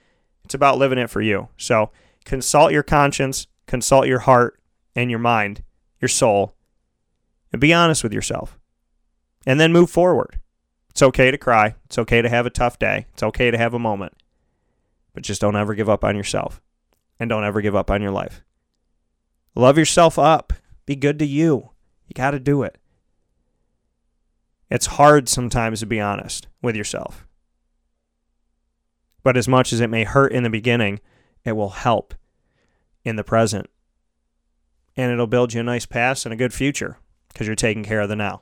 it's 0.46 0.54
about 0.54 0.78
living 0.78 1.00
it 1.00 1.10
for 1.10 1.22
you. 1.22 1.50
So 1.58 1.90
consult 2.24 2.72
your 2.72 2.84
conscience, 2.84 3.48
consult 3.66 4.08
your 4.08 4.20
heart 4.20 4.60
and 4.96 5.10
your 5.10 5.20
mind, 5.20 5.64
your 6.00 6.10
soul, 6.10 6.56
and 7.52 7.60
be 7.60 7.74
honest 7.74 8.04
with 8.04 8.14
yourself. 8.14 8.60
And 9.46 9.60
then 9.60 9.74
move 9.74 9.90
forward. 9.90 10.40
It's 10.92 11.02
okay 11.02 11.32
to 11.32 11.38
cry. 11.38 11.76
It's 11.86 11.98
okay 11.98 12.22
to 12.22 12.30
have 12.30 12.46
a 12.46 12.52
tough 12.52 12.78
day. 12.78 13.08
It's 13.14 13.24
okay 13.24 13.50
to 13.50 13.58
have 13.58 13.74
a 13.74 13.80
moment. 13.80 14.14
But 15.14 15.24
just 15.24 15.42
don't 15.42 15.56
ever 15.56 15.74
give 15.74 15.90
up 15.90 16.04
on 16.04 16.16
yourself. 16.16 16.62
And 17.20 17.30
don't 17.30 17.44
ever 17.44 17.60
give 17.62 17.76
up 17.76 17.90
on 17.90 18.02
your 18.02 18.12
life. 18.12 18.44
Love 19.56 19.78
yourself 19.78 20.20
up. 20.20 20.54
Be 20.86 20.96
good 20.96 21.18
to 21.20 21.26
you. 21.26 21.72
You 22.08 22.14
got 22.14 22.32
to 22.32 22.40
do 22.40 22.64
it. 22.64 22.78
It's 24.74 24.88
hard 24.88 25.30
sometimes 25.30 25.82
to 25.82 25.86
be 25.86 26.02
honest 26.02 26.48
with 26.64 26.76
yourself. 26.76 27.28
But 29.22 29.38
as 29.38 29.48
much 29.48 29.72
as 29.72 29.80
it 29.80 29.92
may 29.92 30.04
hurt 30.04 30.32
in 30.32 30.42
the 30.42 30.50
beginning, 30.50 31.00
it 31.46 31.52
will 31.52 31.70
help 31.70 32.16
in 33.06 33.16
the 33.16 33.24
present. 33.24 33.70
And 34.98 35.12
it'll 35.12 35.28
build 35.28 35.54
you 35.54 35.60
a 35.60 35.64
nice 35.64 35.86
past 35.86 36.26
and 36.26 36.34
a 36.34 36.36
good 36.36 36.56
future 36.56 36.98
because 37.28 37.46
you're 37.46 37.56
taking 37.56 37.84
care 37.84 38.02
of 38.02 38.10
the 38.10 38.16
now. 38.16 38.42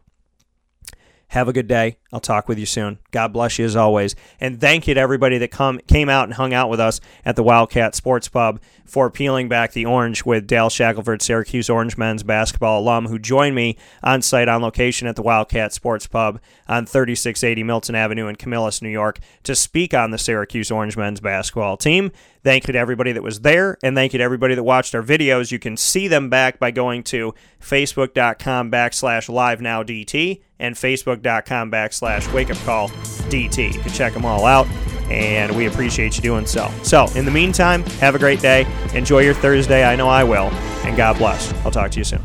Have 1.32 1.48
a 1.48 1.54
good 1.54 1.68
day. 1.68 1.96
I'll 2.12 2.20
talk 2.20 2.50
with 2.50 2.60
you 2.60 2.66
soon. 2.66 3.00
God 3.12 3.32
bless 3.32 3.58
you 3.58 3.64
as 3.64 3.78
always. 3.78 4.18
And 4.42 4.60
thank 4.60 4.86
you 4.86 4.94
to 4.94 5.00
everybody 5.00 5.38
that 5.38 5.50
come 5.50 5.80
came 5.88 6.10
out 6.10 6.26
and 6.26 6.34
hung 6.34 6.54
out 6.54 6.70
with 6.70 6.82
us 6.82 7.00
at 7.24 7.38
the 7.38 7.44
Wildcat 7.44 7.96
Sports 7.96 8.28
Pub 8.28 8.60
for 8.86 9.10
peeling 9.10 9.48
back 9.48 9.72
the 9.72 9.86
orange 9.86 10.26
with 10.26 10.46
Dale 10.46 10.70
Shackelford, 10.70 11.22
Syracuse 11.22 11.70
Orange 11.70 11.98
men's 11.98 12.24
basketball 12.24 12.82
alum, 12.82 13.06
who 13.06 13.18
joined 13.18 13.56
me 13.56 13.78
on 14.04 14.22
site 14.22 14.50
on 14.50 14.62
location 14.62 15.08
at 15.08 15.16
the 15.16 15.22
Wildcat 15.22 15.72
Sports 15.72 16.06
Pub 16.06 16.42
on 16.68 16.86
3680 16.86 17.64
Milton 17.64 17.96
Avenue 17.96 18.28
in 18.28 18.36
Camillus, 18.36 18.82
New 18.82 18.90
York, 18.90 19.20
to 19.44 19.56
speak 19.56 19.94
on 19.94 20.12
the 20.12 20.18
Syracuse 20.18 20.70
Orange 20.70 20.98
men's 20.98 21.22
basketball 21.22 21.78
team. 21.78 22.12
Thank 22.44 22.68
you 22.68 22.74
to 22.74 22.80
everybody 22.80 23.14
that 23.14 23.24
was 23.24 23.40
there, 23.40 23.78
and 23.82 23.96
thank 23.96 24.12
you 24.12 24.18
to 24.18 24.24
everybody 24.24 24.56
that 24.56 24.64
watched 24.64 24.94
our 24.96 25.04
videos. 25.04 25.52
You 25.52 25.60
can 25.60 25.78
see 25.78 26.10
them 26.10 26.30
back 26.30 26.60
by 26.60 26.72
going 26.72 27.04
to 27.04 27.34
facebook.com 27.62 28.70
backslash 28.70 29.30
live 29.30 29.62
now 29.62 29.82
DT 29.84 30.42
and 30.62 30.76
facebook.com 30.76 31.70
backslash 31.70 32.32
wake 32.34 32.50
up 32.50 32.58
call 32.60 32.88
DT. 33.30 33.74
You 33.74 33.80
can 33.82 33.92
check 33.92 34.14
them 34.14 34.24
all 34.24 34.46
out, 34.46 34.68
and 35.12 35.54
we 35.56 35.66
appreciate 35.66 36.16
you 36.16 36.22
doing 36.22 36.46
so. 36.46 36.72
So, 36.84 37.08
in 37.16 37.26
the 37.26 37.32
meantime, 37.32 37.84
have 38.00 38.16
a 38.16 38.20
great 38.20 38.40
day. 38.40 38.66
Enjoy 38.94 39.20
your 39.20 39.34
Thursday. 39.34 39.84
I 39.84 39.98
know 39.98 40.08
I 40.08 40.24
will. 40.24 40.50
And 40.86 40.96
God 40.96 41.18
bless. 41.18 41.54
I'll 41.66 41.72
talk 41.72 41.92
to 41.92 41.98
you 41.98 42.06
soon. 42.06 42.22